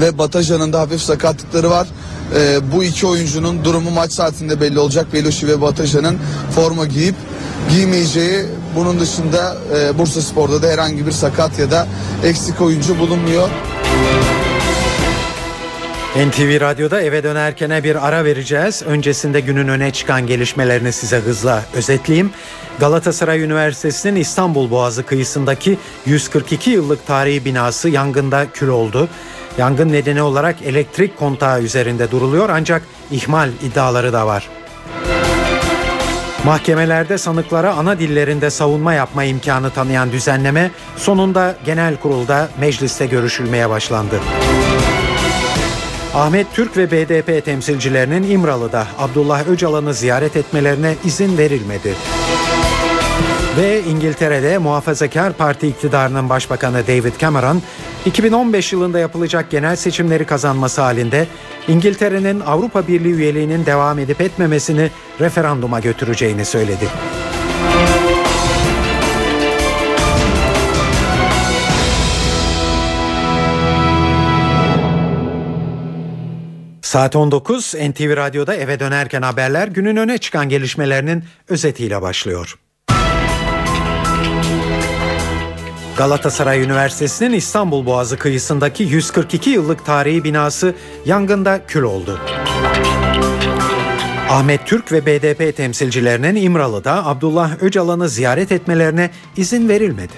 ve 0.00 0.18
Batajan'ın 0.18 0.72
da 0.72 0.80
hafif 0.80 1.02
sakatlıkları 1.02 1.70
var. 1.70 1.88
Ee, 2.36 2.72
bu 2.72 2.84
iki 2.84 3.06
oyuncunun 3.06 3.64
durumu 3.64 3.90
maç 3.90 4.12
saatinde 4.12 4.60
belli 4.60 4.78
olacak. 4.78 5.06
Belushi 5.12 5.48
ve 5.48 5.60
Batajan'ın 5.60 6.18
forma 6.54 6.86
giyip 6.86 7.14
giymeyeceği 7.70 8.46
bunun 8.76 9.00
dışında 9.00 9.56
e, 9.76 9.98
Bursa 9.98 10.22
Spor'da 10.22 10.62
da 10.62 10.66
herhangi 10.66 11.06
bir 11.06 11.12
sakat 11.12 11.58
ya 11.58 11.70
da 11.70 11.86
eksik 12.24 12.60
oyuncu 12.60 12.98
bulunmuyor. 12.98 13.48
NTV 16.16 16.60
Radyo'da 16.60 17.02
eve 17.02 17.22
dönerkene 17.22 17.84
bir 17.84 18.08
ara 18.08 18.24
vereceğiz. 18.24 18.82
Öncesinde 18.82 19.40
günün 19.40 19.68
öne 19.68 19.90
çıkan 19.90 20.26
gelişmelerini 20.26 20.92
size 20.92 21.16
hızla 21.16 21.62
özetleyeyim. 21.74 22.30
Galatasaray 22.78 23.42
Üniversitesi'nin 23.42 24.16
İstanbul 24.16 24.70
Boğazı 24.70 25.06
kıyısındaki 25.06 25.78
142 26.06 26.70
yıllık 26.70 27.06
tarihi 27.06 27.44
binası 27.44 27.88
yangında 27.88 28.46
kül 28.54 28.68
oldu. 28.68 29.08
Yangın 29.58 29.92
nedeni 29.92 30.22
olarak 30.22 30.62
elektrik 30.62 31.18
kontağı 31.18 31.62
üzerinde 31.62 32.10
duruluyor 32.10 32.48
ancak 32.48 32.82
ihmal 33.10 33.50
iddiaları 33.62 34.12
da 34.12 34.26
var. 34.26 34.48
Mahkemelerde 36.44 37.18
sanıklara 37.18 37.74
ana 37.74 37.98
dillerinde 37.98 38.50
savunma 38.50 38.94
yapma 38.94 39.24
imkanı 39.24 39.70
tanıyan 39.70 40.12
düzenleme 40.12 40.70
sonunda 40.96 41.56
genel 41.64 41.96
kurulda 41.96 42.48
mecliste 42.60 43.06
görüşülmeye 43.06 43.70
başlandı. 43.70 44.20
Ahmet 46.14 46.46
Türk 46.52 46.76
ve 46.76 46.90
BDP 46.90 47.44
temsilcilerinin 47.44 48.22
İmralı'da 48.22 48.86
Abdullah 48.98 49.48
Öcalan'ı 49.48 49.94
ziyaret 49.94 50.36
etmelerine 50.36 50.94
izin 51.04 51.38
verilmedi. 51.38 51.94
Ve 53.56 53.82
İngiltere'de 53.82 54.58
Muhafazakar 54.58 55.32
Parti 55.32 55.68
iktidarının 55.68 56.28
başbakanı 56.28 56.86
David 56.86 57.12
Cameron, 57.18 57.62
2015 58.06 58.72
yılında 58.72 58.98
yapılacak 58.98 59.50
genel 59.50 59.76
seçimleri 59.76 60.24
kazanması 60.24 60.80
halinde 60.80 61.26
İngiltere'nin 61.68 62.40
Avrupa 62.40 62.88
Birliği 62.88 63.12
üyeliğinin 63.12 63.66
devam 63.66 63.98
edip 63.98 64.20
etmemesini 64.20 64.90
referanduma 65.20 65.80
götüreceğini 65.80 66.44
söyledi. 66.44 66.88
Saat 76.92 77.16
19 77.16 77.74
NTV 77.74 78.16
Radyo'da 78.16 78.54
eve 78.54 78.80
dönerken 78.80 79.22
haberler 79.22 79.68
günün 79.68 79.96
öne 79.96 80.18
çıkan 80.18 80.48
gelişmelerinin 80.48 81.24
özetiyle 81.48 82.02
başlıyor. 82.02 82.58
Galatasaray 85.96 86.62
Üniversitesi'nin 86.62 87.32
İstanbul 87.32 87.86
Boğazı 87.86 88.18
kıyısındaki 88.18 88.82
142 88.82 89.50
yıllık 89.50 89.86
tarihi 89.86 90.24
binası 90.24 90.74
yangında 91.06 91.66
kül 91.66 91.82
oldu. 91.82 92.20
Ahmet 94.30 94.66
Türk 94.66 94.92
ve 94.92 95.06
BDP 95.06 95.56
temsilcilerinin 95.56 96.36
İmralı'da 96.36 97.06
Abdullah 97.06 97.62
Öcalan'ı 97.62 98.08
ziyaret 98.08 98.52
etmelerine 98.52 99.10
izin 99.36 99.68
verilmedi. 99.68 100.14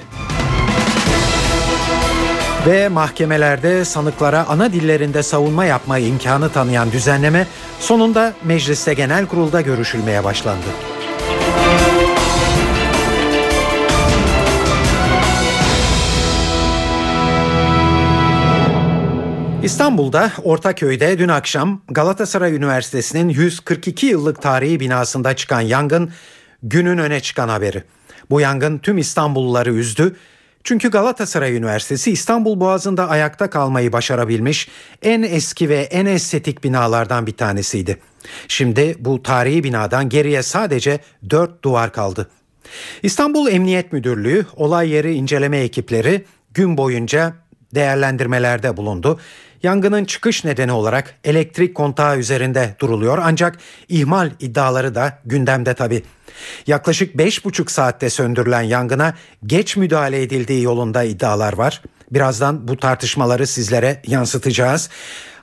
Ve 2.66 2.88
mahkemelerde 2.88 3.84
sanıklara 3.84 4.46
ana 4.48 4.72
dillerinde 4.72 5.22
savunma 5.22 5.64
yapma 5.64 5.98
imkanı 5.98 6.48
tanıyan 6.48 6.92
düzenleme 6.92 7.46
sonunda 7.80 8.32
mecliste 8.44 8.94
genel 8.94 9.26
kurulda 9.26 9.60
görüşülmeye 9.60 10.24
başlandı. 10.24 10.66
İstanbul'da 19.62 20.32
Ortaköy'de 20.42 21.18
dün 21.18 21.28
akşam 21.28 21.82
Galatasaray 21.88 22.56
Üniversitesi'nin 22.56 23.28
142 23.28 24.06
yıllık 24.06 24.42
tarihi 24.42 24.80
binasında 24.80 25.36
çıkan 25.36 25.60
yangın 25.60 26.12
günün 26.62 26.98
öne 26.98 27.20
çıkan 27.20 27.48
haberi. 27.48 27.84
Bu 28.30 28.40
yangın 28.40 28.78
tüm 28.78 28.98
İstanbulluları 28.98 29.72
üzdü. 29.74 30.16
Çünkü 30.64 30.90
Galatasaray 30.90 31.56
Üniversitesi 31.56 32.10
İstanbul 32.10 32.60
Boğazı'nda 32.60 33.08
ayakta 33.08 33.50
kalmayı 33.50 33.92
başarabilmiş 33.92 34.68
en 35.02 35.22
eski 35.22 35.68
ve 35.68 35.76
en 35.76 36.06
estetik 36.06 36.64
binalardan 36.64 37.26
bir 37.26 37.36
tanesiydi. 37.36 37.98
Şimdi 38.48 38.96
bu 38.98 39.22
tarihi 39.22 39.64
binadan 39.64 40.08
geriye 40.08 40.42
sadece 40.42 40.98
dört 41.30 41.64
duvar 41.64 41.92
kaldı. 41.92 42.30
İstanbul 43.02 43.48
Emniyet 43.48 43.92
Müdürlüğü, 43.92 44.46
olay 44.56 44.90
yeri 44.90 45.14
inceleme 45.14 45.58
ekipleri 45.58 46.24
gün 46.54 46.76
boyunca 46.76 47.34
değerlendirmelerde 47.74 48.76
bulundu. 48.76 49.20
Yangının 49.62 50.04
çıkış 50.04 50.44
nedeni 50.44 50.72
olarak 50.72 51.14
elektrik 51.24 51.74
kontağı 51.74 52.18
üzerinde 52.18 52.76
duruluyor 52.80 53.18
ancak 53.22 53.58
ihmal 53.88 54.30
iddiaları 54.40 54.94
da 54.94 55.18
gündemde 55.24 55.74
tabi. 55.74 56.02
Yaklaşık 56.66 57.14
5,5 57.14 57.70
saatte 57.70 58.10
söndürülen 58.10 58.62
yangına 58.62 59.14
geç 59.46 59.76
müdahale 59.76 60.22
edildiği 60.22 60.62
yolunda 60.62 61.02
iddialar 61.02 61.52
var. 61.52 61.82
Birazdan 62.10 62.68
bu 62.68 62.76
tartışmaları 62.76 63.46
sizlere 63.46 64.02
yansıtacağız. 64.06 64.90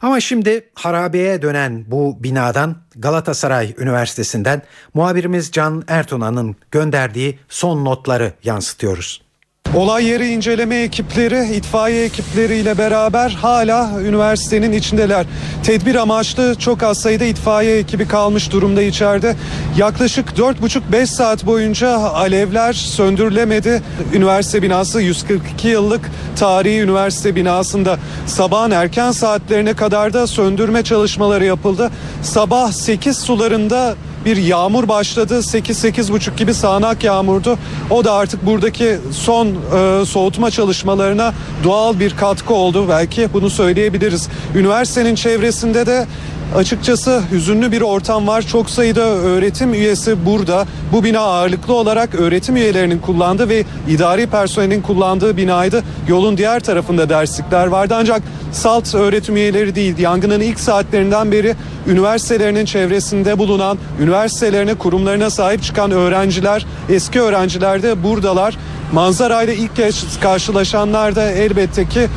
Ama 0.01 0.19
şimdi 0.19 0.69
harabeye 0.75 1.41
dönen 1.41 1.85
bu 1.87 2.23
binadan 2.23 2.75
Galatasaray 2.95 3.75
Üniversitesi'nden 3.77 4.61
muhabirimiz 4.93 5.51
Can 5.51 5.83
Ertuna'nın 5.87 6.55
gönderdiği 6.71 7.39
son 7.49 7.85
notları 7.85 8.33
yansıtıyoruz. 8.43 9.30
Olay 9.75 10.05
yeri 10.05 10.27
inceleme 10.27 10.75
ekipleri, 10.75 11.55
itfaiye 11.55 12.05
ekipleriyle 12.05 12.77
beraber 12.77 13.29
hala 13.29 13.91
üniversitenin 14.01 14.71
içindeler. 14.71 15.25
Tedbir 15.63 15.95
amaçlı 15.95 16.55
çok 16.55 16.83
az 16.83 16.97
sayıda 16.97 17.25
itfaiye 17.25 17.77
ekibi 17.77 18.07
kalmış 18.07 18.51
durumda 18.51 18.81
içeride. 18.81 19.35
Yaklaşık 19.77 20.29
4,5-5 20.29 21.05
saat 21.05 21.45
boyunca 21.45 21.97
alevler 21.97 22.73
söndürülemedi. 22.73 23.81
Üniversite 24.13 24.61
binası 24.61 25.01
142 25.01 25.67
yıllık 25.67 26.11
tarihi 26.35 26.81
üniversite 26.81 27.35
binasında 27.35 27.97
sabahın 28.27 28.71
erken 28.71 29.11
saatlerine 29.11 29.73
kadar 29.73 30.13
da 30.13 30.27
söndürme 30.27 30.83
çalışmaları 30.83 31.45
yapıldı. 31.45 31.91
Sabah 32.23 32.71
8 32.71 33.17
sularında 33.17 33.95
bir 34.25 34.37
yağmur 34.37 34.87
başladı. 34.87 35.37
8-8.30 35.39 36.35
gibi 36.35 36.53
sağanak 36.53 37.03
yağmurdu. 37.03 37.57
O 37.89 38.03
da 38.03 38.13
artık 38.13 38.45
buradaki 38.45 38.97
son 39.11 39.47
e, 39.47 40.05
soğutma 40.05 40.51
çalışmalarına 40.51 41.33
doğal 41.63 41.99
bir 41.99 42.17
katkı 42.17 42.53
oldu. 42.53 42.85
Belki 42.89 43.29
bunu 43.33 43.49
söyleyebiliriz. 43.49 44.29
Üniversitenin 44.55 45.15
çevresinde 45.15 45.85
de 45.85 46.07
Açıkçası 46.55 47.21
hüzünlü 47.31 47.71
bir 47.71 47.81
ortam 47.81 48.27
var. 48.27 48.41
Çok 48.41 48.69
sayıda 48.69 49.01
öğretim 49.01 49.73
üyesi 49.73 50.25
burada. 50.25 50.65
Bu 50.91 51.03
bina 51.03 51.19
ağırlıklı 51.19 51.73
olarak 51.73 52.15
öğretim 52.15 52.55
üyelerinin 52.55 52.99
kullandığı 52.99 53.49
ve 53.49 53.63
idari 53.89 54.27
personelin 54.27 54.81
kullandığı 54.81 55.37
binaydı. 55.37 55.83
Yolun 56.07 56.37
diğer 56.37 56.59
tarafında 56.59 57.09
derslikler 57.09 57.67
vardı 57.67 57.95
ancak 57.97 58.21
salt 58.51 58.95
öğretim 58.95 59.35
üyeleri 59.35 59.75
değil. 59.75 59.97
Yangının 59.97 60.39
ilk 60.39 60.59
saatlerinden 60.59 61.31
beri 61.31 61.55
üniversitelerinin 61.87 62.65
çevresinde 62.65 63.37
bulunan, 63.37 63.77
üniversitelerine, 64.01 64.73
kurumlarına 64.73 65.29
sahip 65.29 65.63
çıkan 65.63 65.91
öğrenciler, 65.91 66.65
eski 66.89 67.21
öğrenciler 67.21 67.83
de 67.83 68.03
buradalar. 68.03 68.57
Manzarayla 68.93 69.53
ilk 69.53 69.75
kez 69.75 70.19
karşılaşanlar 70.19 71.15
da 71.15 71.31
elbette 71.31 71.89
ki 71.89 71.99
e, 71.99 72.07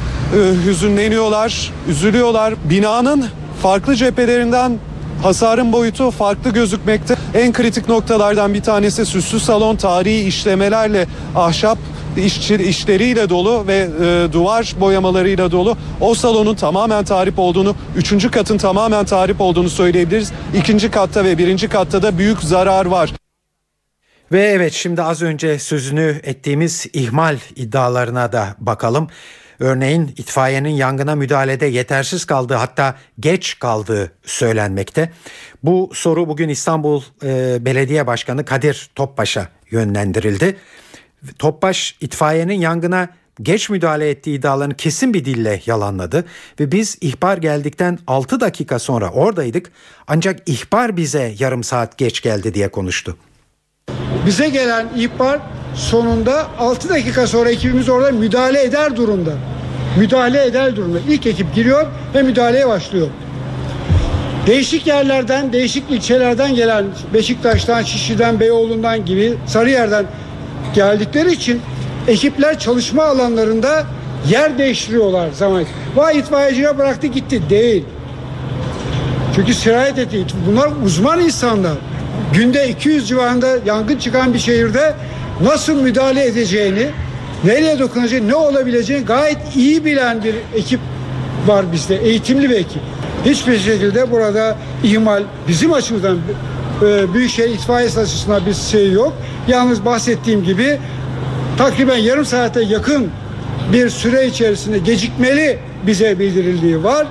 hüzünleniyorlar, 0.67 1.73
üzülüyorlar. 1.89 2.55
Binanın 2.71 3.25
farklı 3.65 3.97
cephelerinden 3.97 4.79
hasarın 5.23 5.73
boyutu 5.73 6.11
farklı 6.11 6.51
gözükmekte. 6.51 7.17
En 7.35 7.53
kritik 7.53 7.89
noktalardan 7.89 8.55
bir 8.55 8.63
tanesi 8.63 9.07
süslü 9.07 9.41
salon 9.41 9.77
tarihi 9.77 10.25
işlemelerle 10.25 11.07
ahşap 11.37 11.79
işçi, 12.17 12.55
işleriyle 12.55 13.29
dolu 13.29 13.67
ve 13.67 13.77
e, 13.77 14.33
duvar 14.33 14.75
boyamalarıyla 14.81 15.51
dolu. 15.51 15.77
O 16.01 16.15
salonun 16.15 16.55
tamamen 16.55 17.05
tarif 17.05 17.39
olduğunu, 17.39 17.77
üçüncü 17.97 18.31
katın 18.31 18.59
tamamen 18.59 19.05
tarif 19.05 19.41
olduğunu 19.41 19.71
söyleyebiliriz. 19.71 20.33
İkinci 20.55 20.91
katta 20.91 21.25
ve 21.25 21.39
birinci 21.39 21.69
katta 21.69 22.03
da 22.03 22.19
büyük 22.19 22.41
zarar 22.41 22.87
var. 22.87 23.13
Ve 24.33 24.43
evet 24.43 24.73
şimdi 24.73 25.03
az 25.03 25.23
önce 25.23 25.59
sözünü 25.59 26.21
ettiğimiz 26.23 26.87
ihmal 26.93 27.37
iddialarına 27.57 28.33
da 28.33 28.57
bakalım. 28.59 29.09
Örneğin 29.59 30.15
itfaiyenin 30.17 30.71
yangına 30.71 31.15
müdahalede 31.15 31.67
yetersiz 31.67 32.25
kaldığı 32.25 32.55
hatta 32.55 32.95
geç 33.21 33.59
kaldığı 33.59 34.13
söylenmekte. 34.25 35.13
Bu 35.63 35.91
soru 35.95 36.29
bugün 36.29 36.49
İstanbul 36.49 37.03
e, 37.25 37.59
Belediye 37.65 38.07
Başkanı 38.07 38.45
Kadir 38.45 38.91
Topbaş'a 38.95 39.49
yönlendirildi. 39.71 40.57
Topbaş 41.39 41.97
itfaiyenin 42.01 42.61
yangına 42.61 43.09
geç 43.43 43.71
müdahale 43.71 44.11
ettiği 44.11 44.39
iddialarını 44.39 44.75
kesin 44.75 45.15
bir 45.15 45.25
dille 45.25 45.61
yalanladı 45.67 46.25
ve 46.61 46.73
biz 46.73 46.99
ihbar 47.01 47.39
geldikten 47.39 47.99
6 48.07 48.41
dakika 48.41 48.79
sonra 48.79 49.11
oradaydık 49.11 49.73
ancak 50.07 50.49
ihbar 50.49 50.97
bize 50.97 51.35
yarım 51.39 51.65
saat 51.65 51.99
geç 51.99 52.23
geldi 52.23 52.55
diye 52.55 52.69
konuştu. 52.69 53.17
Bize 54.27 54.49
gelen 54.49 54.89
ihbar 54.97 55.41
sonunda 55.75 56.47
6 56.59 56.89
dakika 56.89 57.27
sonra 57.27 57.51
ekibimiz 57.51 57.89
orada 57.89 58.11
müdahale 58.11 58.63
eder 58.63 58.97
durumda. 58.97 59.33
Müdahale 59.99 60.45
eder 60.45 60.77
durumda. 60.77 60.99
İlk 61.09 61.27
ekip 61.27 61.55
giriyor 61.55 61.87
ve 62.15 62.23
müdahaleye 62.23 62.69
başlıyor. 62.69 63.07
Değişik 64.47 64.87
yerlerden, 64.87 65.53
değişik 65.53 65.91
ilçelerden 65.91 66.55
gelen 66.55 66.85
Beşiktaş'tan, 67.15 67.83
Şişli'den, 67.83 68.41
Beyoğlu'ndan 68.41 69.05
gibi 69.05 69.35
Sarıyer'den 69.47 70.07
geldikleri 70.75 71.33
için 71.33 71.61
ekipler 72.09 72.59
çalışma 72.59 73.05
alanlarında 73.05 73.85
yer 74.31 74.59
değiştiriyorlar 74.59 75.31
zaman. 75.33 75.65
Vay 75.97 76.19
itfaiyeciye 76.19 76.79
bıraktı 76.79 77.07
gitti. 77.07 77.43
Değil. 77.51 77.85
Çünkü 79.37 79.55
sirayet 79.55 79.99
etti. 79.99 80.25
Bunlar 80.47 80.71
uzman 80.85 81.21
insanlar. 81.21 81.73
Günde 82.35 82.69
200 82.69 83.09
civarında 83.09 83.49
yangın 83.67 83.99
çıkan 83.99 84.35
bir 84.35 84.39
şehirde 84.39 84.95
nasıl 85.41 85.83
müdahale 85.83 86.25
edeceğini, 86.25 86.87
nereye 87.45 87.79
dokunacağını, 87.79 88.29
ne 88.29 88.35
olabileceğini 88.35 89.05
gayet 89.05 89.39
iyi 89.57 89.85
bilen 89.85 90.25
bir 90.25 90.35
ekip 90.55 90.81
var 91.47 91.73
bizde. 91.73 91.97
Eğitimli 91.97 92.51
bir 92.51 92.57
ekip. 92.57 92.83
Hiçbir 93.25 93.59
şekilde 93.59 94.11
burada 94.11 94.57
ihmal 94.85 95.23
bizim 95.49 95.73
açımızdan 95.73 96.19
e, 96.83 97.15
Büyükşehir 97.15 97.55
itfaiyesi 97.55 98.01
açısından 98.01 98.47
bir 98.47 98.55
şey 98.55 98.93
yok. 98.93 99.13
Yalnız 99.49 99.85
bahsettiğim 99.85 100.45
gibi 100.45 100.79
takriben 101.59 101.97
yarım 101.97 102.25
saate 102.25 102.63
yakın 102.63 103.11
bir 103.73 103.91
süre 103.91 104.27
içerisinde 104.27 104.79
gecikmeli 104.79 105.59
bize 105.87 106.19
bildirildiği 106.19 106.85
var. 106.85 107.07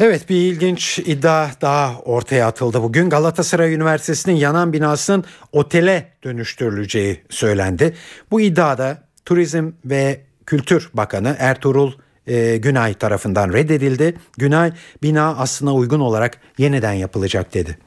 Evet 0.00 0.28
bir 0.28 0.36
ilginç 0.36 0.98
iddia 0.98 1.48
daha 1.60 2.00
ortaya 2.04 2.46
atıldı 2.46 2.82
bugün. 2.82 3.10
Galatasaray 3.10 3.74
Üniversitesi'nin 3.74 4.34
yanan 4.34 4.72
binasının 4.72 5.24
otele 5.52 6.08
dönüştürüleceği 6.24 7.20
söylendi. 7.30 7.96
Bu 8.30 8.40
iddiada 8.40 8.98
Turizm 9.24 9.70
ve 9.84 10.20
Kültür 10.46 10.90
Bakanı 10.94 11.36
Ertuğrul 11.38 11.92
e, 12.26 12.56
Günay 12.56 12.94
tarafından 12.94 13.52
reddedildi. 13.52 14.14
Günay 14.36 14.72
bina 15.02 15.36
aslına 15.38 15.74
uygun 15.74 16.00
olarak 16.00 16.38
yeniden 16.58 16.92
yapılacak 16.92 17.54
dedi. 17.54 17.78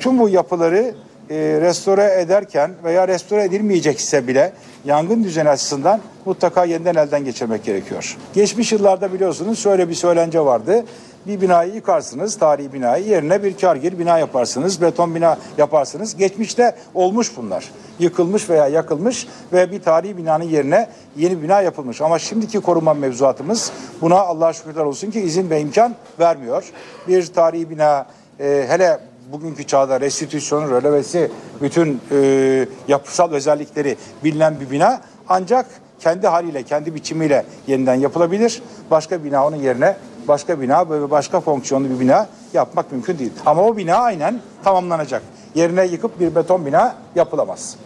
Tüm 0.00 0.18
bu 0.18 0.28
yapıları 0.28 0.94
e, 1.30 1.36
restore 1.60 2.20
ederken 2.20 2.74
veya 2.84 3.08
restore 3.08 3.44
edilmeyecekse 3.44 4.28
bile 4.28 4.52
yangın 4.84 5.24
düzeni 5.24 5.48
açısından 5.48 6.00
mutlaka 6.24 6.64
yeniden 6.64 6.94
elden 6.94 7.24
geçirmek 7.24 7.64
gerekiyor. 7.64 8.16
Geçmiş 8.34 8.72
yıllarda 8.72 9.12
biliyorsunuz 9.12 9.58
şöyle 9.58 9.88
bir 9.88 9.94
söylence 9.94 10.40
vardı. 10.40 10.84
Bir 11.26 11.40
binayı 11.40 11.74
yıkarsınız, 11.74 12.38
tarihi 12.38 12.72
binayı 12.72 13.06
yerine 13.06 13.42
bir 13.42 13.56
kargir 13.56 13.98
bina 13.98 14.18
yaparsınız, 14.18 14.82
beton 14.82 15.14
bina 15.14 15.38
yaparsınız. 15.58 16.16
Geçmişte 16.16 16.74
olmuş 16.94 17.36
bunlar. 17.36 17.70
Yıkılmış 17.98 18.50
veya 18.50 18.68
yakılmış 18.68 19.26
ve 19.52 19.72
bir 19.72 19.82
tarihi 19.82 20.16
binanın 20.16 20.44
yerine 20.44 20.88
yeni 21.16 21.42
bina 21.42 21.60
yapılmış. 21.60 22.00
Ama 22.00 22.18
şimdiki 22.18 22.60
koruma 22.60 22.94
mevzuatımız 22.94 23.72
buna 24.00 24.20
Allah'a 24.20 24.52
şükürler 24.52 24.84
olsun 24.84 25.10
ki 25.10 25.20
izin 25.20 25.50
ve 25.50 25.60
imkan 25.60 25.94
vermiyor. 26.20 26.72
Bir 27.08 27.26
tarihi 27.26 27.70
bina 27.70 28.06
e, 28.40 28.64
hele 28.68 29.00
bugünkü 29.32 29.64
çağda 29.66 30.00
restitüsyonun 30.00 30.70
rölevesi 30.70 31.30
bütün 31.62 32.00
e, 32.12 32.66
yapısal 32.88 33.32
özellikleri 33.32 33.96
bilinen 34.24 34.60
bir 34.60 34.70
bina 34.70 35.00
ancak 35.28 35.66
kendi 36.00 36.26
haliyle 36.26 36.62
kendi 36.62 36.94
biçimiyle 36.94 37.44
yeniden 37.66 37.94
yapılabilir. 37.94 38.62
Başka 38.90 39.24
bina 39.24 39.46
onun 39.46 39.56
yerine 39.56 39.96
başka 40.28 40.60
bina 40.60 40.90
ve 40.90 41.10
başka 41.10 41.40
fonksiyonlu 41.40 41.90
bir 41.90 42.00
bina 42.00 42.28
yapmak 42.52 42.92
mümkün 42.92 43.18
değil. 43.18 43.32
Ama 43.46 43.62
o 43.62 43.76
bina 43.76 43.94
aynen 43.96 44.40
tamamlanacak. 44.64 45.22
Yerine 45.54 45.86
yıkıp 45.86 46.20
bir 46.20 46.34
beton 46.34 46.66
bina 46.66 46.96
yapılamaz. 47.14 47.76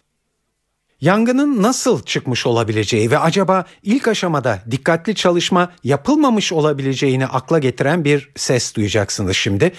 Yangının 1.01 1.63
nasıl 1.63 2.03
çıkmış 2.03 2.47
olabileceği 2.47 3.11
ve 3.11 3.19
acaba 3.19 3.65
ilk 3.83 4.09
aşamada 4.09 4.59
dikkatli 4.71 5.15
çalışma 5.15 5.73
yapılmamış 5.85 6.53
olabileceğini 6.53 7.27
akla 7.27 7.59
getiren 7.59 8.05
bir 8.05 8.31
ses 8.37 8.75
duyacaksınız 8.75 9.37
şimdi. 9.37 9.73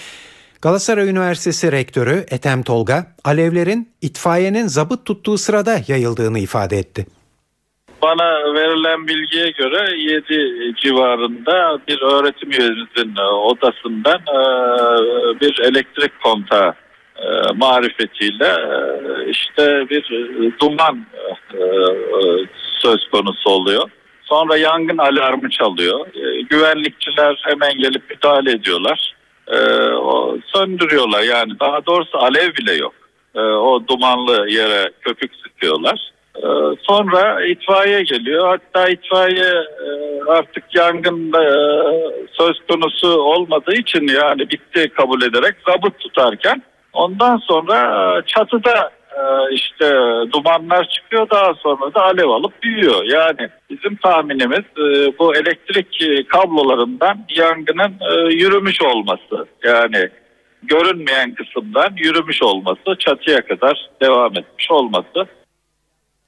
Galatasaray 0.62 1.10
Üniversitesi 1.10 1.72
Rektörü 1.72 2.26
Ethem 2.30 2.64
Tolga, 2.64 3.08
alevlerin 3.24 3.90
itfaiyenin 4.02 4.68
zabıt 4.68 5.06
tuttuğu 5.06 5.38
sırada 5.38 5.82
yayıldığını 5.88 6.40
ifade 6.40 6.80
etti. 6.80 7.06
Bana 8.02 8.54
verilen 8.54 9.08
bilgiye 9.08 9.50
göre 9.50 9.98
7 9.98 10.76
civarında 10.76 11.80
bir 11.88 12.02
öğretim 12.02 12.52
üyemizin 12.52 13.16
odasından 13.22 14.20
e, 14.20 14.40
bir 15.42 15.60
elektrik 15.60 16.22
kontağı 16.24 16.74
e, 17.18 17.28
marifetiyle 17.56 18.46
e, 18.46 19.30
işte 19.30 19.90
bir 19.90 20.04
duman 20.60 21.06
söz 22.80 23.10
konusu 23.12 23.50
oluyor. 23.50 23.90
Sonra 24.24 24.58
yangın 24.58 24.98
alarmı 24.98 25.50
çalıyor. 25.50 26.08
Güvenlikçiler 26.50 27.42
hemen 27.44 27.78
gelip 27.78 28.10
müdahale 28.10 28.52
ediyorlar. 28.52 29.16
Söndürüyorlar 30.54 31.24
yani 31.24 31.60
daha 31.60 31.86
doğrusu 31.86 32.18
alev 32.18 32.56
bile 32.56 32.74
yok. 32.74 32.94
O 33.36 33.82
dumanlı 33.88 34.50
yere 34.50 34.92
köpük 35.02 35.32
sıkıyorlar. 35.44 36.12
Ee, 36.44 36.76
sonra 36.88 37.46
itfaiye 37.46 38.02
geliyor. 38.02 38.48
Hatta 38.48 38.90
itfaiye 38.90 39.54
e, 39.86 39.90
artık 40.28 40.64
yangında 40.76 41.44
e, 41.44 41.54
söz 42.32 42.60
konusu 42.70 43.08
olmadığı 43.08 43.74
için 43.74 44.08
yani 44.08 44.40
bitti 44.40 44.90
kabul 44.90 45.22
ederek 45.22 45.56
zabıt 45.68 46.00
tutarken 46.00 46.64
ondan 46.94 47.38
sonra 47.38 47.78
e, 47.78 48.28
çatıda 48.28 48.92
işte 49.52 49.96
dumanlar 50.34 50.90
çıkıyor 50.90 51.30
daha 51.30 51.54
sonra 51.54 51.94
da 51.94 52.02
alev 52.02 52.30
alıp 52.30 52.64
büyüyor. 52.64 53.04
Yani 53.06 53.50
bizim 53.70 53.96
tahminimiz 53.96 54.66
bu 55.20 55.36
elektrik 55.36 56.04
kablolarından 56.30 57.26
yangının 57.36 57.94
yürümüş 58.30 58.82
olması. 58.82 59.48
Yani 59.64 60.10
görünmeyen 60.64 61.36
kısımdan 61.36 61.90
yürümüş 61.98 62.44
olması, 62.44 62.96
çatıya 63.00 63.42
kadar 63.42 63.90
devam 64.02 64.38
etmiş 64.38 64.72
olması. 64.72 65.28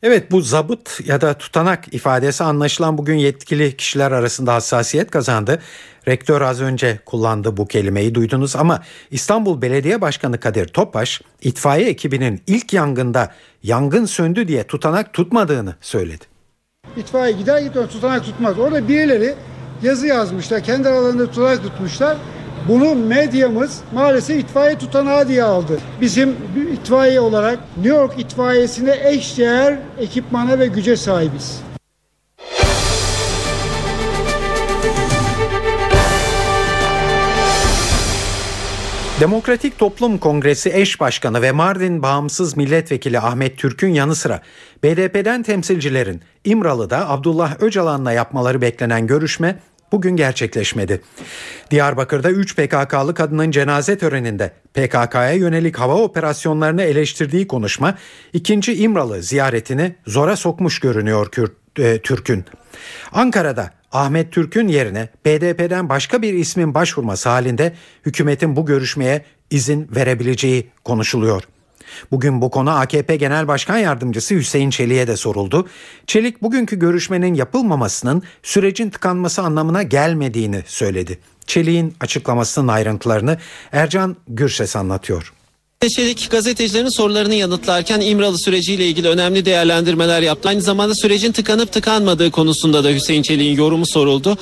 Evet 0.04 0.32
bu 0.32 0.42
zabıt 0.42 1.02
ya 1.06 1.22
da 1.22 1.34
tutanak 1.34 1.94
ifadesi 1.94 2.44
anlaşılan 2.44 2.98
bugün 2.98 3.16
yetkili 3.16 3.78
kişiler 3.78 4.12
arasında 4.12 4.54
hassasiyet 4.54 5.12
kazandı. 5.12 5.60
Rektör 6.08 6.42
az 6.42 6.62
önce 6.62 7.00
kullandı 7.06 7.58
bu 7.58 7.68
kelimeyi 7.68 8.16
duydunuz 8.16 8.56
ama 8.56 8.82
İstanbul 9.12 9.62
Belediye 9.62 10.02
Başkanı 10.02 10.40
Kadir 10.40 10.68
Topbaş 10.68 11.22
itfaiye 11.42 11.90
ekibinin 11.90 12.42
ilk 12.48 12.74
yangında 12.74 13.32
yangın 13.64 14.06
söndü 14.06 14.48
diye 14.48 14.64
tutanak 14.64 15.14
tutmadığını 15.14 15.76
söyledi. 15.82 16.26
İtfaiye 16.98 17.38
gider 17.38 17.60
gitmez 17.60 17.90
tutanak 17.90 18.26
tutmaz. 18.26 18.60
Orada 18.60 18.88
birileri 18.88 19.36
yazı 19.84 20.08
yazmışlar. 20.08 20.64
Kendi 20.64 20.90
aralarında 20.90 21.26
tutanak 21.28 21.64
tutmuşlar. 21.64 22.18
Bunu 22.68 22.96
medyamız 22.96 23.82
maalesef 23.94 24.40
itfaiye 24.40 24.78
tutanağı 24.78 25.28
diye 25.28 25.44
aldı. 25.44 25.80
Bizim 26.02 26.36
itfaiye 26.74 27.20
olarak 27.20 27.60
New 27.78 27.98
York 27.98 28.20
itfaiyesine 28.20 29.00
eşdeğer 29.04 29.78
ekipmana 30.00 30.60
ve 30.60 30.68
güce 30.68 30.96
sahibiz. 30.98 31.62
Demokratik 39.22 39.80
Toplum 39.80 40.18
Kongresi 40.18 40.70
eş 40.74 41.00
başkanı 41.00 41.42
ve 41.42 41.52
Mardin 41.52 42.04
bağımsız 42.04 42.58
milletvekili 42.58 43.20
Ahmet 43.20 43.58
Türk'ün 43.58 43.94
yanı 43.94 44.16
sıra 44.16 44.42
BDP'den 44.84 45.44
temsilcilerin 45.44 46.22
İmralı'da 46.46 47.10
Abdullah 47.10 47.62
Öcalan'la 47.62 48.12
yapmaları 48.12 48.62
beklenen 48.62 49.08
görüşme 49.08 49.60
bugün 49.92 50.16
gerçekleşmedi. 50.16 51.02
Diyarbakır'da 51.72 52.32
3 52.32 52.56
PKK'lı 52.56 53.14
kadının 53.14 53.52
cenaze 53.52 53.98
töreninde 53.98 54.52
PKK'ya 54.74 55.34
yönelik 55.34 55.80
hava 55.80 55.96
operasyonlarını 55.96 56.84
eleştirdiği 56.84 57.48
konuşma 57.48 57.98
ikinci 58.34 58.74
İmralı 58.74 59.24
ziyaretini 59.24 59.96
zora 60.08 60.36
sokmuş 60.36 60.80
görünüyor 60.80 61.28
e, 61.80 61.98
Türk'ün. 61.98 62.46
Ankara'da 63.12 63.72
Ahmet 63.92 64.32
Türk'ün 64.32 64.68
yerine 64.68 65.10
BDP'den 65.26 65.90
başka 65.90 66.22
bir 66.22 66.34
ismin 66.34 66.74
başvurması 66.74 67.30
halinde 67.30 67.74
hükümetin 68.06 68.56
bu 68.56 68.66
görüşmeye 68.66 69.26
izin 69.50 69.90
verebileceği 69.96 70.70
konuşuluyor. 70.84 71.44
Bugün 72.12 72.42
bu 72.42 72.52
konu 72.52 72.70
AKP 72.70 73.16
Genel 73.16 73.48
Başkan 73.48 73.78
Yardımcısı 73.78 74.36
Hüseyin 74.36 74.70
Çelik'e 74.70 75.08
de 75.08 75.18
soruldu. 75.18 75.68
Çelik 76.08 76.42
bugünkü 76.42 76.80
görüşmenin 76.80 77.34
yapılmamasının 77.34 78.24
sürecin 78.44 78.90
tıkanması 78.90 79.42
anlamına 79.42 79.84
gelmediğini 79.84 80.64
söyledi. 80.68 81.20
Çelik'in 81.48 81.96
açıklamasının 82.00 82.68
ayrıntılarını 82.68 83.38
Ercan 83.72 84.16
Gürses 84.28 84.76
anlatıyor. 84.76 85.34
Çelik 85.90 86.28
gazetecilerin 86.32 86.90
sorularını 86.90 87.36
yanıtlarken 87.36 88.02
İmralı 88.02 88.38
süreciyle 88.38 88.88
ilgili 88.88 89.08
önemli 89.08 89.46
değerlendirmeler 89.46 90.22
yaptı. 90.22 90.50
Aynı 90.50 90.62
zamanda 90.62 90.96
sürecin 90.96 91.32
tıkanıp 91.32 91.72
tıkanmadığı 91.72 92.32
konusunda 92.32 92.84
da 92.84 92.90
Hüseyin 92.90 93.22
Çelik'in 93.22 93.56
yorumu 93.56 93.86
soruldu. 93.86 94.38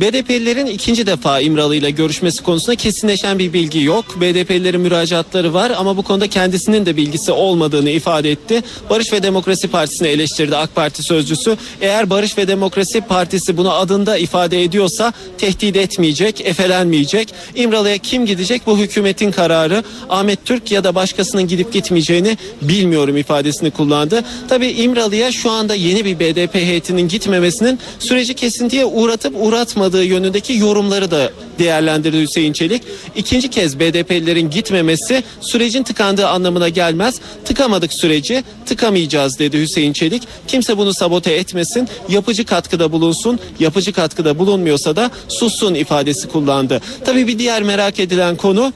BDP'lilerin 0.00 0.66
ikinci 0.66 1.06
defa 1.06 1.40
İmralı 1.40 1.76
ile 1.76 1.90
görüşmesi 1.90 2.42
konusunda 2.42 2.76
kesinleşen 2.76 3.38
bir 3.38 3.52
bilgi 3.52 3.82
yok. 3.82 4.04
BDP'lilerin 4.20 4.80
müracaatları 4.80 5.54
var 5.54 5.72
ama 5.76 5.96
bu 5.96 6.02
konuda 6.02 6.26
kendisinin 6.26 6.86
de 6.86 6.96
bilgisi 6.96 7.32
olmadığını 7.32 7.90
ifade 7.90 8.30
etti. 8.30 8.62
Barış 8.90 9.12
ve 9.12 9.22
Demokrasi 9.22 9.68
Partisi'ni 9.68 10.08
eleştirdi 10.08 10.56
AK 10.56 10.74
Parti 10.74 11.02
sözcüsü. 11.02 11.56
Eğer 11.80 12.10
Barış 12.10 12.38
ve 12.38 12.48
Demokrasi 12.48 13.00
Partisi 13.00 13.56
bunu 13.56 13.72
adında 13.72 14.18
ifade 14.18 14.62
ediyorsa 14.62 15.12
tehdit 15.38 15.76
etmeyecek, 15.76 16.40
efelenmeyecek. 16.40 17.34
İmralı'ya 17.54 17.98
kim 17.98 18.26
gidecek 18.26 18.62
bu 18.66 18.78
hükümetin 18.78 19.30
kararı. 19.30 19.84
Ahmet 20.08 20.44
Türk 20.44 20.72
ya 20.72 20.84
da 20.84 20.94
başkasının 20.94 21.48
gidip 21.48 21.72
gitmeyeceğini 21.72 22.38
bilmiyorum 22.62 23.16
ifadesini 23.16 23.70
kullandı. 23.70 24.24
Tabii 24.48 24.68
İmralı'ya 24.68 25.32
şu 25.32 25.50
anda 25.50 25.74
yeni 25.74 26.04
bir 26.04 26.18
BDP 26.20 26.54
heyetinin 26.54 27.08
gitmemesinin 27.08 27.78
süreci 27.98 28.34
kesintiye 28.34 28.84
uğratıp 28.84 29.34
uğratmadığı 29.36 29.87
tıkanmadığı 29.88 30.04
yönündeki 30.04 30.52
yorumları 30.52 31.10
da 31.10 31.30
değerlendirdi 31.58 32.20
Hüseyin 32.20 32.52
Çelik. 32.52 32.82
İkinci 33.16 33.50
kez 33.50 33.80
BDP'lilerin 33.80 34.50
gitmemesi 34.50 35.22
sürecin 35.40 35.82
tıkandığı 35.82 36.28
anlamına 36.28 36.68
gelmez. 36.68 37.20
Tıkamadık 37.44 37.92
süreci, 37.92 38.44
tıkamayacağız 38.66 39.38
dedi 39.38 39.60
Hüseyin 39.60 39.92
Çelik. 39.92 40.22
Kimse 40.46 40.76
bunu 40.76 40.94
sabote 40.94 41.32
etmesin, 41.32 41.88
yapıcı 42.08 42.44
katkıda 42.44 42.92
bulunsun, 42.92 43.38
yapıcı 43.60 43.92
katkıda 43.92 44.38
bulunmuyorsa 44.38 44.96
da 44.96 45.10
sussun 45.28 45.74
ifadesi 45.74 46.28
kullandı. 46.28 46.80
Tabii 47.04 47.26
bir 47.26 47.38
diğer 47.38 47.62
merak 47.62 48.00
edilen 48.00 48.36
konu 48.36 48.72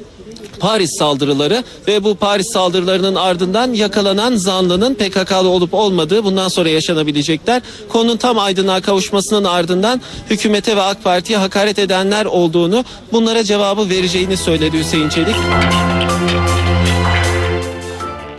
Paris 0.62 0.98
saldırıları 0.98 1.64
ve 1.88 2.04
bu 2.04 2.14
Paris 2.14 2.52
saldırılarının 2.52 3.14
ardından 3.14 3.72
yakalanan 3.72 4.36
zanlının 4.36 4.94
PKK'lı 4.94 5.48
olup 5.48 5.74
olmadığı 5.74 6.24
bundan 6.24 6.48
sonra 6.48 6.68
yaşanabilecekler. 6.68 7.62
Konunun 7.88 8.16
tam 8.16 8.38
aydınlığa 8.38 8.80
kavuşmasının 8.80 9.44
ardından 9.44 10.00
hükümete 10.30 10.76
ve 10.76 10.82
AK 10.82 11.04
Parti'ye 11.04 11.38
hakaret 11.38 11.78
edenler 11.78 12.24
olduğunu 12.24 12.84
bunlara 13.12 13.44
cevabı 13.44 13.88
vereceğini 13.88 14.36
söyledi 14.36 14.78
Hüseyin 14.78 15.08
Çelik. 15.08 15.36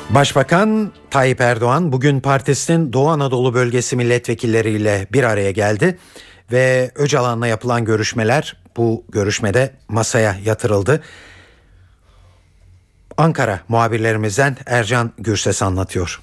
Başbakan 0.09 0.91
Tayyip 1.11 1.41
Erdoğan 1.41 1.91
bugün 1.91 2.19
partisinin 2.19 2.93
Doğu 2.93 3.07
Anadolu 3.07 3.53
bölgesi 3.53 3.95
milletvekilleriyle 3.95 5.07
bir 5.13 5.24
araya 5.24 5.51
geldi 5.51 5.97
ve 6.51 6.91
Öcalan'la 6.95 7.47
yapılan 7.47 7.86
görüşmeler 7.86 8.57
bu 8.78 9.03
görüşmede 9.09 9.74
masaya 9.88 10.36
yatırıldı. 10.45 11.01
Ankara 13.18 13.59
muhabirlerimizden 13.68 14.57
Ercan 14.66 15.11
Gürses 15.18 15.61
anlatıyor. 15.61 16.22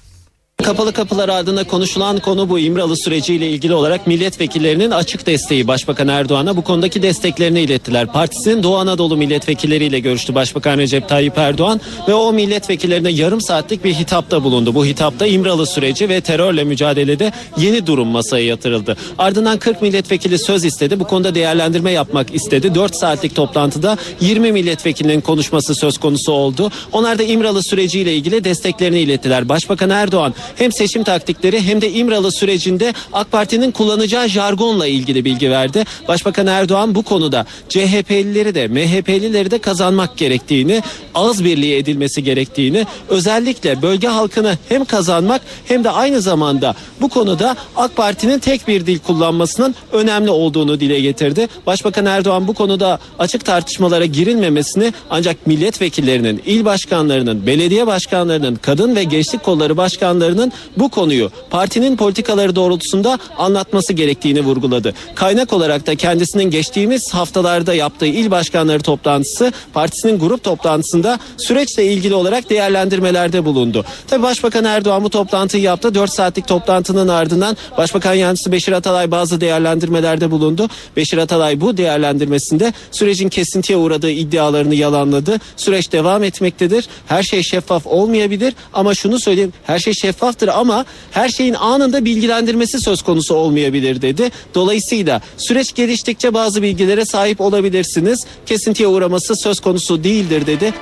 Kapalı 0.71 0.93
kapılar 0.93 1.29
ardında 1.29 1.63
konuşulan 1.63 2.19
konu 2.19 2.49
bu 2.49 2.59
İmralı 2.59 2.97
süreciyle 2.97 3.49
ilgili 3.49 3.73
olarak 3.73 4.07
milletvekillerinin 4.07 4.91
açık 4.91 5.25
desteği 5.25 5.67
Başbakan 5.67 6.07
Erdoğan'a 6.07 6.57
bu 6.57 6.61
konudaki 6.61 7.01
desteklerini 7.01 7.61
ilettiler. 7.61 8.07
Partisinin 8.07 8.63
Doğu 8.63 8.77
Anadolu 8.77 9.17
milletvekilleriyle 9.17 9.99
görüştü 9.99 10.35
Başbakan 10.35 10.77
Recep 10.77 11.09
Tayyip 11.09 11.37
Erdoğan 11.37 11.81
ve 12.07 12.13
o 12.13 12.33
milletvekillerine 12.33 13.11
yarım 13.11 13.41
saatlik 13.41 13.83
bir 13.83 13.93
hitapta 13.93 14.43
bulundu. 14.43 14.75
Bu 14.75 14.85
hitapta 14.85 15.27
İmralı 15.27 15.67
süreci 15.67 16.09
ve 16.09 16.21
terörle 16.21 16.63
mücadelede 16.63 17.31
yeni 17.57 17.87
durum 17.87 18.07
masaya 18.07 18.45
yatırıldı. 18.45 18.97
Ardından 19.17 19.59
40 19.59 19.81
milletvekili 19.81 20.39
söz 20.39 20.65
istedi. 20.65 20.99
Bu 20.99 21.03
konuda 21.03 21.35
değerlendirme 21.35 21.91
yapmak 21.91 22.35
istedi. 22.35 22.75
4 22.75 22.95
saatlik 22.95 23.35
toplantıda 23.35 23.97
20 24.21 24.51
milletvekilinin 24.51 25.21
konuşması 25.21 25.75
söz 25.75 25.97
konusu 25.97 26.31
oldu. 26.31 26.71
Onlar 26.91 27.19
da 27.19 27.23
İmralı 27.23 27.63
süreciyle 27.63 28.15
ilgili 28.15 28.43
desteklerini 28.43 28.99
ilettiler. 28.99 29.49
Başbakan 29.49 29.89
Erdoğan 29.89 30.33
hem 30.61 30.71
seçim 30.71 31.03
taktikleri 31.03 31.61
hem 31.61 31.81
de 31.81 31.91
İmralı 31.91 32.31
sürecinde 32.31 32.93
AK 33.13 33.31
Parti'nin 33.31 33.71
kullanacağı 33.71 34.29
jargonla 34.29 34.87
ilgili 34.87 35.25
bilgi 35.25 35.51
verdi. 35.51 35.83
Başbakan 36.07 36.47
Erdoğan 36.47 36.95
bu 36.95 37.03
konuda 37.03 37.45
CHP'lileri 37.69 38.55
de 38.55 38.67
MHP'lileri 38.67 39.51
de 39.51 39.57
kazanmak 39.57 40.17
gerektiğini, 40.17 40.81
ağız 41.15 41.45
birliği 41.45 41.75
edilmesi 41.75 42.23
gerektiğini, 42.23 42.85
özellikle 43.09 43.81
bölge 43.81 44.07
halkını 44.07 44.57
hem 44.69 44.85
kazanmak 44.85 45.41
hem 45.65 45.83
de 45.83 45.89
aynı 45.89 46.21
zamanda 46.21 46.75
bu 47.01 47.09
konuda 47.09 47.55
AK 47.75 47.95
Parti'nin 47.95 48.39
tek 48.39 48.67
bir 48.67 48.85
dil 48.85 48.99
kullanmasının 48.99 49.75
önemli 49.91 50.29
olduğunu 50.29 50.79
dile 50.79 50.99
getirdi. 50.99 51.47
Başbakan 51.67 52.05
Erdoğan 52.05 52.47
bu 52.47 52.53
konuda 52.53 52.99
açık 53.19 53.45
tartışmalara 53.45 54.05
girilmemesini 54.05 54.93
ancak 55.09 55.47
milletvekillerinin, 55.47 56.41
il 56.45 56.65
başkanlarının, 56.65 57.47
belediye 57.47 57.87
başkanlarının, 57.87 58.55
kadın 58.55 58.95
ve 58.95 59.03
gençlik 59.03 59.43
kolları 59.43 59.77
başkanlarının 59.77 60.40
bu 60.77 60.89
konuyu 60.89 61.31
partinin 61.49 61.95
politikaları 61.95 62.55
doğrultusunda 62.55 63.19
anlatması 63.37 63.93
gerektiğini 63.93 64.41
vurguladı. 64.41 64.93
Kaynak 65.15 65.53
olarak 65.53 65.87
da 65.87 65.95
kendisinin 65.95 66.43
geçtiğimiz 66.43 67.13
haftalarda 67.13 67.73
yaptığı 67.73 68.05
il 68.05 68.31
başkanları 68.31 68.83
toplantısı 68.83 69.53
partisinin 69.73 70.19
grup 70.19 70.43
toplantısında 70.43 71.19
süreçle 71.37 71.85
ilgili 71.85 72.13
olarak 72.13 72.49
değerlendirmelerde 72.49 73.45
bulundu. 73.45 73.85
Tabi 74.07 74.23
Başbakan 74.23 74.65
Erdoğan 74.65 75.03
bu 75.03 75.09
toplantıyı 75.09 75.63
yaptı. 75.63 75.95
4 75.95 76.11
saatlik 76.11 76.47
toplantının 76.47 77.07
ardından 77.07 77.57
Başbakan 77.77 78.13
Yardımcısı 78.13 78.51
Beşir 78.51 78.71
Atalay 78.71 79.11
bazı 79.11 79.41
değerlendirmelerde 79.41 80.31
bulundu. 80.31 80.67
Beşir 80.97 81.17
Atalay 81.17 81.61
bu 81.61 81.77
değerlendirmesinde 81.77 82.73
sürecin 82.91 83.29
kesintiye 83.29 83.77
uğradığı 83.77 84.11
iddialarını 84.11 84.75
yalanladı. 84.75 85.37
Süreç 85.57 85.91
devam 85.91 86.23
etmektedir. 86.23 86.87
Her 87.07 87.23
şey 87.23 87.43
şeffaf 87.43 87.87
olmayabilir 87.87 88.53
ama 88.73 88.95
şunu 88.95 89.19
söyleyeyim 89.19 89.53
her 89.65 89.79
şey 89.79 89.93
şeffaftır 90.31 90.47
ama 90.47 90.85
her 91.11 91.29
şeyin 91.29 91.53
anında 91.53 92.05
bilgilendirmesi 92.05 92.79
söz 92.79 93.01
konusu 93.01 93.35
olmayabilir 93.35 94.01
dedi. 94.01 94.31
Dolayısıyla 94.55 95.21
süreç 95.37 95.75
geliştikçe 95.75 96.33
bazı 96.33 96.61
bilgilere 96.61 97.05
sahip 97.05 97.41
olabilirsiniz. 97.41 98.25
Kesintiye 98.45 98.87
uğraması 98.87 99.35
söz 99.35 99.59
konusu 99.59 100.03
değildir 100.03 100.45
dedi. 100.47 100.73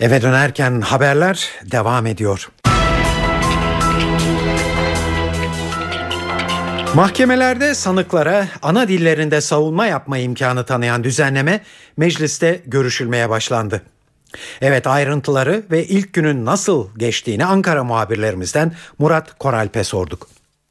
Eve 0.00 0.22
dönerken 0.22 0.80
haberler 0.80 1.48
devam 1.70 2.06
ediyor. 2.06 2.50
Mahkemelerde 6.94 7.74
sanıklara 7.74 8.48
ana 8.62 8.88
dillerinde 8.88 9.40
savunma 9.40 9.86
yapma 9.86 10.18
imkanı 10.18 10.64
tanıyan 10.64 11.04
düzenleme 11.04 11.60
mecliste 11.96 12.62
görüşülmeye 12.66 13.30
başlandı. 13.30 13.82
Evet 14.60 14.86
ayrıntıları 14.86 15.64
ve 15.70 15.86
ilk 15.86 16.12
günün 16.12 16.44
nasıl 16.44 16.88
geçtiğini 16.98 17.44
Ankara 17.44 17.84
muhabirlerimizden 17.84 18.72
Murat 18.98 19.38
Koralp'e 19.38 19.84
sorduk. 19.84 20.28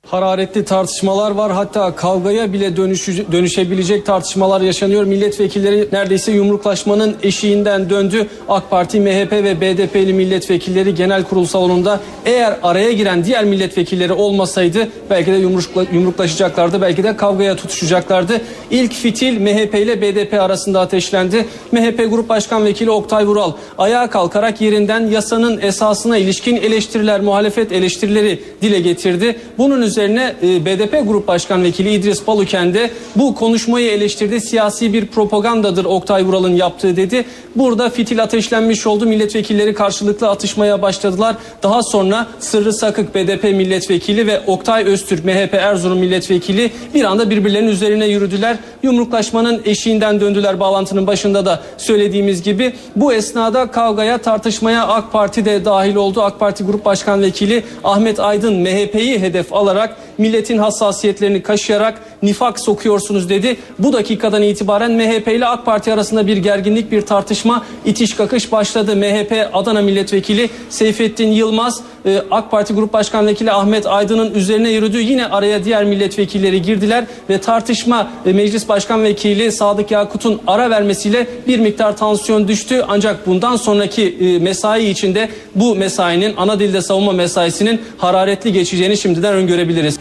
Hararetli 0.08 0.66
tartışmalar 0.66 1.32
var 1.32 1.52
hatta 1.52 1.96
kavgaya 1.96 2.54
bile 2.54 2.78
dönüşü, 2.78 3.32
dönüşebilecek 3.32 4.06
tartışmalar 4.06 4.62
yaşanıyor. 4.62 5.04
Milletvekilleri 5.04 5.88
neredeyse 5.92 6.32
yumruklaşmanın 6.32 7.16
eşiğinden 7.24 7.90
döndü. 7.90 8.28
AK 8.50 8.70
Parti, 8.70 9.00
MHP 9.00 9.32
ve 9.32 9.62
BDP'li 9.62 10.14
milletvekilleri 10.14 10.96
genel 10.96 11.24
kurul 11.24 11.46
salonunda 11.46 12.00
eğer 12.26 12.58
araya 12.64 12.92
giren 12.92 13.26
diğer 13.26 13.46
milletvekilleri 13.46 14.14
olmasaydı 14.14 14.88
belki 15.10 15.32
de 15.32 15.36
yumrukla, 15.36 15.86
yumruklaşacaklardı 15.94 16.82
belki 16.82 17.04
de 17.04 17.18
kavgaya 17.18 17.56
tutuşacaklardı. 17.56 18.42
İlk 18.72 18.94
fitil 18.94 19.40
MHP 19.40 19.76
ile 19.76 20.02
BDP 20.02 20.34
arasında 20.34 20.80
ateşlendi. 20.80 21.48
MHP 21.72 21.98
Grup 22.10 22.30
Başkan 22.30 22.66
Vekili 22.66 22.92
Oktay 22.92 23.28
Vural 23.28 23.52
ayağa 23.78 24.10
kalkarak 24.10 24.62
yerinden 24.62 25.08
yasanın 25.08 25.62
esasına 25.62 26.18
ilişkin 26.18 26.56
eleştiriler, 26.56 27.22
muhalefet 27.22 27.72
eleştirileri 27.72 28.40
dile 28.62 28.80
getirdi. 28.80 29.40
Bunun 29.58 29.82
üzerine 29.82 29.93
e, 30.02 30.66
BDP 30.66 31.08
Grup 31.08 31.28
Başkan 31.28 31.64
Vekili 31.64 31.94
İdris 31.94 32.28
Baluken 32.28 32.74
de 32.74 32.92
bu 33.16 33.36
konuşmayı 33.36 33.92
eleştirdi. 33.92 34.42
Siyasi 34.42 34.94
bir 34.94 35.06
propagandadır 35.06 35.86
Oktay 35.86 36.26
Vural'ın 36.26 36.56
yaptığı 36.56 36.96
dedi. 36.96 37.26
Burada 37.56 37.90
fitil 37.90 38.24
ateşlenmiş 38.24 38.88
oldu. 38.88 39.06
Milletvekilleri 39.06 39.74
karşılıklı 39.74 40.30
atışmaya 40.30 40.82
başladılar. 40.82 41.36
Daha 41.64 41.84
sonra 41.84 42.28
Sırrı 42.40 42.74
Sakık 42.74 43.16
BDP 43.16 43.44
milletvekili 43.44 44.28
ve 44.28 44.42
Oktay 44.48 44.84
Öztürk 44.84 45.26
MHP 45.26 45.54
Erzurum 45.54 46.00
milletvekili 46.00 46.72
bir 46.94 47.04
anda 47.04 47.30
birbirlerinin 47.30 47.72
üzerine 47.72 48.08
yürüdüler. 48.08 48.58
Yumruklaşmanın 48.84 49.62
eşiğinden 49.66 50.22
döndüler 50.22 50.60
bağlantının 50.60 51.08
başında 51.08 51.46
da 51.46 51.60
söylediğimiz 51.78 52.44
gibi. 52.44 52.74
Bu 52.96 53.14
esnada 53.14 53.68
kavgaya 53.68 54.18
tartışmaya 54.18 54.88
AK 54.88 55.12
Parti 55.12 55.46
de 55.46 55.66
dahil 55.66 55.96
oldu. 55.96 56.22
AK 56.22 56.40
Parti 56.40 56.64
Grup 56.64 56.86
Başkan 56.86 57.22
Vekili 57.22 57.64
Ahmet 57.84 58.20
Aydın 58.20 58.54
MHP'yi 58.62 59.20
hedef 59.20 59.54
alarak 59.54 59.83
так 59.84 59.98
milletin 60.18 60.58
hassasiyetlerini 60.58 61.44
kaşıyarak 61.44 62.02
nifak 62.24 62.60
sokuyorsunuz 62.60 63.30
dedi. 63.30 63.58
Bu 63.80 63.94
dakikadan 63.94 64.42
itibaren 64.42 64.92
MHP 64.92 65.28
ile 65.28 65.46
AK 65.46 65.66
Parti 65.66 65.94
arasında 65.94 66.28
bir 66.28 66.38
gerginlik, 66.38 66.92
bir 66.92 67.02
tartışma, 67.02 67.66
itiş 67.86 68.16
kakış 68.16 68.52
başladı. 68.52 68.96
MHP 68.96 69.50
Adana 69.54 69.82
Milletvekili 69.82 70.50
Seyfettin 70.70 71.28
Yılmaz, 71.28 71.82
e, 72.06 72.22
AK 72.32 72.52
Parti 72.52 72.74
Grup 72.74 72.94
Başkan 72.94 73.28
Vekili 73.28 73.52
Ahmet 73.52 73.88
Aydın'ın 73.88 74.34
üzerine 74.34 74.70
yürüdü. 74.70 75.02
Yine 75.02 75.26
araya 75.26 75.66
diğer 75.66 75.84
milletvekilleri 75.84 76.62
girdiler 76.62 77.06
ve 77.30 77.42
tartışma 77.42 78.12
e, 78.26 78.34
Meclis 78.34 78.70
Başkan 78.70 79.04
Vekili 79.04 79.52
Sadık 79.52 79.92
Yakut'un 79.92 80.42
ara 80.48 80.70
vermesiyle 80.70 81.28
bir 81.48 81.60
miktar 81.60 81.98
tansiyon 81.98 82.48
düştü. 82.48 82.86
Ancak 82.88 83.28
bundan 83.28 83.56
sonraki 83.56 84.18
e, 84.20 84.40
mesai 84.40 84.86
içinde 84.90 85.30
bu 85.56 85.76
mesainin 85.76 86.34
ana 86.38 86.60
dilde 86.60 86.82
savunma 86.82 87.12
mesaisinin 87.12 87.82
hararetli 87.98 88.54
geçeceğini 88.54 88.98
şimdiden 88.98 89.34
öngörebiliriz. 89.34 90.00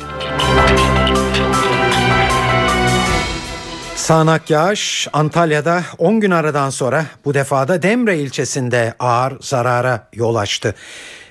Sağnak 3.97 4.51
yağış 4.51 5.09
Antalya'da 5.13 5.83
10 5.99 6.21
gün 6.21 6.31
aradan 6.31 6.71
sonra 6.71 7.07
bu 7.25 7.35
defada 7.35 7.83
Demre 7.83 8.19
ilçesinde 8.19 8.95
ağır 8.99 9.41
zarara 9.41 10.09
yol 10.13 10.35
açtı. 10.35 10.75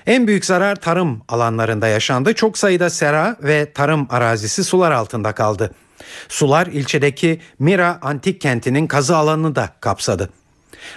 En 0.06 0.26
büyük 0.26 0.44
zarar 0.44 0.76
tarım 0.76 1.22
alanlarında 1.28 1.88
yaşandı. 1.88 2.34
Çok 2.34 2.58
sayıda 2.58 2.90
sera 2.90 3.36
ve 3.42 3.72
tarım 3.72 4.06
arazisi 4.10 4.64
sular 4.64 4.90
altında 4.90 5.32
kaldı. 5.32 5.74
Sular 6.28 6.66
ilçedeki 6.66 7.40
Mira 7.58 7.98
antik 8.02 8.40
kentinin 8.40 8.86
kazı 8.86 9.16
alanını 9.16 9.54
da 9.54 9.68
kapsadı. 9.80 10.30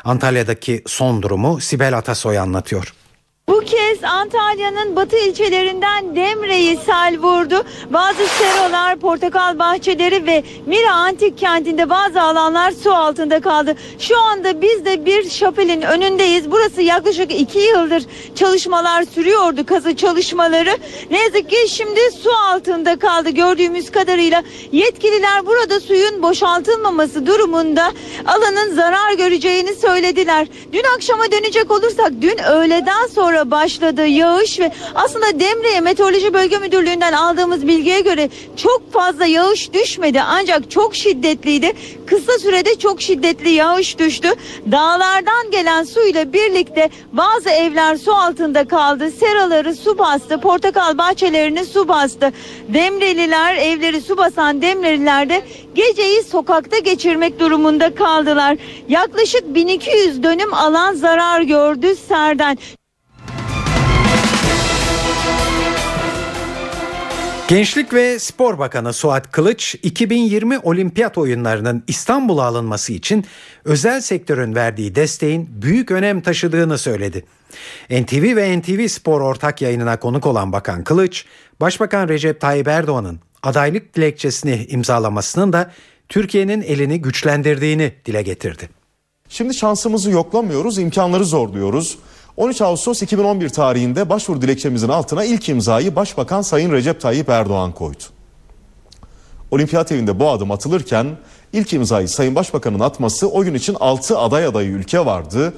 Antalya'daki 0.03 0.83
son 0.87 1.21
durumu 1.21 1.61
Sibel 1.61 1.97
Atasoy 1.97 2.39
anlatıyor. 2.39 2.93
Bu 3.49 3.59
kez 3.59 4.03
Antalya'nın 4.03 4.95
batı 4.95 5.17
ilçelerinden 5.17 6.15
Demre'yi 6.15 6.77
sel 6.77 7.17
vurdu. 7.19 7.65
Bazı 7.89 8.27
serolar, 8.27 8.99
portakal 8.99 9.59
bahçeleri 9.59 10.25
ve 10.25 10.43
Mira 10.65 10.93
Antik 10.93 11.37
kentinde 11.37 11.89
bazı 11.89 12.21
alanlar 12.21 12.71
su 12.71 12.93
altında 12.93 13.39
kaldı. 13.39 13.75
Şu 13.99 14.19
anda 14.19 14.61
biz 14.61 14.85
de 14.85 15.05
bir 15.05 15.29
şapelin 15.29 15.81
önündeyiz. 15.81 16.51
Burası 16.51 16.81
yaklaşık 16.81 17.31
iki 17.31 17.59
yıldır 17.59 18.03
çalışmalar 18.35 19.03
sürüyordu, 19.03 19.65
kazı 19.65 19.95
çalışmaları. 19.95 20.77
Ne 21.11 21.19
yazık 21.23 21.49
ki 21.49 21.69
şimdi 21.69 21.99
su 22.23 22.29
altında 22.31 22.99
kaldı 22.99 23.29
gördüğümüz 23.29 23.91
kadarıyla. 23.91 24.43
Yetkililer 24.71 25.45
burada 25.45 25.79
suyun 25.79 26.23
boşaltılmaması 26.23 27.25
durumunda 27.25 27.91
alanın 28.25 28.75
zarar 28.75 29.13
göreceğini 29.13 29.75
söylediler. 29.75 30.47
Dün 30.73 30.83
akşama 30.95 31.31
dönecek 31.31 31.71
olursak 31.71 32.11
dün 32.21 32.37
öğleden 32.37 33.07
sonra 33.15 33.34
başladı 33.51 34.05
yağış 34.05 34.59
ve 34.59 34.71
aslında 34.95 35.39
Demre'ye 35.39 35.81
Meteoroloji 35.81 36.33
Bölge 36.33 36.57
Müdürlüğü'nden 36.57 37.13
aldığımız 37.13 37.67
bilgiye 37.67 38.01
göre 38.01 38.29
çok 38.55 38.93
fazla 38.93 39.25
yağış 39.25 39.73
düşmedi 39.73 40.21
ancak 40.21 40.71
çok 40.71 40.95
şiddetliydi. 40.95 41.73
Kısa 42.05 42.39
sürede 42.39 42.79
çok 42.79 43.01
şiddetli 43.01 43.49
yağış 43.49 43.99
düştü. 43.99 44.27
Dağlardan 44.71 45.51
gelen 45.51 45.83
su 45.83 46.01
ile 46.01 46.33
birlikte 46.33 46.89
bazı 47.11 47.49
evler 47.49 47.95
su 47.95 48.13
altında 48.13 48.67
kaldı. 48.67 49.11
Seraları 49.11 49.75
su 49.75 49.97
bastı. 49.97 50.39
Portakal 50.41 50.97
bahçelerini 50.97 51.65
su 51.65 51.87
bastı. 51.87 52.31
Demreliler 52.67 53.55
evleri 53.55 54.01
su 54.01 54.17
basan 54.17 54.61
Demreliler 54.61 55.29
de 55.29 55.41
geceyi 55.75 56.23
sokakta 56.23 56.77
geçirmek 56.77 57.39
durumunda 57.39 57.95
kaldılar. 57.95 58.57
Yaklaşık 58.89 59.55
1200 59.55 60.23
dönüm 60.23 60.53
alan 60.53 60.93
zarar 60.93 61.41
gördü 61.41 61.95
serden. 62.07 62.57
Gençlik 67.47 67.93
ve 67.93 68.19
Spor 68.19 68.59
Bakanı 68.59 68.93
Suat 68.93 69.31
Kılıç 69.31 69.75
2020 69.83 70.59
Olimpiyat 70.59 71.17
oyunlarının 71.17 71.83
İstanbul'a 71.87 72.43
alınması 72.43 72.93
için 72.93 73.25
özel 73.65 74.01
sektörün 74.01 74.55
verdiği 74.55 74.95
desteğin 74.95 75.49
büyük 75.51 75.91
önem 75.91 76.21
taşıdığını 76.21 76.77
söyledi. 76.77 77.25
NTV 77.89 78.35
ve 78.35 78.59
NTV 78.59 78.87
Spor 78.87 79.21
ortak 79.21 79.61
yayınına 79.61 79.99
konuk 79.99 80.25
olan 80.25 80.53
Bakan 80.53 80.83
Kılıç, 80.83 81.25
Başbakan 81.61 82.09
Recep 82.09 82.41
Tayyip 82.41 82.67
Erdoğan'ın 82.67 83.19
adaylık 83.43 83.95
dilekçesini 83.95 84.65
imzalamasının 84.69 85.53
da 85.53 85.71
Türkiye'nin 86.09 86.61
elini 86.61 87.01
güçlendirdiğini 87.01 87.93
dile 88.05 88.21
getirdi. 88.21 88.69
Şimdi 89.29 89.53
şansımızı 89.53 90.11
yoklamıyoruz, 90.11 90.77
imkanları 90.79 91.25
zorluyoruz. 91.25 91.97
13 92.37 92.61
Ağustos 92.61 93.01
2011 93.01 93.49
tarihinde 93.49 94.09
başvuru 94.09 94.41
dilekçemizin 94.41 94.89
altına 94.89 95.23
ilk 95.23 95.49
imzayı 95.49 95.95
Başbakan 95.95 96.41
Sayın 96.41 96.71
Recep 96.71 97.01
Tayyip 97.01 97.29
Erdoğan 97.29 97.71
koydu. 97.71 98.03
Olimpiyat 99.51 99.91
evinde 99.91 100.19
bu 100.19 100.29
adım 100.29 100.51
atılırken 100.51 101.07
ilk 101.53 101.73
imzayı 101.73 102.09
Sayın 102.09 102.35
Başbakan'ın 102.35 102.79
atması 102.79 103.29
o 103.29 103.43
gün 103.43 103.53
için 103.53 103.77
6 103.79 104.17
aday 104.17 104.45
adayı 104.45 104.69
ülke 104.69 105.05
vardı. 105.05 105.53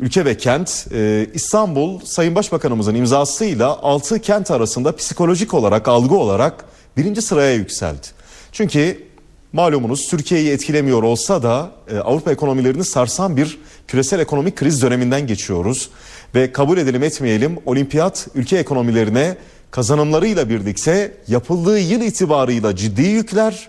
Ülke 0.00 0.24
ve 0.24 0.36
kent 0.36 0.86
e, 0.92 1.26
İstanbul 1.34 2.00
Sayın 2.04 2.34
Başbakanımızın 2.34 2.94
imzasıyla 2.94 3.82
6 3.82 4.18
kent 4.18 4.50
arasında 4.50 4.96
psikolojik 4.96 5.54
olarak 5.54 5.88
algı 5.88 6.14
olarak 6.14 6.64
birinci 6.96 7.22
sıraya 7.22 7.54
yükseldi. 7.54 8.06
Çünkü 8.52 9.06
malumunuz 9.52 10.08
Türkiye'yi 10.08 10.50
etkilemiyor 10.50 11.02
olsa 11.02 11.42
da 11.42 11.70
e, 11.90 11.98
Avrupa 11.98 12.32
ekonomilerini 12.32 12.84
sarsan 12.84 13.36
bir 13.36 13.58
küresel 13.88 14.20
ekonomik 14.20 14.56
kriz 14.56 14.82
döneminden 14.82 15.26
geçiyoruz. 15.26 15.90
Ve 16.34 16.52
kabul 16.52 16.78
edelim 16.78 17.02
etmeyelim 17.02 17.58
olimpiyat 17.66 18.28
ülke 18.34 18.56
ekonomilerine 18.56 19.36
kazanımlarıyla 19.70 20.48
birlikte 20.48 21.14
yapıldığı 21.28 21.78
yıl 21.78 22.00
itibarıyla 22.00 22.76
ciddi 22.76 23.02
yükler, 23.02 23.68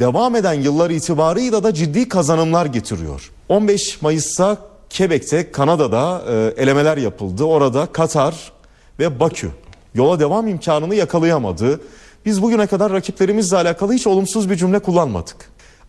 devam 0.00 0.36
eden 0.36 0.52
yıllar 0.52 0.90
itibarıyla 0.90 1.64
da 1.64 1.74
ciddi 1.74 2.08
kazanımlar 2.08 2.66
getiriyor. 2.66 3.30
15 3.48 4.02
Mayıs'ta 4.02 4.58
Quebec'te 4.96 5.50
Kanada'da 5.52 6.22
e, 6.28 6.62
elemeler 6.62 6.96
yapıldı. 6.96 7.44
Orada 7.44 7.86
Katar 7.86 8.52
ve 8.98 9.20
Bakü 9.20 9.50
yola 9.94 10.20
devam 10.20 10.48
imkanını 10.48 10.94
yakalayamadı. 10.94 11.80
Biz 12.26 12.42
bugüne 12.42 12.66
kadar 12.66 12.92
rakiplerimizle 12.92 13.56
alakalı 13.56 13.92
hiç 13.92 14.06
olumsuz 14.06 14.50
bir 14.50 14.56
cümle 14.56 14.78
kullanmadık. 14.78 15.36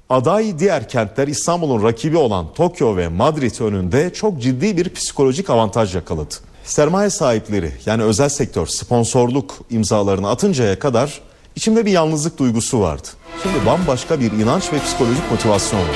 Aday 0.10 0.60
diğer 0.60 0.90
kentler 0.90 1.28
İstanbul'un 1.28 1.84
rakibi 1.84 2.18
olan 2.18 2.54
Tokyo 2.54 2.98
ve 2.98 3.08
Madrid 3.08 3.60
önünde 3.60 4.14
çok 4.14 4.42
ciddi 4.42 4.78
bir 4.78 4.90
psikolojik 4.90 5.50
avantaj 5.50 5.96
yakaladı. 5.96 6.36
Sermaye 6.64 7.10
sahipleri 7.10 7.72
yani 7.86 8.04
özel 8.04 8.30
sektör 8.30 8.66
sponsorluk 8.66 9.56
imzalarını 9.70 10.30
atıncaya 10.30 10.80
kadar 10.80 11.22
içimde 11.56 11.86
bir 11.86 11.92
yalnızlık 11.92 12.38
duygusu 12.38 12.82
vardı. 12.82 13.08
Şimdi 13.44 13.66
bambaşka 13.66 14.20
bir 14.20 14.32
inanç 14.32 14.74
ve 14.74 14.80
psikolojik 14.80 15.32
motivasyon 15.32 15.80
var. 15.80 15.96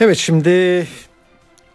Evet 0.00 0.16
şimdi 0.16 0.86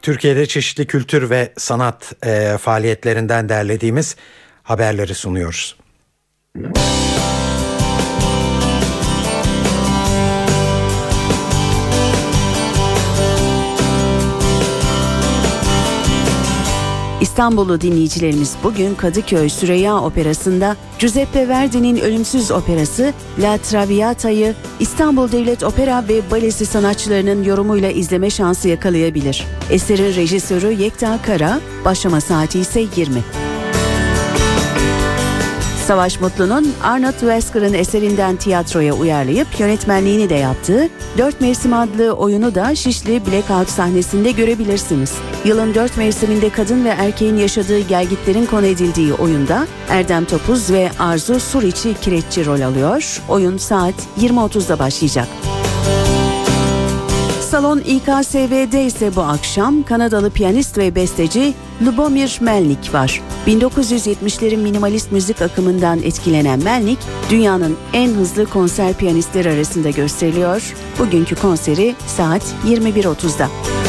Türkiye'de 0.01 0.45
çeşitli 0.45 0.88
kültür 0.88 1.30
ve 1.30 1.53
sanat 1.57 2.13
e, 2.26 2.57
faaliyetlerinden 2.57 3.49
derlediğimiz 3.49 4.15
haberleri 4.63 5.15
sunuyoruz. 5.15 5.76
İstanbullu 17.22 17.82
dinleyicilerimiz 17.82 18.55
bugün 18.63 18.95
Kadıköy 18.95 19.49
Süreyya 19.49 19.97
Operası'nda 20.01 20.76
Giuseppe 20.99 21.47
Verdi'nin 21.47 21.97
ölümsüz 21.97 22.51
operası 22.51 23.13
La 23.39 23.57
Traviata'yı 23.57 24.55
İstanbul 24.80 25.32
Devlet 25.32 25.63
Opera 25.63 26.05
ve 26.09 26.32
Balesi 26.32 26.65
sanatçılarının 26.65 27.43
yorumuyla 27.43 27.91
izleme 27.91 28.30
şansı 28.30 28.67
yakalayabilir. 28.67 29.45
Eserin 29.72 30.15
rejisörü 30.15 30.72
Yekta 30.72 31.19
Kara, 31.22 31.59
başlama 31.86 32.22
saati 32.22 32.59
ise 32.59 32.86
20. 32.95 33.40
Savaş 35.91 36.21
Mutlu'nun 36.21 36.73
Arnold 36.83 37.19
Wesker'ın 37.19 37.73
eserinden 37.73 38.35
tiyatroya 38.35 38.93
uyarlayıp 38.93 39.47
yönetmenliğini 39.59 40.29
de 40.29 40.35
yaptığı 40.35 40.89
Dört 41.17 41.41
Mevsim 41.41 41.73
adlı 41.73 42.11
oyunu 42.11 42.55
da 42.55 42.75
Şişli 42.75 43.25
Blackout 43.25 43.69
sahnesinde 43.69 44.31
görebilirsiniz. 44.31 45.13
Yılın 45.45 45.73
dört 45.73 45.97
mevsiminde 45.97 46.49
kadın 46.49 46.85
ve 46.85 46.89
erkeğin 46.89 47.37
yaşadığı 47.37 47.79
gelgitlerin 47.79 48.45
konu 48.45 48.65
edildiği 48.65 49.13
oyunda 49.13 49.67
Erdem 49.89 50.25
Topuz 50.25 50.71
ve 50.71 50.91
Arzu 50.99 51.39
Suriçi 51.39 51.93
kireççi 52.01 52.45
rol 52.45 52.61
alıyor. 52.61 53.21
Oyun 53.29 53.57
saat 53.57 53.95
20.30'da 54.21 54.79
başlayacak. 54.79 55.27
Salon 57.41 57.79
İKSV'de 57.79 58.85
ise 58.85 59.15
bu 59.15 59.21
akşam 59.21 59.83
Kanadalı 59.83 60.29
piyanist 60.29 60.77
ve 60.77 60.95
besteci 60.95 61.53
Lubomir 61.85 62.37
Melnik 62.41 62.93
var. 62.93 63.21
1970'lerin 63.47 64.57
minimalist 64.57 65.11
müzik 65.11 65.41
akımından 65.41 66.03
etkilenen 66.03 66.63
Melnik, 66.63 66.99
dünyanın 67.29 67.77
en 67.93 68.09
hızlı 68.09 68.45
konser 68.45 68.93
piyanistleri 68.93 69.49
arasında 69.49 69.89
gösteriliyor. 69.89 70.73
Bugünkü 70.99 71.35
konseri 71.35 71.95
saat 72.07 72.43
21.30'da. 72.67 73.80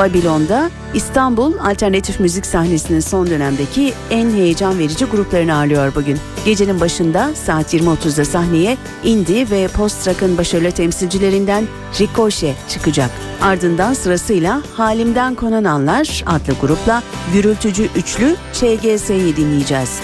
Babilon'da 0.00 0.70
İstanbul 0.94 1.58
alternatif 1.58 2.20
müzik 2.20 2.46
sahnesinin 2.46 3.00
son 3.00 3.30
dönemdeki 3.30 3.92
en 4.10 4.30
heyecan 4.30 4.78
verici 4.78 5.04
gruplarını 5.04 5.54
ağırlıyor 5.54 5.94
bugün. 5.94 6.18
Gecenin 6.44 6.80
başında 6.80 7.34
saat 7.34 7.74
20.30'da 7.74 8.24
sahneye 8.24 8.76
indie 9.04 9.50
ve 9.50 9.68
post-rock'ın 9.68 10.38
başarılı 10.38 10.70
temsilcilerinden 10.70 11.66
Ricochet 12.00 12.56
çıkacak. 12.68 13.10
Ardından 13.42 13.94
sırasıyla 13.94 14.62
Halimden 14.76 15.34
Konananlar 15.34 16.24
adlı 16.26 16.52
grupla 16.60 17.02
gürültücü 17.32 17.88
üçlü 17.96 18.36
ÇGS'yi 18.52 19.36
dinleyeceğiz. 19.36 20.00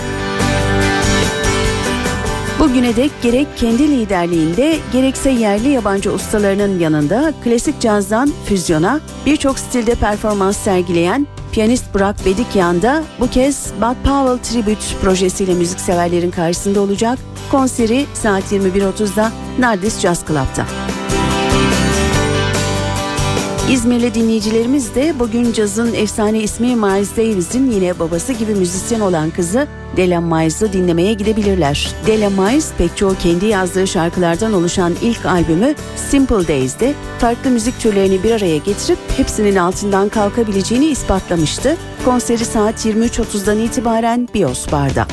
Bugüne 2.59 2.97
dek 2.97 3.11
gerek 3.23 3.47
kendi 3.57 3.89
liderliğinde 3.89 4.79
gerekse 4.93 5.31
yerli 5.31 5.69
yabancı 5.69 6.13
ustalarının 6.13 6.79
yanında 6.79 7.33
klasik 7.45 7.81
cazdan 7.81 8.33
füzyona 8.45 9.01
birçok 9.27 9.59
stilde 9.59 9.95
performans 9.95 10.57
sergileyen 10.57 11.27
piyanist 11.53 11.95
Burak 11.95 12.27
Bedikyan 12.27 12.83
da 12.83 13.03
bu 13.21 13.31
kez 13.31 13.73
Bud 13.77 13.97
Powell 14.05 14.39
Tribute 14.39 14.99
projesiyle 15.03 15.55
müzikseverlerin 15.55 16.31
karşısında 16.31 16.81
olacak. 16.81 17.19
Konseri 17.51 18.07
saat 18.15 18.53
21.30'da 18.53 19.33
Nardis 19.59 20.01
Jazz 20.01 20.27
Club'da. 20.27 20.96
İzmirli 23.71 24.15
dinleyicilerimiz 24.15 24.95
de 24.95 25.15
bugün 25.19 25.53
cazın 25.53 25.95
efsane 25.95 26.39
ismi 26.39 26.77
Miles 26.77 27.17
Davis'in 27.17 27.71
yine 27.71 27.99
babası 27.99 28.33
gibi 28.33 28.55
müzisyen 28.55 29.01
olan 29.01 29.31
kızı 29.31 29.67
Della 29.97 30.21
Miles'ı 30.21 30.73
dinlemeye 30.73 31.13
gidebilirler. 31.13 31.95
Della 32.07 32.31
Miles 32.31 32.73
pek 32.79 32.97
çoğu 32.97 33.15
kendi 33.23 33.47
yazdığı 33.47 33.87
şarkılardan 33.87 34.53
oluşan 34.53 34.95
ilk 35.03 35.27
albümü 35.27 35.75
Simple 36.11 36.49
Days'de 36.49 36.95
farklı 37.19 37.51
müzik 37.51 37.81
türlerini 37.81 38.23
bir 38.23 38.31
araya 38.31 38.57
getirip 38.57 38.99
hepsinin 39.17 39.57
altından 39.57 40.09
kalkabileceğini 40.09 40.87
ispatlamıştı. 40.87 41.77
Konseri 42.05 42.45
saat 42.45 42.87
23.30'dan 42.87 43.59
itibaren 43.59 44.29
Bios 44.35 44.73
Bar'da. 44.73 45.07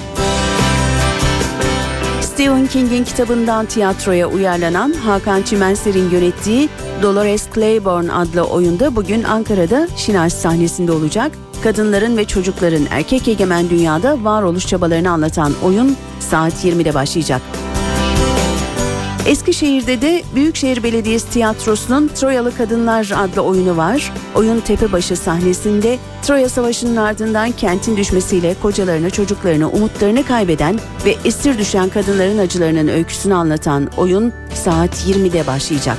Stephen 2.34 2.68
King'in 2.68 3.04
kitabından 3.04 3.66
tiyatroya 3.66 4.28
uyarlanan 4.28 4.94
Hakan 4.94 5.42
Çimenser'in 5.42 6.10
yönettiği 6.10 6.70
Dolores 7.02 7.48
Claiborne 7.56 8.14
adlı 8.14 8.44
oyunda 8.44 8.96
bugün 8.96 9.24
Ankara'da 9.24 9.88
Şinaş 9.98 10.34
sahnesinde 10.34 10.92
olacak. 10.92 11.32
Kadınların 11.64 12.18
ve 12.18 12.26
çocukların 12.26 12.86
erkek 12.90 13.28
egemen 13.28 13.70
dünyada 13.70 14.24
varoluş 14.24 14.68
çabalarını 14.68 15.12
anlatan 15.12 15.54
oyun 15.64 15.98
saat 16.20 16.66
20'de 16.66 16.94
başlayacak. 16.94 17.42
Eskişehir'de 19.28 20.02
de 20.02 20.24
Büyükşehir 20.36 20.84
Belediyesi 20.84 21.30
Tiyatrosu'nun 21.30 22.08
Troyalı 22.08 22.58
Kadınlar 22.58 23.12
adlı 23.16 23.42
oyunu 23.42 23.78
var. 23.78 24.14
Oyun 24.36 24.60
Tepebaşı 24.60 25.16
sahnesinde 25.16 26.00
Troya 26.22 26.50
Savaşı'nın 26.50 26.96
ardından 26.96 27.52
kentin 27.52 27.98
düşmesiyle 27.98 28.56
kocalarını, 28.62 29.10
çocuklarını, 29.10 29.70
umutlarını 29.70 30.26
kaybeden 30.26 30.80
ve 31.06 31.16
esir 31.26 31.58
düşen 31.58 31.90
kadınların 31.90 32.38
acılarının 32.38 32.88
öyküsünü 32.88 33.34
anlatan 33.34 33.90
oyun 33.98 34.34
saat 34.54 35.08
20'de 35.08 35.48
başlayacak. 35.48 35.98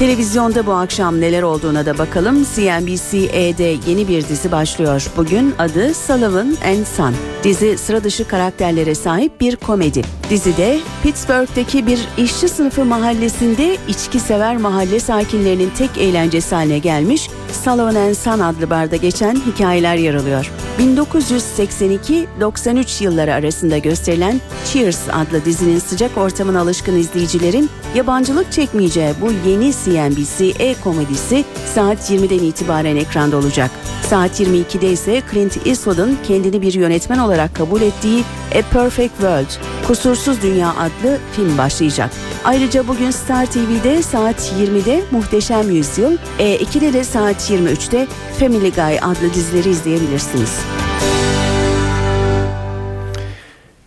Televizyonda 0.00 0.66
bu 0.66 0.72
akşam 0.72 1.20
neler 1.20 1.42
olduğuna 1.42 1.86
da 1.86 1.98
bakalım. 1.98 2.46
CNBC-E'de 2.54 3.90
yeni 3.90 4.08
bir 4.08 4.28
dizi 4.28 4.52
başlıyor. 4.52 5.06
Bugün 5.16 5.54
adı 5.58 5.94
Sullivan 5.94 6.56
and 6.64 6.86
Son. 6.96 7.14
Dizi 7.42 7.78
sıra 7.78 8.04
dışı 8.04 8.28
karakterlere 8.28 8.94
sahip 8.94 9.40
bir 9.40 9.56
komedi. 9.56 10.02
Dizide 10.30 10.80
Pittsburgh'daki 11.02 11.86
bir 11.86 12.00
işçi 12.18 12.48
sınıfı 12.48 12.84
mahallesinde 12.84 13.76
içki 13.88 14.20
sever 14.20 14.56
mahalle 14.56 15.00
sakinlerinin 15.00 15.70
tek 15.70 15.98
eğlencesi 15.98 16.54
haline 16.54 16.78
gelmiş 16.78 17.30
Sullivan 17.64 17.94
and 17.94 18.14
Son 18.14 18.40
adlı 18.40 18.70
barda 18.70 18.96
geçen 18.96 19.34
hikayeler 19.34 19.96
yer 19.96 20.14
alıyor. 20.14 20.50
1982-93 20.80 23.04
yılları 23.04 23.34
arasında 23.34 23.78
gösterilen 23.78 24.40
Cheers 24.72 25.00
adlı 25.12 25.44
dizinin 25.44 25.78
sıcak 25.78 26.18
ortamına 26.18 26.60
alışkın 26.60 26.96
izleyicilerin 26.96 27.70
yabancılık 27.94 28.52
çekmeyeceği 28.52 29.12
bu 29.20 29.32
yeni 29.48 29.72
CNBC 29.90 30.44
e-komedisi 30.58 31.44
saat 31.74 32.10
20'den 32.10 32.44
itibaren 32.44 32.96
ekranda 32.96 33.36
olacak. 33.36 33.70
Saat 34.10 34.40
22'de 34.40 34.92
ise 34.92 35.22
Clint 35.30 35.66
Eastwood'un 35.66 36.18
kendini 36.26 36.62
bir 36.62 36.72
yönetmen 36.72 37.18
olarak 37.18 37.54
kabul 37.54 37.82
ettiği 37.82 38.24
A 38.54 38.62
Perfect 38.72 39.10
World, 39.10 39.50
Kusursuz 39.86 40.42
Dünya 40.42 40.70
adlı 40.70 41.18
film 41.36 41.58
başlayacak. 41.58 42.10
Ayrıca 42.44 42.88
bugün 42.88 43.10
Star 43.10 43.46
TV'de 43.46 44.02
saat 44.02 44.52
20'de 44.60 45.02
Muhteşem 45.10 45.70
Yüzyıl, 45.70 46.16
E2'de 46.38 46.92
de 46.92 47.04
saat 47.04 47.50
23'te 47.50 48.06
Family 48.40 48.72
Guy 48.72 48.98
adlı 49.02 49.34
dizileri 49.34 49.68
izleyebilirsiniz. 49.68 50.50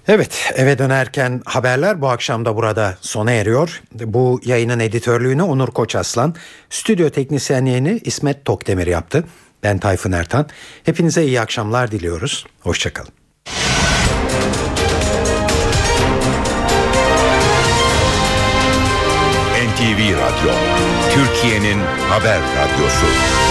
Evet 0.08 0.51
eve 0.56 0.78
dönerken 0.78 1.41
haberler 1.45 2.01
bu 2.01 2.10
akşam 2.10 2.45
da 2.45 2.56
burada 2.56 2.97
sona 3.01 3.32
eriyor. 3.32 3.82
Bu 3.93 4.41
yayının 4.45 4.80
editörlüğünü 4.80 5.43
Onur 5.43 5.68
Koçaslan, 5.68 6.36
stüdyo 6.70 7.10
teknisyenliğini 7.10 8.01
İsmet 8.04 8.45
Tokdemir 8.45 8.88
yaptı. 8.88 9.24
Ben 9.64 9.78
Tayfun 9.78 10.12
Ertan. 10.12 10.47
Hepinize 10.84 11.24
iyi 11.24 11.41
akşamlar 11.41 11.91
diliyoruz. 11.91 12.45
Hoşçakalın. 12.62 13.12
NTV 19.74 19.99
Radyo, 19.99 20.54
Türkiye'nin 21.14 21.80
haber 22.10 22.39
radyosu. 22.39 23.43